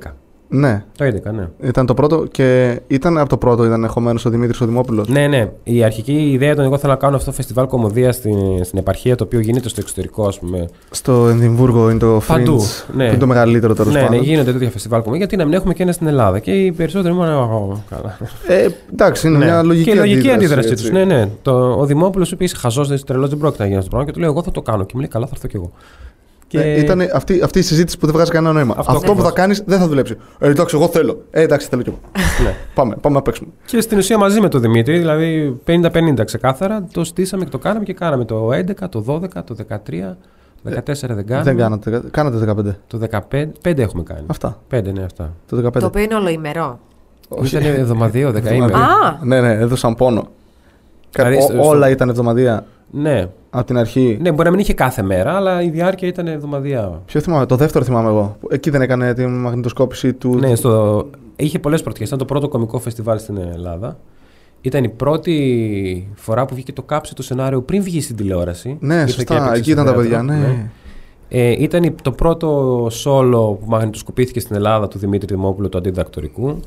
Ναι, 0.47 0.83
Το 0.97 1.05
11, 1.05 1.33
ναι. 1.33 1.47
ήταν 1.61 1.85
το 1.85 1.93
πρώτο 1.93 2.25
και 2.31 2.79
ήταν 2.87 3.17
από 3.17 3.29
το 3.29 3.37
πρώτο 3.37 3.63
ήταν 3.63 3.75
ενδεχομένω 3.75 4.19
ο 4.25 4.29
Δημήτρης 4.29 4.61
ο 4.61 4.65
Δημόπουλο. 4.65 5.05
Ναι, 5.07 5.27
ναι. 5.27 5.51
Η 5.63 5.83
αρχική 5.83 6.13
ιδέα 6.31 6.51
ήταν 6.51 6.65
εγώ 6.65 6.77
θέλω 6.77 6.91
να 6.93 6.97
κάνω 6.99 7.15
αυτό 7.15 7.29
το 7.29 7.35
φεστιβάλ 7.35 7.67
κομμωδίας 7.67 8.15
στην, 8.15 8.63
στην 8.63 8.79
επαρχία, 8.79 9.15
το 9.15 9.23
οποίο 9.23 9.39
γίνεται 9.39 9.69
στο 9.69 9.79
εξωτερικό, 9.81 10.25
ας 10.27 10.39
πούμε. 10.39 10.67
Στο 10.91 11.27
Ενδιμβούργο 11.27 11.89
είναι 11.89 11.99
το 11.99 12.17
Fringe. 12.17 12.21
Παντού, 12.27 12.61
ναι. 12.93 13.03
Που 13.03 13.09
είναι 13.09 13.17
το 13.19 13.27
μεγαλύτερο 13.27 13.73
τέλος 13.73 13.93
ναι, 13.93 13.99
ναι, 14.01 14.05
πάντων. 14.07 14.23
γίνονται 14.23 14.51
τέτοια 14.51 14.69
φεστιβάλ 14.69 14.99
κομμωδία. 15.01 15.19
Γιατί 15.19 15.35
να 15.35 15.45
μην 15.45 15.53
έχουμε 15.53 15.73
και 15.73 15.83
ένα 15.83 15.91
στην 15.91 16.07
Ελλάδα. 16.07 16.39
Και 16.39 16.51
οι 16.51 16.71
περισσότεροι 16.71 17.13
μου 17.13 17.21
λένε, 17.21 17.35
«Ω, 17.35 17.83
καλά. 17.89 18.17
Ε, 18.47 18.67
εντάξει, 18.91 19.27
είναι 19.27 19.37
Ναι. 19.37 19.45
μια 19.45 19.63
λογική 19.63 19.89
και 19.89 19.95
η 19.95 19.99
λογική 19.99 20.29
αντίδραση 20.31 20.69
έτσι. 20.69 20.83
τους. 20.83 20.91
Ναι, 20.93 21.03
ναι. 21.05 21.29
Το, 21.41 21.71
ο 21.79 21.85
Δημόπουλο 21.85 22.27
είπε: 22.31 22.43
Είσαι 22.43 22.55
χαζός, 22.55 22.87
δεν 22.87 22.95
είσαι 22.95 23.05
τρελός, 23.05 23.29
δεν 23.29 23.37
πρόκειται 23.37 23.63
να 23.63 23.69
γίνεις 23.69 23.85
αυτό 23.85 23.89
το 23.89 23.95
πράγμα. 23.95 24.05
Και 24.11 24.11
του 24.17 24.19
λέω: 24.23 24.29
Εγώ 24.31 24.43
θα 24.43 24.51
το 24.51 24.61
κάνω. 24.61 24.83
Και 24.83 24.91
μου 24.93 24.99
λέει: 24.99 25.09
Καλά, 25.09 25.25
θα 25.25 25.31
έρθω 25.35 25.47
κι 25.47 25.55
εγώ. 25.55 25.71
Και... 26.55 26.61
Ε, 26.61 26.79
ήταν 26.79 27.01
αυτή, 27.13 27.41
αυτή 27.43 27.59
η 27.59 27.61
συζήτηση 27.61 27.97
που 27.97 28.05
δεν 28.05 28.15
βγάζει 28.15 28.31
κανένα 28.31 28.53
νόημα. 28.53 28.75
Αυτό 28.77 28.91
Αυτό, 28.91 29.05
που 29.05 29.11
ακριβώς. 29.11 29.29
θα 29.33 29.35
κάνεις 29.39 29.63
δεν 29.65 29.79
θα 29.79 29.87
δουλέψει. 29.87 30.17
Ε, 30.39 30.49
εντάξει, 30.49 30.75
εγώ 30.77 30.87
θέλω. 30.87 31.21
Ε, 31.31 31.41
εντάξει, 31.41 31.67
θέλω 31.67 31.81
κι 31.81 31.89
εγώ. 31.89 31.99
ναι. 32.43 32.55
πάμε, 32.73 32.95
πάμε 33.01 33.15
να 33.15 33.21
παίξουμε. 33.21 33.49
Και 33.65 33.81
στην 33.81 33.97
ουσία 33.97 34.17
μαζί 34.17 34.41
με 34.41 34.49
τον 34.49 34.61
Δημήτρη, 34.61 34.97
δηλαδή 34.97 35.59
50-50 35.67 36.25
ξεκάθαρα, 36.25 36.87
το 36.93 37.03
στήσαμε 37.03 37.43
και 37.43 37.49
το 37.49 37.57
κάναμε 37.57 37.85
και 37.85 37.93
κάναμε 37.93 38.25
το 38.25 38.49
11, 38.49 38.89
το 38.89 39.03
12, 39.07 39.43
το 39.45 39.55
13, 39.69 39.75
το 40.63 40.71
14 40.71 40.83
δεν 40.85 41.25
κάναμε. 41.25 41.43
Δεν 41.43 41.57
κάνατε. 41.57 42.01
Κάνατε 42.11 42.53
15. 42.57 42.75
Το 42.87 42.99
15, 43.31 43.45
5 43.69 43.77
έχουμε 43.77 44.03
κάνει. 44.03 44.23
Αυτά. 44.27 44.57
5, 44.71 44.83
ναι, 44.93 45.03
αυτά. 45.03 45.33
Το 45.49 45.57
15. 45.67 45.71
Το 45.79 45.85
οποίο 45.85 46.01
είναι 46.01 46.15
ολοημερό. 46.15 46.79
Όχι. 47.29 47.57
Ήταν 47.57 47.73
εβδομαδιαίο, 47.73 48.31
δεκαήμερο. 48.31 48.75
Α! 48.77 49.19
Ναι, 49.23 49.41
ναι, 49.41 49.51
έδωσαν 49.53 49.95
πόνο. 49.95 50.27
Δηλαδή, 51.11 51.35
Κα- 51.35 51.41
στο- 51.41 51.57
ό- 51.63 51.67
όλα 51.67 51.89
ήταν 51.89 52.09
εβδομαδία 52.09 52.65
Ναι. 52.91 53.27
από 53.49 53.65
την 53.65 53.77
αρχή. 53.77 54.17
ναι, 54.21 54.31
μπορεί 54.31 54.43
να 54.43 54.49
μην 54.51 54.59
είχε 54.59 54.73
κάθε 54.73 55.01
μέρα, 55.01 55.35
αλλά 55.35 55.61
η 55.61 55.69
διάρκεια 55.69 56.07
ήταν 56.07 56.27
εβδομαδιαία. 56.27 57.01
Ποιο 57.05 57.19
θυμάμαι, 57.21 57.45
το 57.45 57.55
δεύτερο 57.55 57.85
θυμάμαι 57.85 58.09
εγώ. 58.09 58.37
που 58.39 58.47
Εκεί 58.51 58.69
δεν 58.69 58.81
έκανε 58.81 59.13
τη 59.13 59.25
μαγνητοσκόπηση 59.25 60.13
του. 60.13 60.35
Ναι, 60.35 60.55
στο... 60.55 61.05
είχε 61.35 61.59
πολλές 61.59 61.83
πρωτιέ. 61.83 62.05
Ήταν 62.05 62.17
το 62.19 62.25
πρώτο 62.25 62.47
κομικό 62.47 62.79
φεστιβάλ 62.79 63.19
στην 63.19 63.37
Ελλάδα. 63.37 63.97
Ήταν 64.61 64.83
η 64.83 64.89
πρώτη 64.89 66.07
φορά 66.15 66.45
που 66.45 66.53
βγήκε 66.53 66.73
το 66.73 66.81
κάψε 66.81 67.13
το 67.13 67.23
σενάριο 67.23 67.61
πριν 67.61 67.83
βγει 67.83 68.01
στην 68.01 68.15
τηλεόραση. 68.15 68.77
Ναι, 68.79 68.93
Ήρθε 68.95 69.05
και 69.05 69.11
σωστά. 69.11 69.35
έπαιξε 69.35 69.53
Εκεί 69.59 69.71
στο 69.71 69.81
ήταν 69.81 69.85
τα 69.85 69.91
θέατρο. 70.01 70.09
παιδιά. 70.09 70.21
Ναι. 70.37 70.69
Ε, 71.29 71.51
ήταν 71.63 71.83
η- 71.83 71.95
το 72.01 72.11
πρώτο 72.11 72.87
σόλο 72.91 73.39
που 73.61 73.65
μαγνητοσκοπήθηκε 73.69 74.39
στην 74.39 74.55
Ελλάδα 74.55 74.87
του 74.87 74.97
Δημήτρη 74.97 75.35
Δημόπουλου 75.35 75.69
του 75.69 75.77
αντιδακτορικού. 75.77 76.59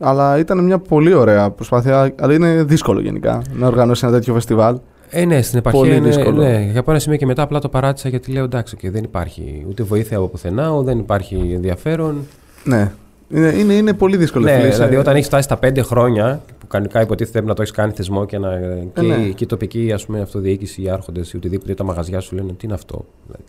Αλλά 0.00 0.38
ήταν 0.38 0.64
μια 0.64 0.78
πολύ 0.78 1.14
ωραία 1.14 1.50
προσπάθεια. 1.50 2.14
Αλλά 2.20 2.34
είναι 2.34 2.62
δύσκολο 2.62 3.00
γενικά 3.00 3.42
να 3.54 3.66
οργανώσει 3.66 4.06
ένα 4.06 4.14
τέτοιο 4.14 4.34
φεστιβάλ. 4.34 4.78
Ε, 5.10 5.24
ναι, 5.24 5.42
στην 5.42 5.58
επαρχία 5.58 5.80
Πολύ 5.80 5.96
είναι, 5.96 6.06
δύσκολο. 6.06 6.42
Ναι, 6.42 6.68
για 6.72 6.82
πάνω 6.82 6.98
σημείο 6.98 7.18
και 7.18 7.26
μετά 7.26 7.42
απλά 7.42 7.58
το 7.58 7.68
παράτησα 7.68 8.08
γιατί 8.08 8.32
λέω 8.32 8.44
εντάξει, 8.44 8.76
okay, 8.80 8.90
δεν 8.90 9.04
υπάρχει 9.04 9.66
ούτε 9.68 9.82
βοήθεια 9.82 10.16
από 10.16 10.28
πουθενά, 10.28 10.70
ούτε 10.70 10.84
δεν 10.84 10.98
υπάρχει 10.98 11.50
ενδιαφέρον. 11.54 12.26
Ναι. 12.64 12.92
Είναι, 13.28 13.48
είναι, 13.48 13.74
είναι 13.74 13.92
πολύ 13.92 14.16
δύσκολο. 14.16 14.44
ναι, 14.44 14.54
φίλε. 14.54 14.66
Είσαι- 14.66 14.76
δηλαδή 14.76 14.96
όταν 14.96 15.14
έχεις 15.14 15.26
φτάσει 15.26 15.42
στα 15.42 15.56
πέντε 15.56 15.82
χρόνια, 15.82 16.42
που 16.58 16.66
κανονικά 16.66 17.00
υποτίθεται 17.00 17.32
πρέπει 17.32 17.46
να 17.46 17.54
το 17.54 17.62
έχεις 17.62 17.74
κάνει 17.74 17.92
θεσμό 17.92 18.24
και, 18.24 18.38
να, 18.38 18.58
και, 18.94 19.02
ναι. 19.02 19.16
και 19.16 19.44
η 19.44 19.46
τοπική 19.46 19.92
ας 19.92 20.06
πούμε, 20.06 20.20
αυτοδιοίκηση, 20.20 20.82
οι 20.82 20.88
άρχοντες 20.88 21.32
ή 21.32 21.36
οτιδήποτε, 21.36 21.74
τα 21.74 21.84
μαγαζιά 21.84 22.20
σου 22.20 22.34
λένε 22.34 22.48
τι 22.52 22.66
είναι 22.66 22.74
αυτό; 22.74 23.04
Δηλαδή. 23.26 23.44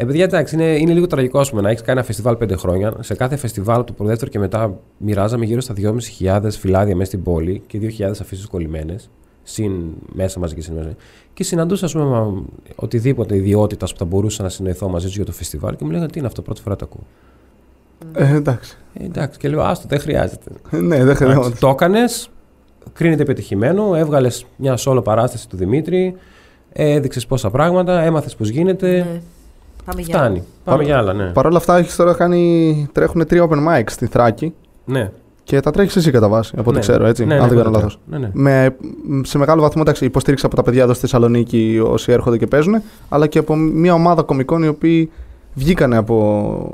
Ε, 0.00 0.04
παιδιά, 0.04 0.24
εντάξει, 0.24 0.54
είναι, 0.54 0.64
είναι 0.64 0.92
λίγο 0.92 1.06
τραγικό 1.06 1.38
ας 1.38 1.50
πούμε, 1.50 1.62
να 1.62 1.68
έχεις 1.68 1.82
κάνει 1.82 1.98
ένα 1.98 2.06
φεστιβάλ 2.06 2.36
πέντε 2.36 2.56
χρόνια. 2.56 2.92
Σε 3.00 3.14
κάθε 3.14 3.36
φεστιβάλ 3.36 3.84
του 3.84 3.94
δεύτερο 3.98 4.30
και 4.30 4.38
μετά 4.38 4.78
μοιράζαμε 4.98 5.44
γύρω 5.44 5.60
στα 5.60 5.74
2.500 5.76 6.40
φυλάδια 6.50 6.96
μέσα 6.96 7.10
στην 7.10 7.22
πόλη 7.22 7.62
και 7.66 7.78
2.000 7.98 8.10
αφήσεις 8.20 8.46
κολλημένες. 8.46 9.10
Συν 9.50 9.72
μέσα 10.12 10.40
μαζί 10.40 10.54
και 10.54 10.60
συν 10.60 10.74
μέσα. 10.74 10.96
Και 11.34 11.44
συναντούσα, 11.44 11.84
ας 11.84 11.92
πούμε, 11.92 12.04
μα, 12.04 12.42
οτιδήποτε 12.74 13.36
ιδιότητας 13.36 13.92
που 13.92 13.98
θα 13.98 14.04
μπορούσα 14.04 14.42
να 14.42 14.48
συνοηθώ 14.48 14.88
μαζί 14.88 15.06
τους 15.06 15.16
για 15.16 15.24
το 15.24 15.32
φεστιβάλ 15.32 15.76
και 15.76 15.84
μου 15.84 15.90
λέγανε 15.90 16.08
τι 16.08 16.18
είναι 16.18 16.26
αυτό, 16.26 16.42
πρώτη 16.42 16.60
φορά 16.60 16.76
το 16.76 16.88
ακούω. 16.90 17.06
Ε, 18.12 18.34
εντάξει. 18.36 18.76
Ε, 18.94 19.04
εντάξει, 19.04 19.38
και 19.38 19.48
λέω, 19.48 19.62
άστο, 19.62 19.86
δεν 19.88 20.00
χρειάζεται. 20.00 20.50
ναι, 20.70 20.78
δεν 20.80 21.00
Εντάξει, 21.00 21.24
χρειάζεται. 21.24 21.56
το 21.60 21.68
έκανες, 21.68 22.30
κρίνεται 22.92 23.24
πετυχημένο, 23.24 23.94
έβγαλες 23.94 24.46
μια 24.56 24.76
σόλο 24.76 25.02
παράσταση 25.02 25.48
του 25.48 25.56
Δημήτρη, 25.56 26.16
έδειξες 26.72 27.26
πόσα 27.26 27.50
πράγματα, 27.50 28.00
έμαθες 28.02 28.36
πώς 28.36 28.48
γίνεται. 28.48 28.88
Ναι. 28.96 29.20
Πάμε 29.84 30.00
για 30.00 30.16
Φτάνει. 30.16 30.44
Πάμε 30.64 30.84
για 30.84 30.98
άλλα, 30.98 31.12
ναι. 31.12 31.30
Παρ' 31.32 31.46
όλα 31.46 31.56
αυτά, 31.56 31.76
έχεις 31.76 31.96
τώρα 31.96 32.14
κάνει. 32.14 32.88
Τρέχουν 32.92 33.26
τρία 33.26 33.48
open 33.48 33.66
mics 33.68 33.90
στη 33.90 34.06
Θράκη 34.06 34.54
ναι. 34.84 35.10
Και 35.48 35.60
τα 35.60 35.70
τρέχεις 35.70 35.96
εσύ 35.96 36.10
κατά 36.10 36.28
βάση, 36.28 36.52
από 36.58 36.68
ό,τι 36.68 36.72
Ναι. 36.78 36.80
ξέρω, 36.80 37.06
έτσι. 37.06 37.24
Ναι, 37.24 37.34
αν 37.34 37.40
ναι, 37.40 37.46
δεν 37.48 37.56
κάνω 37.56 37.70
ναι, 37.70 37.76
λάθος. 37.76 37.98
Ναι, 38.10 38.18
ναι. 38.18 38.30
Με, 38.32 38.76
σε 39.22 39.38
μεγάλο 39.38 39.60
βαθμό 39.60 39.82
εντάξει, 39.84 40.04
υποστήριξη 40.04 40.46
από 40.46 40.56
τα 40.56 40.62
παιδιά 40.62 40.82
εδώ 40.82 40.92
στη 40.92 41.00
Θεσσαλονίκη 41.00 41.80
όσοι 41.84 42.12
έρχονται 42.12 42.38
και 42.38 42.46
παίζουν, 42.46 42.74
αλλά 43.08 43.26
και 43.26 43.38
από 43.38 43.56
μια 43.56 43.94
ομάδα 43.94 44.22
κομικών 44.22 44.62
οι 44.62 44.68
οποίοι 44.68 45.10
βγήκανε 45.54 45.96
από 45.96 46.72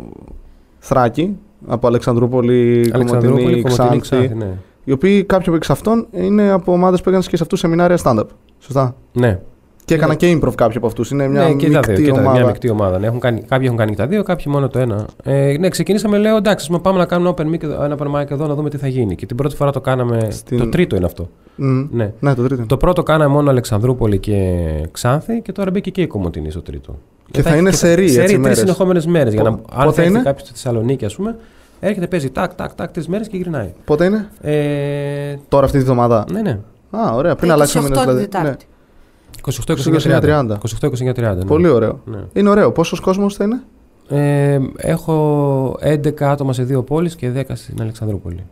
Θράκη, 0.79 1.37
από 1.67 1.87
Αλεξανδρούπολη, 1.87 2.91
Αλεξανδρούπολη, 2.95 3.43
Κομωτινή, 3.45 3.63
Κομωτινή, 3.63 3.99
Ξάνθη. 3.99 3.99
Ξάνθη, 4.01 4.35
ναι. 4.35 4.59
Οι 4.85 4.93
οποίοι 4.93 5.25
κάποιοι 5.25 5.55
εξ 5.57 5.71
αυτών 5.71 6.07
είναι 6.11 6.51
από 6.51 6.73
ομάδες 6.73 7.01
που 7.01 7.09
έκαναν 7.09 7.27
και 7.29 7.37
σε 7.37 7.43
αυτούς 7.43 7.59
σεμινάρια 7.59 7.99
stand-up. 8.03 8.27
Σωστά. 8.59 8.95
ναι. 9.13 9.41
Και 9.85 9.95
έκαναν 9.95 10.17
και 10.17 10.39
improv 10.43 10.55
κάποιοι 10.55 10.77
από 10.77 10.87
αυτούς. 10.87 11.11
Είναι 11.11 11.29
μια 11.29 11.43
ναι, 11.49 11.53
και 11.55 11.71
τα 11.71 11.81
δύο. 11.81 11.93
μεικτή 11.93 12.03
Και 12.05 12.11
τα, 12.13 12.21
ομάδα. 12.21 12.39
μια 12.39 12.47
μεικτή 12.47 12.71
ομάδα. 12.71 12.99
Ναι. 12.99 13.07
Έχουν 13.07 13.21
κάνει, 13.21 13.41
κάποιοι 13.41 13.65
έχουν 13.67 13.79
κάνει 13.79 13.91
και 13.91 13.97
τα 13.97 14.07
δύο, 14.07 14.23
κάποιοι 14.23 14.45
μόνο 14.49 14.69
το 14.69 14.79
ένα. 14.79 15.07
Ε, 15.23 15.57
ναι, 15.59 15.69
ξεκινήσαμε, 15.69 16.19
λέω 16.19 16.37
εντάξει, 16.37 16.57
ας 16.61 16.67
πούμε, 16.67 16.79
πάμε 16.79 16.99
να 16.99 17.05
κάνουμε 17.07 17.35
open 17.37 17.43
mic, 17.55 17.63
εδώ- 17.63 17.83
ένα 17.83 17.97
open 17.99 18.21
mic 18.21 18.31
εδώ 18.31 18.47
να 18.47 18.55
δούμε 18.55 18.71
τι 18.71 18.77
θα 18.77 18.87
γίνει. 18.89 19.15
Και 19.15 19.27
την 19.27 19.37
πρώτη 19.37 19.57
φορά 19.57 19.71
το 19.71 19.81
κάναμε. 19.81 20.27
Στην- 20.31 20.59
Το 20.59 20.69
τρίτο 20.69 20.97
είναι 20.97 21.05
αυτό. 21.05 21.29
Μμ. 21.57 21.87
Ναι. 21.91 22.13
Ναι, 22.21 22.35
το 22.35 22.43
τρίτο. 22.43 22.67
Το 22.67 22.77
πρώτο 22.77 23.03
κάναμε 23.03 23.33
μόνο 23.33 23.51
Αλεξανδρούπολη 23.51 24.19
και 24.19 24.59
Ξάνθη 24.93 25.41
και 25.41 25.53
τώρα 25.53 25.71
μπήκε 25.71 25.91
και 25.91 26.03
η 26.03 26.07
Κομωτινή 26.07 26.51
στο 26.51 26.63
τρίτο. 26.63 26.99
Και 27.31 27.43
θα 27.43 27.57
είναι 27.57 27.69
έχει- 27.69 27.79
σερί, 27.79 28.03
έτσι, 28.03 28.15
Σερί 28.15 28.27
τρεις 28.27 28.39
μέρες. 28.39 28.59
συνεχόμενες 28.59 29.07
μέρες. 29.07 29.33
Για 29.35 29.43
να, 29.43 29.51
Πο- 29.55 29.63
αν 29.73 29.85
πότε 29.85 29.95
θα 29.97 30.03
έρθει 30.03 30.15
είναι; 30.15 30.23
κάποιος 30.25 30.43
στη 30.49 30.53
Θεσσαλονίκη, 30.57 31.05
ας 31.05 31.15
πούμε, 31.17 31.37
Έρχεται, 31.81 32.07
παίζει 32.07 32.31
τάκ, 32.31 32.55
τάκ, 32.55 32.75
τάκ, 32.75 32.91
τρεις 32.91 33.09
μέρες 33.09 33.29
και 33.29 33.37
γυρνάει. 33.37 33.73
Πότε 33.85 34.05
είναι, 34.05 34.29
Ε, 34.41 35.35
τώρα 35.49 35.65
αυτή 35.65 35.79
τη 35.79 35.85
βδομάδα; 35.85 36.25
ναι, 36.33 36.41
ναι. 36.41 36.59
Α, 36.91 37.15
ωραία, 37.15 37.35
πριν 37.35 37.49
Το 37.49 37.55
αλλάξει 37.55 37.79
ο 37.79 37.81
28 37.81 37.85
μήνα 37.85 37.95
την 38.01 38.11
δηλαδή. 38.11 38.21
Ναι. 38.21 38.27
Τετάρτη. 38.39 38.67
28-29-30. 39.67 40.57
28-29-30. 40.81 41.15
ναι. 41.15 41.45
Πολύ 41.47 41.69
ωραίο. 41.69 42.01
Ναι. 42.05 42.19
Είναι 42.33 42.49
ωραίο. 42.49 42.73
Πόσος 42.73 43.01
κόσμος 43.01 43.35
θα 43.35 43.45
είναι, 43.45 43.63
Ε, 44.09 44.59
έχω 44.77 45.77
11 45.81 46.23
άτομα 46.25 46.53
σε 46.53 46.63
δύο 46.63 46.83
πόλεις 46.83 47.15
και 47.17 47.31
10 47.31 47.43
στην 47.55 47.81
Αλεξανδρούπολη. 47.81 48.45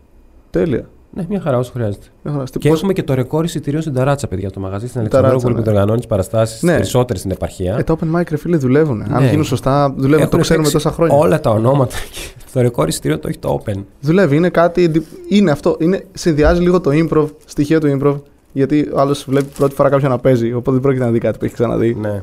Τέλεια. 0.50 0.87
Ναι, 1.14 1.24
μια 1.28 1.40
χαρά 1.40 1.59
όσο 1.59 1.72
χρειάζεται. 1.72 2.07
Έχω 2.24 2.46
στη- 2.46 2.59
Και 2.59 2.68
πώς- 2.68 2.78
έχουμε 2.78 2.92
και 2.92 3.02
το 3.02 3.14
ρεκόρ 3.14 3.44
εισιτηρίων 3.44 3.83
στην 3.83 3.94
Ταράτσα, 3.94 4.26
παιδιά, 4.28 4.50
το 4.50 4.61
μαγαζί 4.61 4.87
στην 4.87 4.94
Ταράτσα, 4.94 5.18
Αλεξανδρούπολη 5.18 5.55
ναι. 5.55 5.61
που 5.64 5.70
διοργανώνεις 5.70 6.07
παραστάσεις 6.07 6.62
Ναι. 6.62 6.72
περισσότερες 6.74 7.18
στην 7.20 7.33
επαρχία. 7.33 7.76
Ε, 7.78 7.83
τα 7.83 7.96
open 7.98 8.16
mic, 8.20 8.22
ρε 8.31 8.37
φίλε, 8.37 8.57
δουλεύουν. 8.57 9.02
Αν 9.11 9.22
Ναι. 9.22 9.28
γίνουν 9.28 9.44
σωστά, 9.44 9.88
δουλεύουν. 9.96 10.18
Το 10.18 10.22
Έχουν 10.31 10.40
ξέρουμε 10.40 10.66
παίξει 10.68 10.85
τόσα 10.85 10.96
χρόνια. 10.96 11.16
Όλα 11.16 11.40
τα 11.40 11.50
ονόματα. 11.50 11.94
και 12.38 12.44
το 12.52 12.61
ρεκόρ 12.61 12.88
εισιτηρίων 12.88 13.20
το 13.20 13.28
έχει 13.28 13.38
το 13.38 13.62
Open. 13.64 13.85
Δουλεύει. 14.00 14.37
Είναι 14.37 14.48
κάτι. 14.50 14.85
εντι- 14.85 15.07
Είναι 15.28 15.50
αυτό. 15.50 15.76
Είναι, 15.81 16.05
συνδυάζει 16.12 16.62
λίγο 16.62 16.81
το 16.81 16.90
improv, 16.94 17.26
στοιχείο 17.44 17.81
του 17.81 17.98
improv. 18.00 18.16
Γιατί 18.52 18.88
ο 18.94 19.00
άλλος 19.00 19.24
βλέπει 19.28 19.48
πρώτη 19.58 19.74
φορά 19.74 19.88
κάποιον 19.88 20.10
να 20.10 20.18
παίζει. 20.18 20.52
Οπότε 20.52 20.70
δεν 20.70 20.80
πρόκειται 20.80 21.04
να 21.04 21.10
δει 21.10 21.18
κάτι 21.18 21.38
που 21.38 21.44
έχει 21.44 21.54
ξαναδεί. 21.54 21.94
Ναι. 21.94 22.22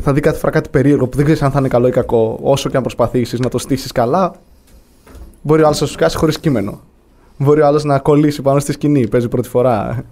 Θα 0.00 0.12
δει 0.12 0.20
κάθε 0.20 0.38
φορά 0.38 0.52
κάτι 0.52 0.68
περίεργο 0.68 1.06
που 1.06 1.16
δεν 1.16 1.24
ξέρεις 1.24 1.42
αν 1.42 1.50
θα 1.50 1.58
είναι 1.58 1.68
καλό 1.68 1.86
ή 1.86 1.90
κακό. 1.90 2.38
Όσο 2.42 2.68
και 2.68 2.76
αν 2.76 2.82
προσπαθήσεις 2.82 3.40
να 3.40 3.48
το 3.48 3.58
στήσεις 3.58 3.92
καλά, 3.92 4.34
μπορεί 5.42 5.62
ο 5.62 5.64
άλλος 5.66 5.80
να 5.80 5.86
σου 5.86 5.96
κάσει 5.96 6.16
χωρίς 6.16 6.38
κείμενο. 6.38 6.80
Μπορεί 7.38 7.60
ο 7.60 7.66
άλλος 7.66 7.84
να 7.84 7.98
κολλήσει 7.98 8.42
πάνω 8.42 8.58
στη 8.58 8.72
σκηνή. 8.72 9.08
Παίζει 9.08 9.28
πρώτη 9.28 9.48
φορά. 9.48 10.04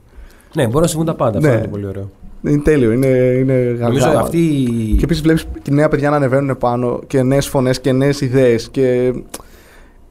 ναι, 0.54 0.66
μπορεί 0.66 0.80
να 0.80 0.86
συμβούν 0.86 1.06
τα 1.06 1.14
πάντα. 1.14 1.36
Αυτό 1.38 1.48
Ναι. 1.50 1.54
είναι 1.54 1.62
το 1.64 1.68
πολύ 1.70 1.86
ωραίο. 1.86 2.10
Είναι 2.46 2.62
τέλειο. 2.62 2.92
Είναι, 2.92 3.06
είναι 3.06 3.76
Νομίζω 3.80 4.04
γαργάμα. 4.04 4.20
αυτή. 4.24 4.38
η- 4.38 4.94
Και 4.98 5.04
επίσης 5.04 5.22
βλέπεις 5.22 5.46
νέα 5.70 5.88
παιδιά 5.88 6.10
να 6.10 6.16
ανεβαίνουν 6.16 6.58
πάνω 6.58 7.00
και 7.06 7.22
νέες 7.22 7.46
φωνές 7.48 7.80
και 7.80 7.92
νέες 7.92 8.20
ιδέες. 8.20 8.68
Και... 8.68 9.12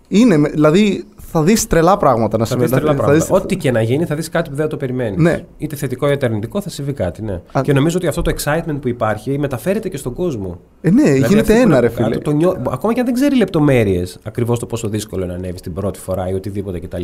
Είναι, 0.08 0.38
με- 0.38 0.50
δηλαδή 0.50 1.04
θα 1.32 1.44
δεις 1.44 1.68
τρελά 1.68 1.98
πράγματα 1.98 2.38
να 2.38 2.46
Θα 2.46 2.56
δεις 2.56 2.64
συμβαίνουν. 2.70 2.96
τρελά 2.96 3.08
Θα 3.08 3.14
δεις- 3.14 3.24
πράγματα. 3.26 3.46
Ό,τι 3.46 3.58
και 3.58 3.72
να 3.72 3.82
γίνει, 3.82 4.06
θα 4.06 4.16
δεις 4.16 4.30
κάτι 4.30 4.50
που 4.50 4.56
δεν 4.56 4.68
το 4.68 4.78
περιμένεις. 4.78 5.20
Ναι. 5.22 5.46
Είτε 5.58 5.76
θετικό 5.76 6.12
είτε 6.12 6.26
αρνητικό, 6.26 6.62
θα 6.62 6.70
συμβεί 6.70 6.94
κάτι. 6.94 7.22
Ναι. 7.22 7.42
Α- 7.52 7.62
Και 7.62 7.74
νομίζω 7.74 7.98
ότι 7.98 8.08
αυτό 8.08 8.22
το 8.22 8.32
excitement 8.38 8.78
που 8.82 8.88
υπάρχει 8.88 9.38
μεταφέρεται 9.40 9.90
και 9.90 9.98
στον 9.98 10.14
κόσμο. 10.14 10.60
Ε, 10.82 10.90
ναι, 10.90 11.02
Δηλαδή, 11.02 11.18
γίνεται 11.20 11.40
αυτοί 11.40 11.54
που 11.54 11.60
ένα 11.60 11.64
είναι 11.66 11.80
ρε 11.80 11.88
από 11.88 11.96
κάτω 11.96 12.10
φίλε. 12.10 12.22
το 12.22 12.32
νιώ- 12.32 12.58
Ακόμα 12.70 12.94
και 12.94 13.00
αν 13.00 13.06
δεν 13.06 13.16
ξέρει 13.16 13.36
λεπτομέρειες 13.38 14.20
ακριβώς 14.24 14.60
το 14.60 14.66
πόσο 14.66 14.88
δύσκολο 14.88 15.24
είναι 15.24 15.32
να 15.34 15.38
ανέβεις 15.40 15.62
την 15.62 15.74
πρώτη 15.74 16.00
φορά 16.00 16.30
ή 16.30 16.34
οτιδήποτε 16.34 16.80
κτλ. 16.80 17.04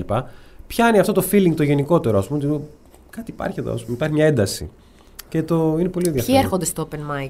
Πιάνει 0.68 1.00
αυτό 1.00 1.12
το 1.12 1.24
feeling 1.32 1.54
το 1.56 1.64
γενικότερο, 1.64 2.18
ας 2.18 2.28
πούμε. 2.28 2.46
ότι 2.46 2.62
Κάτι 3.10 3.32
υπάρχει 3.32 3.60
εδώ, 3.60 3.74
ας 3.74 3.82
πούμε, 3.84 3.96
υπάρχει 3.96 4.14
μια 4.14 4.26
ένταση. 4.26 4.70
Και 5.30 5.44
το 5.44 5.56
είναι 5.80 5.90
πολύ 5.90 5.90
Ποιοι 5.90 6.04
ενδιαφέρον. 6.06 6.42
έρχονται 6.42 6.66
στο 6.66 6.88
open 6.92 6.96
mic; 6.96 7.30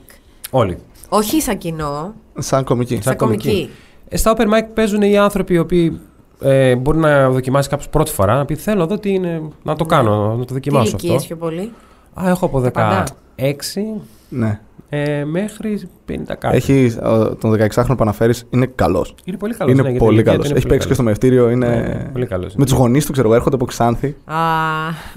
Όλοι. 0.50 0.78
Όχι 1.10 1.42
σαν 1.42 1.58
κοινό, 1.58 2.14
Σαν 2.38 2.64
κομική. 2.64 2.94
σαν 2.94 3.04
Σαν 3.04 3.16
κομική. 3.16 3.48
κομική. 3.48 3.70
Ε, 4.10 4.18
στα 4.18 4.34
open 4.38 4.42
mic 4.44 4.66
παίζουν 4.74 5.02
οι 5.02 5.18
άνθρωποι 5.18 5.54
οι 5.54 5.58
οποίοι 5.58 6.00
ε, 6.40 6.76
μπορεί 6.76 6.98
να 6.98 7.30
δοκιμάσει 7.30 7.70
κάποιος 7.70 7.90
πρώτη 7.90 8.12
φορά, 8.12 8.36
να 8.36 8.46
πει 8.46 8.56
Θέλω 8.56 8.84
εδώ 8.84 8.98
τι 9.00 9.10
είναι, 9.14 9.42
να 9.64 9.76
το 9.76 9.86
κάνω, 9.86 10.28
να 10.32 10.38
το 10.38 10.46
Τι 10.46 10.54
δοκιμάσω 10.54 10.88
ηλικίες 10.90 11.14
αυτό. 11.16 11.26
πιο 11.28 11.36
πολύ; 11.36 11.72
Α, 12.14 12.30
έχω 12.30 12.46
από 12.46 12.62
Τα 12.62 12.72
πάντα. 12.72 13.04
16 13.38 14.02
Ναι. 14.30 14.60
ε, 14.90 15.24
μέχρι 15.26 15.90
50 16.10 16.14
κάτι. 16.40 16.56
Έχει 16.56 16.96
ο, 17.04 17.36
τον 17.36 17.52
16χρονο 17.54 17.86
που 17.88 17.96
αναφέρεις, 18.00 18.46
είναι 18.50 18.66
καλός. 18.76 19.16
Είναι 19.24 19.38
πολύ 19.38 19.54
καλός. 19.54 19.74
Είναι 19.80 19.98
πολύ 19.98 20.24
καλός. 20.24 20.52
Έχει 20.52 20.68
παίξει 20.68 20.88
και 20.88 20.94
στο 20.94 21.04
μευτήριο. 21.04 21.50
Είναι... 21.50 21.68
Ναι, 21.68 22.10
πολύ 22.14 22.26
καλός. 22.26 22.56
Με 22.56 22.64
τους 22.66 22.74
γονείς 22.74 23.06
του, 23.06 23.12
ξέρω 23.12 23.28
εγώ, 23.28 23.36
έρχονται 23.36 23.56
από 23.56 23.66
Ξάνθη. 23.66 24.16
Α, 24.26 24.36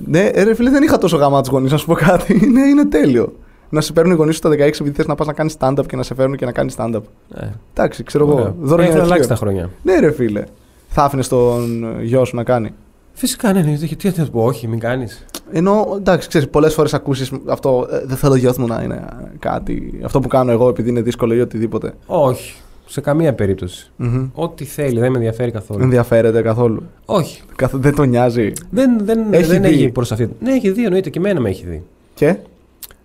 Ναι, 0.07 0.21
ε, 0.25 0.43
ρε 0.43 0.55
φίλε, 0.55 0.71
δεν 0.71 0.83
είχα 0.83 0.99
τόσο 0.99 1.17
γάμα 1.17 1.41
τους 1.41 1.51
γονείς, 1.51 1.71
να 1.73 1.77
σου 1.77 1.87
πω 1.87 1.95
κάτι. 1.95 2.33
Είναι, 2.45 2.61
είναι 2.61 2.85
τέλειο. 2.85 3.33
Να 3.69 3.81
σε 3.81 3.93
παίρνουν 3.93 4.13
οι 4.13 4.17
γονείς 4.17 4.35
σου 4.35 4.41
στα 4.41 4.51
16 4.51 4.59
επειδή 4.59 4.91
θες 4.91 5.07
να 5.07 5.15
πας 5.15 5.27
να 5.27 5.33
κάνεις 5.33 5.57
stand-up 5.59 5.87
και 5.87 5.97
να 5.97 6.03
σε 6.03 6.15
φέρνουν 6.15 6.37
και 6.37 6.45
να 6.45 6.53
κάνεις 6.53 6.75
stand-up. 6.79 7.01
Ναι. 7.29 7.51
Εντάξει, 7.75 8.03
ξέρω 8.03 8.27
εγώ. 8.27 8.35
Ωραία. 8.35 8.55
Δώρο 8.61 8.83
Έχουν 8.83 8.95
για 8.95 9.05
αλλάξει 9.05 9.29
τα 9.29 9.35
ευτυχία. 9.35 9.37
χρόνια. 9.37 9.71
Ναι, 9.83 9.99
ρε 10.01 10.13
φίλε. 10.13 10.45
Θα 10.93 11.03
άφηνε 11.05 11.23
τον 11.23 11.85
γιο 12.03 12.25
σου 12.25 12.37
να 12.37 12.45
κάνει. 12.45 12.71
Φυσικά, 13.13 13.53
ναι, 13.53 13.61
ναι. 13.63 13.77
Τι, 13.77 13.97
τι, 13.97 14.11
τι 14.13 14.19
να 14.19 14.25
του 14.25 14.31
πω, 14.31 14.45
όχι, 14.45 14.69
μην 14.69 14.79
κάνει. 14.79 15.07
Ενώ 15.53 15.95
εντάξει, 15.97 16.29
ξέρει, 16.29 16.47
πολλέ 16.47 16.69
φορέ 16.69 16.89
ακούσει 16.93 17.41
αυτό. 17.47 17.87
ε, 17.91 18.03
δεν 18.07 18.17
θέλω 18.17 18.35
γιο 18.35 18.55
μου 18.59 18.67
να 18.67 18.83
είναι 18.83 19.05
κάτι. 19.39 20.01
Αυτό 20.05 20.21
που 20.21 20.29
κάνω 20.29 20.51
εγώ 20.51 20.69
επειδή 20.69 20.89
είναι 20.89 21.01
δύσκολο 21.01 21.35
ή 21.35 21.41
οτιδήποτε. 21.41 21.93
Όχι. 22.07 22.55
Σε 22.87 23.01
καμία 23.01 23.35
περίπτωση. 23.35 23.91
Μμμ. 23.97 24.29
Ό,τι 24.35 24.65
θέλει, 24.65 25.01
δεν 25.01 25.11
με 25.11 25.17
ενδιαφέρει 25.17 25.51
καθόλου. 25.51 25.79
Δεν 25.79 25.89
ενδιαφέρεται 25.89 26.43
καθόλου. 26.43 26.83
Όχι. 27.07 27.43
Καθ- 27.57 27.77
Δεν 27.77 27.95
τον 27.95 28.09
νοιάζει. 28.09 28.53
Δεν, 28.71 28.99
δεν, 29.05 29.33
Έχει 29.33 29.45
δεν 29.45 29.63
δει. 29.63 29.69
έχει 29.69 29.89
προ 29.89 30.05
αυτή. 30.11 30.29
Ναι, 30.41 30.53
έχει 30.53 30.71
δει, 30.71 30.85
εννοείται 30.85 31.11
και 31.11 31.19
εμένα 31.19 31.41
με 31.41 31.49
έχει 31.49 31.67
δει. 31.67 31.83
Και. 32.15 32.37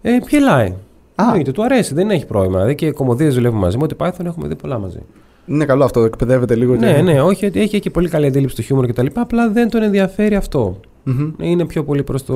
Ε, 0.02 0.18
πιελάει. 0.26 0.68
Α, 1.16 1.24
Εννοείται, 1.26 1.52
του 1.52 1.64
αρέσει, 1.64 1.94
δεν 1.94 2.10
έχει 2.10 2.26
πρόβλημα. 2.26 2.56
Δηλαδή 2.56 2.76
και 2.76 2.92
κομμωδίε 2.92 3.30
δουλεύουμε 3.30 3.62
μαζί. 3.62 3.78
Με 3.78 3.84
ότι 3.84 3.96
Python 4.00 4.26
έχουμε 4.26 4.48
δει 4.48 4.56
πολλά 4.56 4.80
μαζί. 4.80 5.00
Είναι 5.46 5.66
καλό 5.66 5.84
αυτό, 5.84 6.00
εκπαιδεύεται 6.04 6.56
λίγο. 6.56 6.76
Ναι, 6.76 6.94
και... 6.94 7.02
ναι, 7.02 7.22
όχι, 7.22 7.46
ότι 7.46 7.62
έχει 7.62 7.80
και 7.80 7.90
πολύ 7.90 8.10
καλή 8.10 8.26
αντίληψη 8.26 8.56
του 8.56 8.62
χιούμορ 8.62 8.86
κτλ. 8.88 9.06
Απλά 9.14 9.50
δεν 9.50 9.70
τον 9.70 9.82
ενδιαφέρει 9.84 10.36
αυτό. 10.36 10.80
Μμμ. 11.04 11.32
Είναι 11.40 11.66
πιο 11.66 11.84
πολύ 11.84 12.04
προς 12.04 12.26
το 12.26 12.36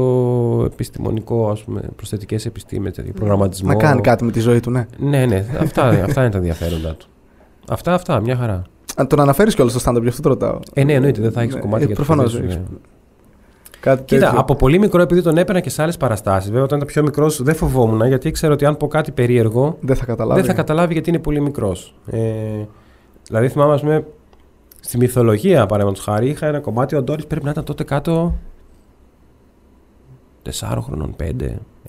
επιστημονικό, 0.65 1.49
ας 1.49 1.63
πούμε, 1.63 1.81
προς 1.95 2.09
θετικές 2.09 2.45
επιστήμες, 2.45 3.01
προγραμματισμό. 3.15 3.67
Να 3.67 3.75
κάνει 3.75 4.01
κάτι 4.01 4.23
με 4.23 4.31
τη 4.31 4.39
ζωή 4.39 4.59
του, 4.59 4.71
ναι. 4.71 4.85
Ναι, 4.97 5.25
ναι, 5.25 5.45
αυτά, 5.59 5.83
αυτά 6.07 6.21
είναι 6.21 6.29
τα 6.31 6.37
ενδιαφέροντά 6.37 6.95
του. 6.95 7.05
Αυτά, 7.69 7.93
αυτά, 7.93 8.21
μια 8.21 8.35
χαρά. 8.35 8.61
Αν 8.95 9.07
τον 9.07 9.19
αναφέρεις 9.19 9.55
κιόλας 9.55 9.73
στο 9.81 9.91
stand-up, 9.91 10.01
γι' 10.01 10.07
αυτό 10.07 10.21
το 10.21 10.29
ρωτάω. 10.29 10.59
Ε, 10.73 10.83
ναι, 10.83 10.93
εννοείται, 10.93 11.21
δεν 11.21 11.31
θα 11.31 11.41
έχεις 11.41 11.53
Ναι, 11.53 11.59
κομμάτι 11.59 11.83
ε, 11.83 11.85
για 11.85 11.95
το 11.95 12.03
προφανώς, 12.03 12.33
παιδί 12.33 12.51
σου, 12.51 12.57
έχεις- 12.57 12.69
ναι. 12.71 12.77
Κάτι 13.79 14.03
Κοίτα, 14.03 14.25
τέτοιο. 14.25 14.39
από 14.39 14.55
πολύ 14.55 14.79
μικρό, 14.79 15.01
επειδή 15.01 15.21
τον 15.21 15.37
έπαιρνα 15.37 15.61
και 15.61 15.69
σε 15.69 15.81
άλλες 15.81 15.97
παραστάσεις, 15.97 16.47
βέβαια 16.49 16.63
όταν 16.63 16.77
ήταν 16.77 16.89
πιο 16.89 17.03
μικρός 17.03 17.43
δεν 17.43 17.55
φοβόμουν, 17.55 18.07
γιατί 18.07 18.27
ήξερα 18.27 18.53
ότι 18.53 18.65
αν 18.65 18.77
πω 18.77 18.87
κάτι 18.87 19.11
περίεργο, 19.11 19.77
Δεν 19.81 19.95
θα 19.95 20.05
καταλάβει. 20.05 20.39
δεν 20.39 20.49
θα 20.49 20.55
καταλάβει 20.55 20.93
γιατί 20.93 21.09
είναι 21.09 21.19
πολύ 21.19 21.41
μικρός. 21.41 21.95
Ε, 22.11 22.19
δηλαδή 23.29 23.47
θυμάμαι, 23.49 23.73
ας 23.73 23.81
πούμε, 23.81 24.05
στη 24.79 24.97
μυθολογία 24.97 25.65
παραδείγματος 25.65 26.03
χάρη, 26.03 26.29
είχα 26.29 26.47
ένα 26.47 26.59
κομμάτι, 26.59 26.95
ο 26.95 26.97
Αντόρη 26.97 27.25
πρέπει 27.25 27.45
να 27.45 27.51
ήταν 27.51 27.63
τότε 27.63 27.83
κάτω. 27.83 28.35
4 30.59 30.77
χρονών, 30.81 31.15
5, 31.19 31.23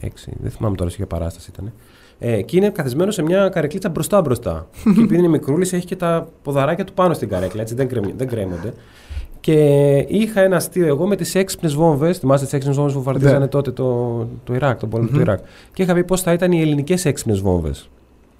6, 0.00 0.08
δεν 0.40 0.50
θυμάμαι 0.50 0.76
τώρα 0.76 0.90
σε 0.90 0.96
ποια 0.96 1.06
παράσταση 1.06 1.50
ήταν. 1.54 1.72
Ε, 2.18 2.42
και 2.42 2.56
είναι 2.56 2.70
καθισμένο 2.70 3.10
σε 3.10 3.22
μια 3.22 3.48
καρεκλίτσα 3.48 3.88
μπροστά-μπροστά. 3.88 4.68
και 4.94 5.00
επειδή 5.00 5.18
είναι 5.18 5.28
μικρούλης, 5.28 5.72
έχει 5.72 5.86
και 5.86 5.96
τα 5.96 6.28
ποδαράκια 6.42 6.84
του 6.84 6.92
πάνω 6.92 7.14
στην 7.14 7.28
καρέκλα, 7.28 7.60
έτσι 7.60 7.74
δεν, 7.74 7.88
κρεμ, 7.88 8.04
δεν 8.16 8.28
κρέμονται. 8.28 8.72
Και 9.40 9.96
είχα 10.08 10.40
ένα 10.40 10.56
αστείο 10.56 10.86
εγώ 10.86 11.06
με 11.06 11.16
τις 11.16 11.34
έξυπνες 11.34 11.74
βόμβες. 11.74 12.18
Θυμάστε 12.18 12.44
τις 12.44 12.54
έξυπνες 12.54 12.76
βόμβες 12.78 12.96
που 12.96 13.02
βαρτίζανε 13.02 13.38
Ναι. 13.38 13.46
τότε 13.46 13.70
το, 13.70 14.18
το 14.44 14.54
Ιράκ, 14.54 14.78
τον 14.78 14.88
πολεμο 14.88 15.08
Μμμ. 15.10 15.16
του 15.16 15.22
Ιράκ. 15.22 15.38
Και 15.72 15.82
είχα 15.82 15.94
πει 15.94 16.04
πώς 16.04 16.20
θα 16.22 16.32
ήταν 16.32 16.52
οι 16.52 16.60
ελληνικές 16.60 17.04
έξυπνες 17.04 17.40
βόμβες. 17.40 17.88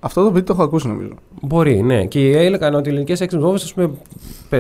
Αυτό 0.01 0.21
το 0.23 0.27
βίντεο 0.27 0.43
το 0.45 0.53
έχω 0.53 0.63
ακούσει 0.63 0.89
νομίζω. 0.89 1.15
Μπορεί, 1.43 1.83
ναι. 1.83 2.05
Και 2.05 2.37
έλεγαν 2.39 2.75
ότι 2.75 2.89
οι 2.89 2.93
ελληνικές 2.93 3.21
έξυπνε 3.21 3.45
βόμβε 3.45 3.91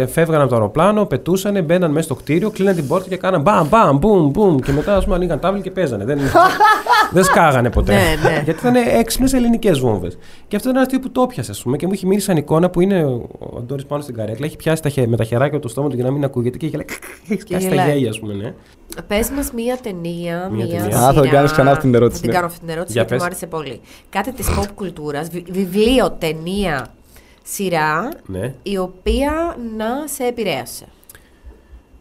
φεύγαν 0.06 0.40
από 0.40 0.48
το 0.50 0.54
αεροπλάνο, 0.54 1.04
πετούσαν, 1.06 1.64
μπαίναν 1.64 1.90
μέσα 1.90 2.04
στο 2.04 2.14
κτίριο, 2.14 2.50
κλείναν 2.50 2.74
την 2.74 2.86
πόρτα 2.86 3.08
και 3.08 3.16
κάναν 3.16 3.42
μπαμ, 3.42 3.68
μπαμ, 3.68 3.96
μπουμ, 3.98 4.30
μπουμ. 4.30 4.56
Και 4.58 4.72
μετά, 4.72 4.96
ας 4.96 5.04
πούμε, 5.04 5.16
ανοίγαν 5.16 5.40
τάβλη 5.40 5.60
και 5.62 5.70
παίζανε. 5.70 6.04
Δεν, 6.04 6.18
δεν 7.12 7.24
σκάγανε 7.24 7.70
ποτέ. 7.70 7.92
Ναι, 7.92 8.28
ναι. 8.30 8.40
Γιατί 8.44 8.60
ήταν 8.60 8.74
έξυπνες 8.98 9.32
ελληνικές 9.32 9.78
βόμβες. 9.78 10.18
Και 10.48 10.56
αυτό 10.56 10.68
ήταν 10.68 10.80
ένα 10.80 10.80
αστείο 10.80 10.98
που 11.00 11.10
το 11.10 11.26
πιάσε, 11.26 11.50
ας 11.50 11.62
πούμε, 11.62 11.76
και 11.76 11.86
μου 11.86 11.92
είχε 11.92 12.06
μείνει 12.06 12.20
σαν 12.20 12.36
εικόνα 12.36 12.70
που 12.70 12.80
είναι 12.80 13.04
ο 13.04 13.56
Αντόρη 13.58 13.84
πάνω 13.84 14.02
στην 14.02 14.14
καρέκλα, 14.14 14.46
έχει 14.46 14.56
πιάσει 14.56 14.82
τα 14.82 14.88
χε- 14.88 15.06
με 15.08 15.16
τα 15.16 15.24
χεράκια 15.24 15.52
του 15.58 15.62
το 15.62 15.68
στόμα 15.68 15.88
του 15.88 15.94
για 15.94 16.04
να 16.04 16.10
μην 16.10 16.24
ακούγεται 16.24 16.58
και 16.58 16.66
έχει 16.66 16.76
γελάει. 16.76 16.86
Έχει 17.28 17.44
πιάσει 17.44 17.68
τα 17.68 17.74
γελάει. 17.74 17.92
γέλια, 17.92 18.10
ας 18.10 18.18
πούμε, 18.20 18.34
ναι. 18.34 18.54
Πες 19.06 19.30
μας 19.30 19.52
μία 19.52 19.78
ταινία, 19.82 20.48
Μία 20.52 20.66
μία, 20.66 20.78
ταινία. 20.80 20.96
Α, 20.98 21.00
θα 21.00 21.12
την 21.12 21.22
σειρά. 21.22 21.34
κάνεις 21.34 21.52
ξανά 21.52 21.70
αυτή 21.70 21.82
την 21.82 21.94
ερώτηση, 21.94 22.20
Θα 22.20 22.20
την 22.20 22.28
ναι. 22.30 22.34
κάνω 22.34 22.46
αυτή 22.46 22.60
την 22.60 22.68
ερώτηση 22.68 22.92
Για 22.92 23.02
γιατί 23.02 23.12
μου 23.14 23.18
πες. 23.18 23.28
άρεσε 23.28 23.46
πολύ. 23.46 23.80
Κάτι 24.10 24.32
της 24.32 24.46
pop 24.58 24.64
κουλτούρας, 24.74 25.28
βιβλίο, 25.50 26.10
ταινία, 26.18 26.69
σειρά, 27.42 28.08
ναι. 28.26 28.54
η 28.62 28.78
οποία 28.78 29.56
να 29.76 30.06
σε 30.06 30.24
επηρέασε. 30.24 30.84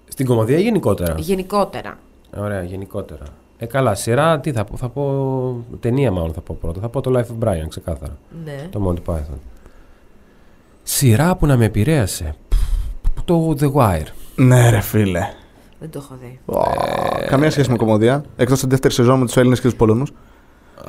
Στην 0.07 0.25
κομμωδία 0.25 0.57
ή 0.57 0.61
γενικότερα; 0.61 1.15
Γενικότερα. 1.17 1.97
Ωραία, 2.37 2.63
γενικότερα. 2.63 3.25
Ε, 3.57 3.65
καλά, 3.65 3.95
σειρά, 3.95 4.39
τι 4.39 4.51
θα 4.51 4.63
πω, 4.63 4.77
θα 4.77 4.89
πω. 4.89 5.65
Ταινία, 5.79 6.11
μάλλον 6.11 6.33
θα 6.33 6.41
πω 6.41 6.57
πρώτα. 6.61 6.81
Θα 6.81 6.89
πω 6.89 7.01
το 7.01 7.11
Life 7.19 7.43
of 7.43 7.47
Brian, 7.47 7.65
ξεκάθαρα. 7.69 8.17
Ναι. 8.43 8.67
Το 8.71 8.87
Monty 8.87 9.13
Python. 9.13 9.37
Σειρά 10.83 11.35
που 11.35 11.45
να 11.45 11.57
με 11.57 11.65
επηρέασε. 11.65 12.35
Π, 13.15 13.19
Το 13.25 13.55
The 13.59 13.71
Wire. 13.73 14.07
Ναι, 14.35 14.69
ρε 14.69 14.79
φίλε. 14.79 15.21
Δεν 15.79 15.89
το 15.89 15.99
έχω 16.03 16.17
δει. 16.21 16.39
Ω, 16.45 16.59
Καμία 17.27 17.51
σχέση 17.51 17.71
με 17.71 17.77
κομμωδία. 17.77 18.23
Εκτός 18.35 18.59
την 18.59 18.69
δεύτερη 18.69 18.93
σεζόν 18.93 19.19
με 19.19 19.25
τους 19.25 19.37
Έλληνες 19.37 19.59
και 19.59 19.67
τους 19.67 19.75
Πολωνούς. 19.77 20.11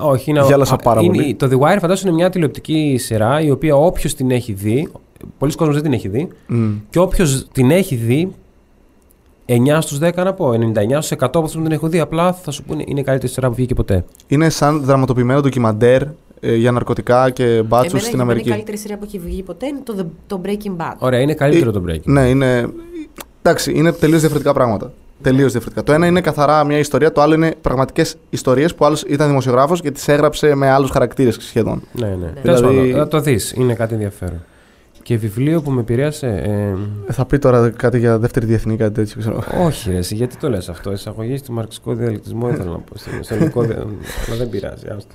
Όχι, 0.02 0.30
είναι. 0.30 0.40
Γέλασα 0.46 0.74
α, 0.74 0.76
πάρα 0.76 1.00
είναι- 1.00 1.16
πολύ. 1.16 1.34
Το 1.34 1.46
The 1.46 1.58
Wire 1.58 1.78
φαντάζομαι 1.80 2.08
είναι 2.10 2.18
μια 2.20 2.30
τηλεοπτική 2.30 2.96
σειρά 2.98 3.40
η 3.40 3.50
οποία 3.50 3.76
όποιος 3.76 4.14
την 4.14 4.30
έχει 4.30 4.52
δει. 4.52 4.88
Πολλοί 5.38 5.54
κόσμοι 5.54 5.74
δεν 5.74 5.82
την 5.82 5.92
έχει 5.92 6.08
δει. 6.08 6.28
Και 6.90 6.98
όποιος 6.98 7.46
την 7.52 7.70
έχει 7.70 7.94
δει. 7.94 8.32
9 9.46 9.80
στους 9.80 9.98
10 9.98 10.24
να 10.24 10.32
πω. 10.34 10.52
99 10.52 11.00
στους 11.02 11.10
100 11.10 11.24
από 11.36 11.38
αυτούς 11.38 11.54
που 11.56 11.62
την 11.62 11.72
έχω 11.72 11.88
δει. 11.88 11.98
Απλά 12.00 12.32
θα 12.32 12.50
σου 12.50 12.62
πούνε 12.64 12.84
είναι 12.86 13.00
η 13.00 13.02
καλύτερη 13.02 13.32
σειρά 13.32 13.48
που 13.48 13.54
βγήκε 13.54 13.74
ποτέ. 13.74 14.04
Είναι 14.26 14.48
σαν 14.48 14.82
δραματοποιημένο 14.84 15.40
ντοκιμαντέρ 15.40 16.02
ε, 16.40 16.54
για 16.54 16.72
ναρκωτικά 16.72 17.30
και 17.30 17.62
μπάτσους 17.66 17.92
Εμένα 17.92 17.98
στην 18.06 18.16
για 18.16 18.18
μένα 18.18 18.20
η 18.20 18.22
Αμερική. 18.32 18.48
καλύτερη 18.50 18.76
σειρά 18.76 18.96
που 18.96 19.04
έχει 19.04 19.18
βγει 19.18 19.42
ποτέ 19.42 19.66
είναι 19.66 19.80
το, 19.84 19.94
The- 19.98 20.06
το 20.26 20.40
Breaking 20.44 20.76
Bad. 20.76 20.94
Ωραία, 20.98 21.20
είναι 21.20 21.34
καλύτερο 21.34 21.70
Ε, 21.70 21.72
το 21.72 21.82
break. 21.88 22.00
Ναι, 22.04 22.28
είναι. 22.28 22.68
Εντάξει, 23.42 23.72
είναι 23.74 23.92
τελείως 23.92 24.20
διαφορετικά 24.20 24.52
πράγματα. 24.54 24.92
Τελείως 25.22 25.52
διαφορετικά. 25.52 25.82
Το 25.82 25.92
ένα 25.92 26.06
είναι 26.06 26.20
καθαρά 26.20 26.64
μια 26.64 26.78
ιστορία, 26.78 27.12
το 27.12 27.20
άλλο 27.20 27.34
είναι 27.34 27.54
πραγματικές 27.60 28.16
ιστορίες 28.30 28.74
που 28.74 28.84
άλλος 28.84 29.02
ήταν 29.02 29.28
δημοσιογράφος 29.28 29.80
και 29.80 29.90
τις 29.90 30.08
έγραψε 30.08 30.54
με 30.54 30.70
άλλους 30.70 30.90
χαρακτήρες 30.90 31.36
σχεδόν. 31.40 31.82
Ναι, 31.92 32.06
ναι. 32.06 32.14
Ναι. 32.14 32.40
Τέλος 32.42 32.60
Δηλαδή- 32.60 32.76
πάντων, 32.76 32.94
θα 32.98 33.08
το 33.08 33.20
δεις. 33.20 33.52
Είναι 33.56 33.74
κάτι 33.74 33.94
ενδιαφέρον. 33.94 34.44
Και 35.02 35.16
βιβλίο 35.16 35.62
που 35.62 35.70
με 35.70 35.80
επηρέασε. 35.80 36.26
Ε, 36.26 36.50
Ε, 37.08 37.12
Θα 37.12 37.24
πει 37.26 37.38
τώρα 37.38 37.70
κάτι 37.70 37.98
για 37.98 38.18
δεύτερη 38.18 38.46
διεθνή, 38.46 38.76
κάτι 38.76 38.92
τέτοιο. 38.92 39.16
Ξέρω. 39.20 39.42
όχι, 39.64 39.90
ρε, 39.90 39.96
εσύ, 39.96 40.14
γιατί 40.14 40.36
το 40.36 40.48
λες 40.50 40.68
αυτό. 40.68 40.92
Εισαγωγής 40.92 41.40
στο 41.40 41.52
μαρξικό 41.52 41.94
διαλεκτισμό 41.94 42.48
ήθελα 42.48 42.70
να 42.70 42.76
πω. 42.78 42.92
Στο 42.98 43.10
στο 43.20 43.34
ελληνικό. 43.34 43.62
δια- 43.62 43.76
Αλλά 44.26 44.36
δεν 44.36 44.48
πειράζει. 44.48 44.86
άστο. 44.96 45.14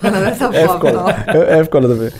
Αλλά 0.00 0.20
δεν 0.20 0.34
θα 0.34 0.48
πω 0.48 0.56
εύκολο. 0.58 0.98
αυτό. 0.98 1.38
Ε, 1.40 1.56
εύκολο 1.58 1.86
το 1.86 1.94
πει. 1.94 2.10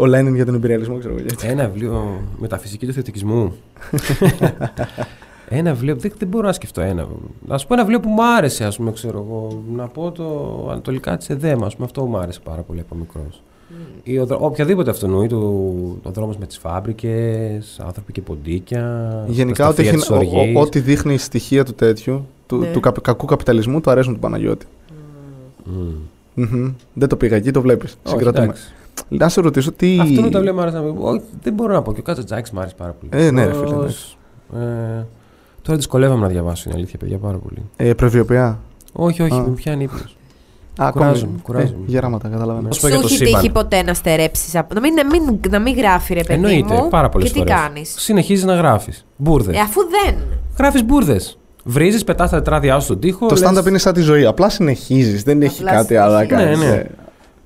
Ο 0.00 0.06
Λένιν 0.06 0.34
για 0.34 0.44
τον 0.46 0.54
imperialismo, 0.56 0.96
ξέρω 0.98 1.14
εγώ. 1.14 1.24
έτσι. 1.30 1.46
Ένα 1.46 1.68
βιβλίο 1.68 2.20
μεταφυσική 2.38 2.86
του 2.86 2.92
θετικισμού. 2.92 3.52
ένα 5.48 5.72
βιβλίο, 5.72 5.96
δεν, 5.96 6.12
δεν 6.18 6.28
μπορώ 6.28 6.46
να 6.46 6.52
σκεφτώ 6.52 6.80
ένα. 6.80 7.06
Να 7.46 7.58
σου 7.58 7.66
πω 7.66 7.74
ένα 7.74 7.82
βιβλίο 7.82 8.00
που 8.00 8.08
μου 8.08 8.24
άρεσε, 8.36 8.64
ας 8.64 8.76
πούμε, 8.76 8.92
ξέρω 8.92 9.26
εγώ. 9.28 9.62
Να 9.76 9.86
πω 9.88 10.10
το 10.10 10.66
Ανατολικά 10.70 11.16
της 11.16 11.28
Εδέμα, 11.30 11.66
ας 11.66 11.74
πούμε, 11.74 11.86
αυτό 11.86 12.04
μου 12.04 12.18
άρεσε 12.18 12.40
πάρα 12.44 12.62
πολύ 12.62 12.80
από 12.80 12.94
μικρός. 12.94 13.42
Ή 14.02 14.18
ο, 14.18 14.26
δρο- 14.26 14.42
οποιαδήποτε 14.42 14.90
αυτονοεί, 14.90 15.26
το, 15.26 15.36
ο 16.02 16.10
δρόμος 16.10 16.36
με 16.36 16.46
τις 16.46 16.58
φάμπρικες, 16.58 17.80
άνθρωποι 17.86 18.12
και 18.12 18.20
ποντίκια. 18.20 19.10
Γενικά, 19.28 19.62
τα 19.62 19.68
ό,τι, 19.68 19.74
σταφεία 19.82 19.90
έχει, 19.90 20.00
της 20.00 20.10
ο- 20.10 20.14
ο- 20.14 20.18
οργής. 20.38 20.56
ό,τι 20.56 20.80
δείχνει 20.80 21.16
στοιχεία 21.18 21.64
του 21.64 21.72
τέτοιου, 21.74 22.26
του, 22.46 22.56
Ναι. 22.56 22.66
του 22.66 22.80
καπ- 22.80 23.00
κακού 23.00 23.26
καπιταλισμού, 23.26 23.80
του 23.80 23.90
αρέσουν 23.90 24.14
του 24.14 24.20
Παναγιώτη. 24.20 24.66
Μμμ. 25.64 25.92
Μμμ. 26.34 26.72
Δεν 26.92 27.08
το 27.08 27.16
πήγα 27.16 27.36
εκεί, 27.36 27.50
το 27.50 27.60
βλέπεις. 27.60 27.92
Όχι, 28.02 28.14
Συγκρατούμε. 28.16 28.44
εντάξει. 28.44 28.72
Να 29.08 29.28
σε 29.28 29.40
ρωτήσω 29.40 29.72
τι. 29.72 29.98
Αυτό 30.00 30.12
είναι 30.20 30.28
το 30.28 30.30
βιβλίο 30.38 30.54
μου 30.54 30.60
άρεσε 30.60 30.76
να 30.76 30.82
μην- 30.82 30.96
Όχι, 31.00 31.22
Δεν 31.42 31.52
μπορώ 31.52 31.72
να 31.72 31.82
πω. 31.82 31.92
Και 31.92 32.00
ο 32.00 32.02
Κάτσα 32.02 32.24
Τζάκης 32.24 32.50
μου 32.50 32.60
άρεσε 32.60 32.74
πάρα 32.78 32.94
πολύ. 33.00 33.24
Ε, 33.26 33.30
ναι, 33.30 33.44
ρε 33.44 33.52
φίλε, 33.52 33.64
Αυτός, 33.64 34.18
ε, 34.54 34.58
τώρα 35.62 35.76
δυσκολεύομαι 35.78 36.20
να 36.20 36.28
διαβάσω, 36.28 36.64
είναι 36.66 36.78
αλήθεια, 36.78 36.98
παιδιά, 36.98 37.18
πάρα 37.18 37.36
πολύ. 37.36 37.62
Ε, 37.76 37.94
προβιοποιά. 37.94 38.58
Όχι, 38.92 39.22
όχι, 39.22 39.32
Α. 39.32 39.42
με 39.42 39.50
πιάνει 39.54 39.82
ύπνο. 39.84 39.98
Α, 40.76 40.90
Κουράζομαι, 40.90 41.16
ακόμη. 41.22 41.38
κουράζομαι. 41.42 41.84
Ε, 41.86 41.90
γεράματα, 41.90 42.28
καταλαβαίνω. 42.28 42.66
Να 42.68 42.72
σου 42.74 42.80
πω 42.80 42.86
για 42.88 42.96
Σου 42.96 43.02
το 43.02 43.08
έχει 43.08 43.16
σύμπαν. 43.24 43.40
τύχει 43.40 43.52
ποτέ 43.52 43.82
να 43.82 43.94
στερέψεις. 43.94 44.54
Να 44.54 44.80
μην, 44.80 44.94
να, 44.94 45.06
μην, 45.06 45.40
να 45.50 45.58
μην 45.58 45.76
γράφει 45.76 46.14
ρε 46.14 46.20
παιδί 46.22 46.34
Εννοείται, 46.34 46.74
μου. 46.74 46.88
πάρα 46.88 47.08
πολλές 47.08 47.28
Και 47.28 47.32
τι 47.32 47.38
φορές. 47.38 47.54
κάνεις; 47.54 47.94
Συνεχίζεις 47.98 48.44
να 48.44 48.54
γράφεις. 48.54 49.06
Μπουρδες. 49.16 49.56
Ε, 49.56 49.60
αφού 49.60 49.80
δεν. 50.04 50.16
Γράφεις 50.58 50.84
μπουρδες. 50.84 51.38
Βρίζεις, 51.64 52.04
πετάς 52.04 52.30
τα 52.30 52.36
τετράδια 52.36 52.74
σου 52.78 52.84
στον 52.84 53.00
τοίχο. 53.00 53.26
Το 53.26 53.34
λες, 53.34 53.48
stand-up 53.50 53.66
είναι 53.66 53.78
σαν 53.78 53.92
τη 53.92 54.00
ζωή. 54.00 54.24
Απλά 54.24 54.48
συνεχίζεις. 54.48 55.22
Δεν 55.22 55.42
έχει 55.42 55.60
Απλά 55.62 55.72
κάτι 55.74 55.96
άλλο 55.96 56.12
να 56.12 56.18
συνεχίζεις. 56.22 56.44
κάνεις. 56.46 56.58
Ναι, 56.70 56.74
ναι. 56.76 56.84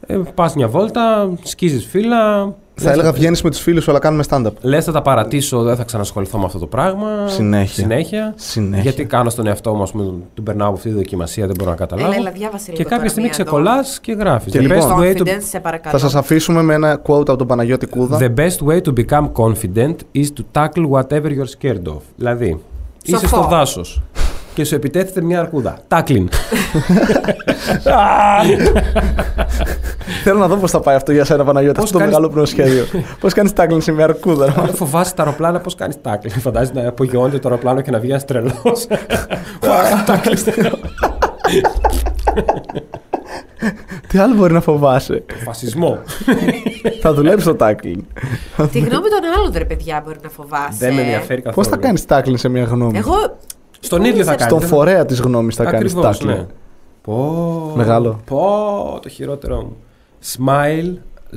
Ε, 0.07 0.17
Πας 0.35 0.55
μια 0.55 0.69
βόλτα, 0.69 1.31
σκίζεις 1.43 1.87
φύλλα. 1.87 2.53
Θα 2.77 2.91
έλεγα 2.91 3.13
βγαίνεις 3.13 3.43
με 3.43 3.51
τους 3.51 3.61
φίλους 3.61 3.85
σου, 3.85 3.91
αλλά 3.91 3.99
κάνουμε 4.01 4.25
stand-up. 4.31 4.51
Λες, 4.61 4.85
θα 4.85 4.93
τα 4.93 5.03
παρατήσω, 5.03 5.63
δεν 5.63 5.77
θα 5.77 5.85
ξανασχοληθώ 5.85 6.39
με 6.39 6.45
αυτό 6.45 6.59
το 6.59 6.67
πράγμα. 6.67 7.09
Συνέχεια. 7.27 7.83
Συνέχεια. 7.83 8.33
Συνέχεια. 8.37 8.83
Γιατί 8.83 9.05
κάνω 9.05 9.31
στον 9.31 9.47
εαυτό 9.47 9.75
μου, 9.75 9.83
ας 9.83 9.91
πούμε, 9.93 10.13
του 10.35 10.43
περνάω 10.43 10.69
από 10.69 10.77
αυτή 10.77 10.89
τη 10.89 10.95
δοκιμασία, 10.95 11.47
δεν 11.47 11.55
μπορώ 11.59 11.71
να 11.71 11.77
καταλάβω. 11.77 12.09
Έλα, 12.11 12.17
έλα, 12.21 12.31
διάβασε 12.31 12.65
λίγο 12.71 12.77
και 12.77 12.83
κάποια 12.83 12.97
τώρα 12.97 13.09
στιγμή 13.09 13.29
μία 13.29 13.35
εδώ. 13.39 13.45
ξεκολλάς 13.45 14.01
και 14.01 14.13
γράφεις. 14.13 14.53
Και 14.53 14.59
The, 14.59 14.63
λοιπόν- 14.63 14.81
best 14.81 15.01
way 15.01 15.17
to- 15.17 15.21
Confidence, 15.21 15.43
σε 15.49 15.61
παρακαλώ. 15.61 15.99
Θα 15.99 16.05
σας 16.07 16.15
αφήσουμε 16.15 16.63
με 16.63 16.75
ένα 16.75 17.01
quote 17.07 17.29
από 17.29 17.37
τον 17.37 17.47
Παναγιώτη 17.47 17.87
Κούδα. 17.87 18.19
the 18.21 18.35
best 18.41 18.67
way 18.69 18.81
to 18.83 18.93
become 19.05 19.31
confident 19.33 19.95
is 20.15 20.27
to 20.37 20.43
tackle 20.63 20.89
whatever 20.91 21.27
you're 21.27 21.67
scared 21.67 21.93
of. 21.93 21.99
Δηλαδή, 22.17 22.61
είσαι 23.05 23.19
Σοφό. 23.19 23.37
στο 23.37 23.47
δάσος 23.49 24.03
και 24.55 24.65
σου 24.65 24.75
επιτέθεται 24.75 25.21
μια 25.23 25.41
αρκούδα. 25.41 25.79
Tackling. 25.89 26.25
Θέλω 30.23 30.39
να 30.39 30.49
δω 30.49 30.57
πώς 30.57 30.71
θα 30.71 30.81
πάει 30.81 30.97
αυτό 30.97 31.13
για 31.13 31.25
σένα, 31.25 31.45
Παναγιώτη. 31.45 31.75
Πώς 31.81 31.85
Αυτό 31.85 31.99
το 31.99 32.05
κάνεις- 32.05 32.15
μεγάλο 32.19 32.33
προσχέδιο. 32.35 32.85
πώς 33.21 33.33
κάνεις 33.35 33.53
τάκλιν 33.53 33.81
σε 33.81 33.93
μια 33.93 34.05
αρκούδα. 34.05 34.47
ρε. 34.47 34.53
Αν 34.61 34.75
φοβάσαι 34.75 35.15
τα 35.15 35.23
αεροπλάνα, 35.23 35.61
πώς 35.61 35.75
κάνεις 35.75 35.97
tackling. 36.03 36.29
Φαντάζεσαι 36.41 36.73
να 36.81 36.89
απογειώνεται 36.89 37.39
το 37.39 37.49
αεροπλάνο 37.49 37.81
και 37.81 37.91
να 37.91 37.99
βγει 37.99 38.11
ένα 38.11 38.21
τρελό. 38.21 38.53
Τι 44.09 44.19
άλλο 44.19 44.35
μπορεί 44.35 44.53
να 44.53 44.61
φοβάσαι; 44.61 45.25
Φασισμό. 45.45 45.99
θα 47.01 47.15
δουλέψει 47.15 47.45
το 47.47 47.55
τάκλιν. 47.55 48.05
Τη 48.57 48.79
γνώμη 48.79 49.09
των 49.09 49.21
άλλων, 49.39 49.53
ρε 49.57 49.65
παιδιά, 49.65 50.03
μπορεί 50.05 50.17
να 50.23 50.29
φοβάσαι. 50.29 50.77
Δεν 50.79 50.95
με 50.95 51.01
ενδιαφέρει 51.01 51.43
καθόλου. 51.43 51.55
Πώς 51.67 51.67
θα 51.69 51.77
κάνεις 51.87 52.05
τάκλιν 52.05 52.37
σε 52.39 52.49
μια 52.49 52.65
γνώμη; 52.65 52.99
Εγώ. 52.99 53.15
Στον 53.85 54.05
ίδιο 54.05 54.25
θα 54.25 54.35
κάνεις. 54.35 54.55
Στον 54.55 54.69
φορέα 54.69 55.05
της 55.05 55.21
γνώμης 55.21 55.55
θα 55.57 55.65
κάνεις 55.65 55.81
Ακριβώς, 55.93 56.19
τάκλιν. 56.19 56.37
ναι. 56.37 56.47
Πω, 57.03 57.73
Μεγάλο. 57.77 58.21
Πω, 58.25 58.99
το 59.03 59.09
χειρότερό 59.09 59.57
μου. 59.63 59.77
Smile, 60.37 60.95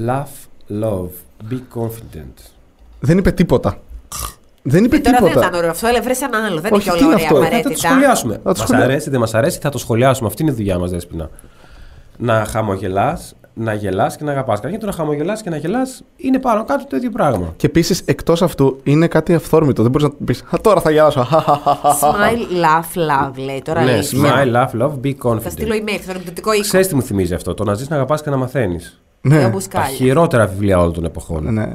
laugh, 0.08 0.48
love. 0.84 1.10
Be 1.52 1.60
confident. 1.80 2.34
Δεν 3.00 3.18
είπε 3.18 3.32
τίποτα. 3.32 3.78
Δεν 4.62 4.84
είπε 4.84 4.96
Ε, 4.96 5.00
τώρα 5.00 5.18
δεν 5.18 5.28
τίποτα. 5.28 5.46
ήταν 5.48 5.60
ωραίο 5.60 5.70
αυτό, 5.72 5.88
αλλά 5.88 6.02
βρες 6.02 6.22
έναν 6.22 6.44
άλλο. 6.44 6.62
Δεν 6.62 6.74
Όχι, 6.74 6.90
είναι 6.90 6.98
τι 6.98 7.04
και 7.04 7.06
όλα 7.06 7.14
είναι 7.20 7.24
ωραία 7.24 7.26
αυτό, 7.28 7.38
Ε, 7.38 7.44
θα 7.44 7.50
το 7.50 7.56
απαραίτητα. 7.58 7.88
σχολιάσουμε. 7.88 8.34
Θα 8.34 8.40
το 8.42 8.50
Μας 8.50 8.58
σχολιά- 8.68 8.84
αρέσει, 8.86 9.10
δεν 9.10 9.20
μας 9.20 9.34
αρέσει, 9.34 9.60
θα 9.60 9.70
το 9.70 9.78
σχολιάσουμε. 9.78 10.28
Αυτή 10.28 10.42
είναι 10.42 10.52
η 10.52 10.56
δουλειά 10.56 10.78
μας, 10.80 10.90
Δέσπινα. 10.92 11.30
Να 12.18 12.46
χαμογελάς, 12.46 13.36
να 13.58 13.74
γελάς 13.74 14.18
και 14.18 14.24
να 14.24 14.32
αγαπάς. 14.32 14.56
Καταρχήν 14.56 14.80
το 14.80 14.86
να 14.86 14.92
χαμογελάς 14.92 15.42
και 15.42 15.50
να 15.50 15.58
γελάς 15.58 16.04
είναι 16.18 16.40
πάνω 16.40 16.64
κάτω 16.64 16.86
το 16.88 16.96
ίδιο 16.96 17.10
πράγμα. 17.10 17.54
Και 17.58 17.66
επίσης 17.66 18.02
εκτός 18.06 18.42
αυτού 18.42 18.80
είναι 18.84 19.08
κάτι 19.08 19.34
αυθόρμητο. 19.34 19.82
Δεν 19.82 19.92
μπορείς 19.92 20.08
να 20.08 20.26
πεις 20.26 20.44
Τώρα 20.62 20.82
θα 20.82 20.92
γελάσω. 20.92 21.28
Smile, 22.02 22.64
laugh, 22.64 23.00
love, 23.00 23.46
λέει 23.46 23.62
τώρα. 23.62 23.84
ναι, 23.84 23.92
λέει. 23.92 24.02
smile, 24.12 24.54
laugh, 24.56 24.82
love, 24.82 24.92
be 25.04 25.40
Θα 25.40 25.50
στείλω 25.50 25.76
confident. 25.76 25.90
email, 25.90 26.00
θα 26.02 26.12
ερωτητικό 26.12 26.54
οίκο. 26.54 26.62
Ξέρεις 26.62 26.88
τι 26.88 26.96
μου 26.96 27.02
θυμίζει 27.02 27.34
αυτό, 27.34 27.54
το 27.54 27.64
να 27.64 27.74
ζεις 27.74 27.90
να 27.90 27.96
αγαπάς 27.96 28.24
και 28.24 28.30
να 28.30 28.38
μαθαίνεις. 28.38 29.02
Λέω 29.22 29.38
ναι. 29.38 29.44
Τα 29.44 29.50
μπουσκάλια. 29.50 29.88
χειρότερα 29.88 30.48
βιβλία 30.48 30.80
όλων 30.80 30.94
των 30.94 31.06
εποχών. 31.06 31.54
ναι. 31.54 31.70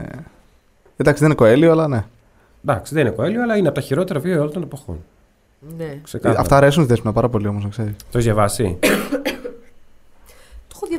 Εντάξει, 0.96 1.20
δεν 1.22 1.30
είναι 1.30 1.34
κοέλιο, 1.34 1.70
αλλά 1.70 1.88
ναι. 1.88 2.04
Εντάξει, 2.64 2.94
δεν 2.94 3.06
είναι 3.06 3.14
κοέλιο, 3.14 3.42
αλλά 3.42 3.56
είναι 3.56 3.68
από 3.68 3.76
τα 3.76 3.82
χειρότερα 3.82 4.20
βιβλία 4.20 4.40
όλων 4.40 4.52
των 4.52 4.62
εποχών. 4.62 4.98
Ναι. 5.76 5.98
Ξεκάθαρα. 6.02 6.40
Αυτά 6.40 6.56
αρέσουν 6.56 6.82
στη 6.82 6.92
δέσμευνα 6.92 7.12
πάρα 7.12 7.28
πολύ 7.28 7.46
όμως, 7.46 7.62
να 7.62 7.68
ξέρεις. 7.68 7.92
Το 7.96 8.06
έχεις 8.12 8.24
διαβάσει; 8.24 8.78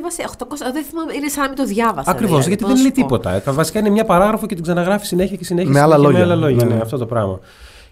έχω 0.06 0.14
διαβάσει 0.16 0.68
800. 0.68 0.72
Δεν 0.72 0.84
θυμάμαι, 0.84 1.12
είναι 1.12 1.28
σαν 1.28 1.42
να 1.42 1.48
μην 1.48 1.56
το 1.58 1.64
διάβασα. 1.64 2.10
Ακριβώς, 2.10 2.30
δηλαδή, 2.44 2.48
γιατί 2.48 2.62
πώς 2.64 2.72
δεν 2.72 2.76
να 2.82 2.82
λέει 2.82 2.92
σου 2.96 3.00
πω. 3.00 3.06
τίποτα. 3.18 3.50
Ε, 3.50 3.52
Βασικά 3.52 3.78
είναι 3.78 3.90
μια 3.90 4.04
παράγραφο 4.04 4.46
και 4.46 4.54
την 4.54 4.62
ξαναγράφει 4.62 5.06
συνέχεια 5.06 5.36
και 5.36 5.44
συνέχεια. 5.44 5.70
Με 5.70 5.76
συνέχεια, 5.76 5.94
άλλα 5.96 6.04
λόγια. 6.04 6.18
Με 6.26 6.32
άλλα 6.32 6.34
λόγια, 6.46 6.64
Ναι, 6.64 6.70
ναι, 6.70 6.74
ναι. 6.76 6.80
αυτό 6.82 6.96
το 6.98 7.06
πράγμα. 7.06 7.38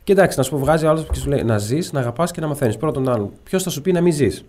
Και 0.05 0.12
εντάξει, 0.12 0.38
να 0.38 0.42
σου 0.44 0.50
πω, 0.50 0.59
βγάζει 0.59 0.86
άλλος 0.86 1.07
και 1.12 1.18
σου 1.18 1.28
λέει 1.28 1.42
να 1.42 1.59
ζεις, 1.59 1.92
να 1.92 2.00
αγαπάς 2.00 2.30
και 2.30 2.40
να 2.40 2.46
μαθαίνεις. 2.46 2.76
Πρώτον 2.76 3.09
άλλον. 3.09 3.30
Ποιος 3.44 3.62
θα 3.62 3.70
σου 3.70 3.82
πει 3.82 3.92
να 3.92 4.00
μην 4.00 4.12
ζεις; 4.12 4.44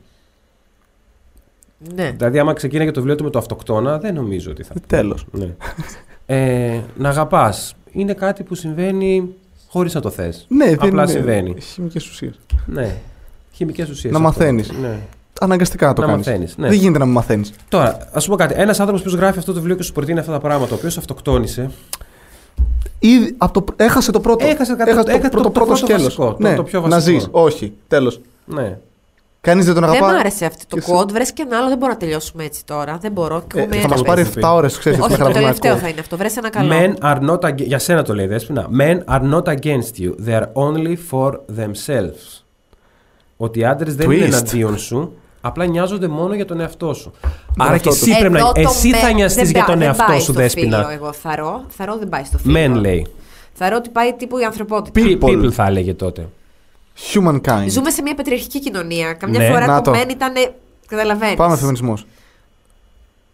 Ναι. 1.95 2.11
Δηλαδή, 2.17 2.39
άμα 2.39 2.53
ξεκίναγε 2.53 2.91
το 2.91 2.99
βιβλίο 2.99 3.15
του 3.17 3.23
με 3.23 3.29
το 3.29 3.39
αυτοκτόνα, 3.39 3.97
δεν 3.99 4.13
νομίζω 4.13 4.51
ότι 4.51 4.63
θα. 4.63 4.73
Τέλος. 4.87 5.25
Ναι. 5.31 5.55
Ε, 6.25 6.79
να 6.97 7.09
αγαπάς 7.09 7.73
είναι 7.91 8.13
κάτι 8.13 8.43
που 8.43 8.55
συμβαίνει 8.55 9.33
χωρίς 9.69 9.93
να 9.93 10.01
το 10.01 10.09
θες. 10.09 10.45
Ναι, 10.49 10.65
δεν 10.65 10.73
Απλά 10.87 11.01
είναι. 11.03 11.11
συμβαίνει. 11.11 11.55
Χημικές 11.61 12.09
ουσίες. 12.09 12.39
Ναι. 12.65 12.95
Χημικές 13.51 13.89
ουσίες. 13.89 14.13
Να 14.13 14.19
μαθαίνεις. 14.19 14.71
Ναι. 14.81 14.97
Αναγκαστικά 15.41 15.87
να 15.87 15.93
το 15.93 16.01
Να 16.01 16.07
κάνεις. 16.07 16.25
μαθαίνεις, 16.27 16.57
ναι. 16.57 16.67
Δεν 16.67 16.77
γίνεται 16.77 16.99
να 16.99 17.05
μην 17.05 17.13
μαθαίνεις. 17.13 17.53
Τώρα, 17.69 17.97
ας 18.13 18.23
σου 18.23 18.29
πω 18.29 18.35
κάτι. 18.35 18.53
Ένας 18.57 18.79
άνθρωπος 18.79 19.03
που 19.03 19.09
γράφει 19.15 19.37
αυτό 19.39 19.51
το 19.51 19.57
βιβλίο 19.59 19.75
και 19.75 19.83
σου 19.83 19.91
προτείνει 19.91 20.19
αυτά 20.19 20.31
τα 20.31 20.39
πράγματα, 20.39 20.73
ο 20.73 20.75
οποίος 20.77 20.97
αυτοκτόνησε, 20.97 21.69
Ήδη 22.99 23.35
από 23.37 23.61
το, 23.61 23.73
έχασε 23.83 24.11
το 24.11 24.19
πρώτο. 24.19 24.45
Έχασε 24.45 24.71
κατά- 24.75 24.91
έχασε 24.91 25.09
έχασε 25.11 25.29
το, 25.29 25.29
το- 25.29 25.29
πρώτο, 25.29 25.43
το 25.43 25.49
πρώτο 25.51 25.65
πρώτο 25.65 25.85
σκέλος. 25.85 26.03
βασικό, 26.03 26.25
το- 26.33 26.37
ναι, 26.39 26.55
το 26.55 26.63
πιο 26.63 26.81
να 26.81 26.87
βασικό. 26.89 27.19
ζεις. 27.19 27.27
Όχι. 27.31 27.73
Τέλος. 27.87 28.21
ναι. 28.45 28.77
Κανείς 29.41 29.65
δεν 29.65 29.73
τον 29.73 29.83
Δεν 29.83 29.91
αγαπά. 29.93 30.13
μ' 30.13 30.15
άρεσε 30.19 30.45
αυτό 30.45 30.63
το 30.67 30.75
Και 30.77 30.83
quote. 30.87 31.11
Βρες 31.11 31.31
και 31.33 31.41
ένα 31.47 31.57
άλλο, 31.57 31.67
δεν 31.67 31.77
μπορώ 31.77 31.91
να 31.91 31.97
τελειώσουμε 31.97 32.43
έτσι 32.43 32.65
τώρα. 32.65 32.97
Δεν 33.01 33.11
μπορώ. 33.11 33.43
Και 33.53 33.59
Ε, 33.59 33.61
εγώ 33.61 33.69
με 33.69 33.75
θα 33.81 33.87
μας 33.87 33.97
ένα 33.99 34.07
πάρει 34.07 34.21
παιδί. 34.23 34.39
7 34.41 34.53
ώρες, 34.53 34.77
ξέρεις. 34.77 34.99
Όχι, 34.99 35.17
το 35.17 35.29
τελευταίο 35.31 35.75
θα 35.77 35.87
είναι 35.87 35.99
αυτό. 35.99 36.17
Βρες 36.17 36.37
ένα 36.37 36.49
καλό. 36.49 36.71
Men 36.73 36.93
are 37.03 37.29
not 37.29 37.39
ag- 37.49 37.55
Για 37.65 37.79
σένα 37.79 38.03
το 38.03 38.13
λέει, 38.15 38.25
Δέσποινα. 38.27 38.67
Men 38.79 38.99
are 39.09 39.33
not 39.33 39.43
against 39.43 39.99
you. 39.99 40.11
They 40.27 40.39
are 40.41 40.45
only 40.53 40.95
for 41.11 41.31
themselves. 41.59 42.43
Ότι 43.37 43.59
οι 43.59 43.65
άντρες 43.65 43.95
δεν 43.95 44.11
είναι 44.11 44.23
Twist. 44.25 44.27
εναντίον 44.27 44.77
σου, 44.77 45.13
απλά 45.45 45.65
νοιάζονται 45.65 46.07
μόνο 46.07 46.33
για 46.33 46.45
τον 46.45 46.59
εαυτό 46.59 46.93
σου. 46.93 47.11
Άρα 47.57 47.71
εαυτό 47.71 47.89
και 47.89 47.95
τους. 47.95 48.07
εσύ 48.07 48.17
πρέπει 48.19 48.33
να. 48.33 48.39
Εδώ 48.39 48.51
το 48.51 48.59
Εσύ 48.59 48.91
men 48.93 48.97
θα 48.97 49.11
νοιαστείς 49.11 49.41
δεν 49.43 49.51
για 49.51 49.59
πά- 49.59 49.69
τον 49.69 49.77
δεν 49.77 49.87
εαυτό 49.87 50.03
πάει 50.07 50.17
σου, 50.17 50.23
στο 50.23 50.31
φίλο, 50.33 50.43
Δέσποινα. 50.43 50.91
Εγώ 50.93 51.13
θαρώ. 51.13 51.63
Θαρώ 51.69 51.97
δεν 51.97 52.09
πάει 52.09 52.23
στο 52.23 52.37
φίλο. 52.37 52.59
Men 52.75 52.79
λέει. 52.79 53.07
Θαρώ 53.53 53.75
ότι 53.75 53.89
πάει 53.89 54.13
τύπου 54.13 54.37
η 54.37 54.43
ανθρωπότητα. 54.43 55.01
People. 55.03 55.25
People 55.29 55.51
θα 55.51 55.65
έλεγε 55.65 55.93
τότε. 55.93 56.29
Humankind. 57.13 57.65
Ζούμε 57.67 57.89
σε 57.89 58.01
μια 58.01 58.15
πατριαρχική 58.15 58.59
κοινωνία. 58.59 59.13
Καμιά 59.13 59.39
Ναι, 59.39 59.47
φορά 59.47 59.65
να 59.65 59.81
το 59.81 59.91
το. 59.91 59.99
men 59.99 60.09
ήταν. 60.11 60.33
Καταλαβαίνεις. 60.87 61.35
Πάμε 61.35 61.55
φεμινισμός. 61.57 62.05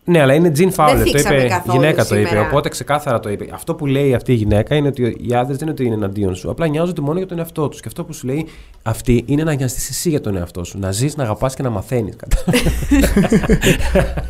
Ναι, 0.04 0.22
αλλά 0.22 0.34
είναι 0.34 0.52
Jean 0.58 0.72
Fowler, 0.76 0.92
το 0.98 0.98
θίξαμε 1.12 1.36
είπε. 1.36 1.48
καθόλου 1.48 1.80
Γυναίκα 1.80 2.06
το 2.06 2.16
είπε. 2.16 2.28
σήμερα. 2.28 2.48
Οπότε 2.48 2.70
ξεκάθαρα 2.70 3.20
το 3.20 3.30
είπε. 3.30 3.48
Αυτό 3.54 3.76
που 3.76 3.86
λέει 3.86 4.14
αυτή 4.14 4.32
η 4.32 4.36
γυναίκα 4.36 4.76
είναι 4.76 4.88
ότι 4.88 5.18
οι 5.28 5.34
άντρες 5.36 5.58
δεν 5.58 5.68
είναι 5.68 5.72
ότι 5.72 5.86
είναι 5.86 5.94
εναντίον 5.96 6.36
σου. 6.36 6.50
Απλά 6.50 6.68
νοιάζονται 6.68 7.02
μόνο 7.02 7.18
για 7.18 7.28
τον 7.28 7.40
εαυτό 7.40 7.68
τους. 7.70 7.80
Και 7.82 7.88
αυτό 7.88 8.04
που 8.04 8.14
σου 8.14 8.28
λέει 8.28 8.48
αυτή 8.84 9.24
είναι 9.26 9.44
να 9.44 9.54
νοιαστείς 9.54 9.90
εσύ 9.90 10.10
για 10.10 10.22
τον 10.22 10.38
εαυτό 10.38 10.64
σου. 10.64 10.80
Να 10.80 10.92
ζεις, 10.92 11.16
να 11.16 11.24
αγαπάς 11.24 11.56
και 11.56 11.64
να 11.64 11.70
μαθαίνεις. 11.70 12.16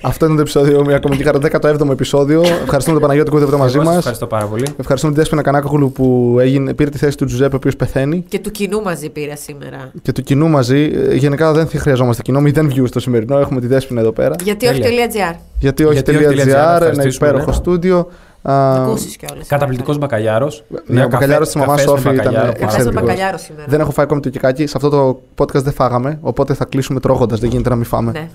Αυτό 0.01 0.25
είναι 0.25 0.35
το 0.35 0.41
επεισόδιο, 0.41 0.85
μια 0.85 0.99
κομική 0.99 1.23
χαρά, 1.23 1.39
17ο 1.41 1.89
επεισόδιο. 1.91 2.41
Ευχαριστούμε 2.41 2.91
τον 2.91 3.01
Παναγιώτη 3.01 3.29
Κούδη 3.29 3.43
που 3.43 3.49
ήταν 3.49 3.59
μαζί 3.59 3.77
μας. 3.77 3.97
Ευχαριστώ 3.97 4.27
πάρα 4.27 4.45
πολύ. 4.45 4.65
Ευχαριστούμε 4.77 5.13
την 5.13 5.21
Δέσποινα 5.21 5.41
Κανάκογλου 5.41 5.91
που 5.91 6.37
έγινε, 6.39 6.73
πήρε 6.73 6.89
τη 6.89 6.97
θέση 6.97 7.17
του 7.17 7.25
Τζουζέπ, 7.25 7.53
ο 7.53 7.55
οποίος 7.55 7.75
πεθαίνει. 7.75 8.25
Και 8.27 8.39
του 8.39 8.51
κοινού 8.51 8.81
μαζί 8.81 9.09
πήρα 9.09 9.35
σήμερα. 9.35 9.91
Και 10.01 10.11
του 10.11 10.23
κοινού 10.23 10.47
μαζί. 10.47 10.91
Ε, 11.09 11.15
Γενικά 11.15 11.53
δεν 11.53 11.67
χρειαζόμαστε 11.67 12.21
κοινό, 12.21 12.41
μηδέν 12.41 12.73
views 12.75 12.87
στο 12.87 12.99
σημερινό. 12.99 13.39
Έχουμε 13.39 13.59
τη 13.59 13.67
Δέσποινα 13.67 14.01
εδώ 14.01 14.11
πέρα. 14.11 14.35
Γιατί 14.43 14.65
Τέλεια. 14.65 14.87
όχι.gr. 14.87 15.35
Γιατί 15.59 15.83
όχι 15.83 15.93
Γιατί 15.93 16.15
όχι 16.15 16.25
.gr, 16.27 16.41
.gr, 16.41 16.47
ένα 16.47 16.75
ευχαριστήσουμε, 16.75 17.27
υπέροχο 17.27 17.49
ναι. 17.49 17.55
στούντιο. 17.55 18.07
Να 18.49 18.55
Α, 18.55 18.83
ακούσει 18.83 19.17
κιόλα. 19.17 19.43
Καταπληκτικός 19.47 19.97
μπακαλιάρος. 19.97 20.63
Ναι, 20.85 21.03
ο 21.03 21.07
μπακαλιάρος 21.07 21.47
της 21.47 21.55
μαμάς 21.55 21.81
Σόφη 21.81 22.13
ήταν 22.13 22.33
Καφέ 22.33 22.45
με 22.45 22.53
εξαιρετικός. 22.57 22.93
μπακαλιάρος 23.03 23.41
σήμερα. 23.41 23.65
Δεν 23.67 23.79
έχω 23.79 23.91
φάει 23.91 24.05
ακόμη 24.05 24.21
το 24.21 24.29
κικάκι. 24.29 24.67
Σε 24.67 24.73
αυτό 24.77 24.89
το 24.89 25.21
podcast 25.35 25.63
δεν 25.63 25.73
φάγαμε. 25.73 26.19
Οπότε 26.21 26.53
θα 26.53 26.65
κλείσουμε 26.65 26.99
τρώγοντας. 26.99 27.39
Δεν 27.39 27.49
γίνεται 27.49 27.69
να 27.69 27.75
μην 27.75 27.85
φάμε. 27.85 28.11
Ναι. 28.11 28.29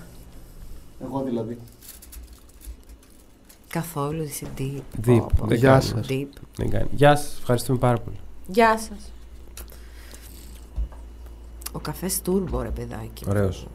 Εγώ 1.04 1.22
δηλαδή. 1.26 1.58
Καθόλου 3.68 4.22
είσαι 4.22 4.46
deep. 4.58 4.80
Deep. 5.08 5.16
Πω, 5.18 5.26
πω. 5.36 5.46
Δεν 5.46 5.58
Γεια 5.58 5.68
κάνει. 5.70 5.82
σας. 5.82 6.06
Deep. 6.08 6.26
Δεν 6.56 6.70
κάνει. 6.70 6.86
Γεια 6.94 7.16
σας, 7.16 7.36
ευχαριστούμε 7.38 7.78
πάρα 7.78 7.96
πολύ. 7.98 8.16
Γεια 8.46 8.78
σας. 8.78 9.12
Ο 11.72 11.78
καφές 11.78 12.20
τούρμπο 12.22 12.62
ρε 12.62 12.68
παιδάκι. 12.68 13.24
Ωραίος. 13.28 13.66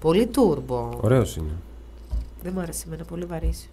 Πολύ 0.00 0.26
τούρμπο. 0.26 0.88
Ωραίος 1.00 1.36
είναι. 1.36 1.52
Δεν 2.42 2.52
μου 2.54 2.60
άρεσε 2.60 2.84
εμένα, 2.86 3.04
πολύ 3.04 3.24
βαρύς. 3.24 3.68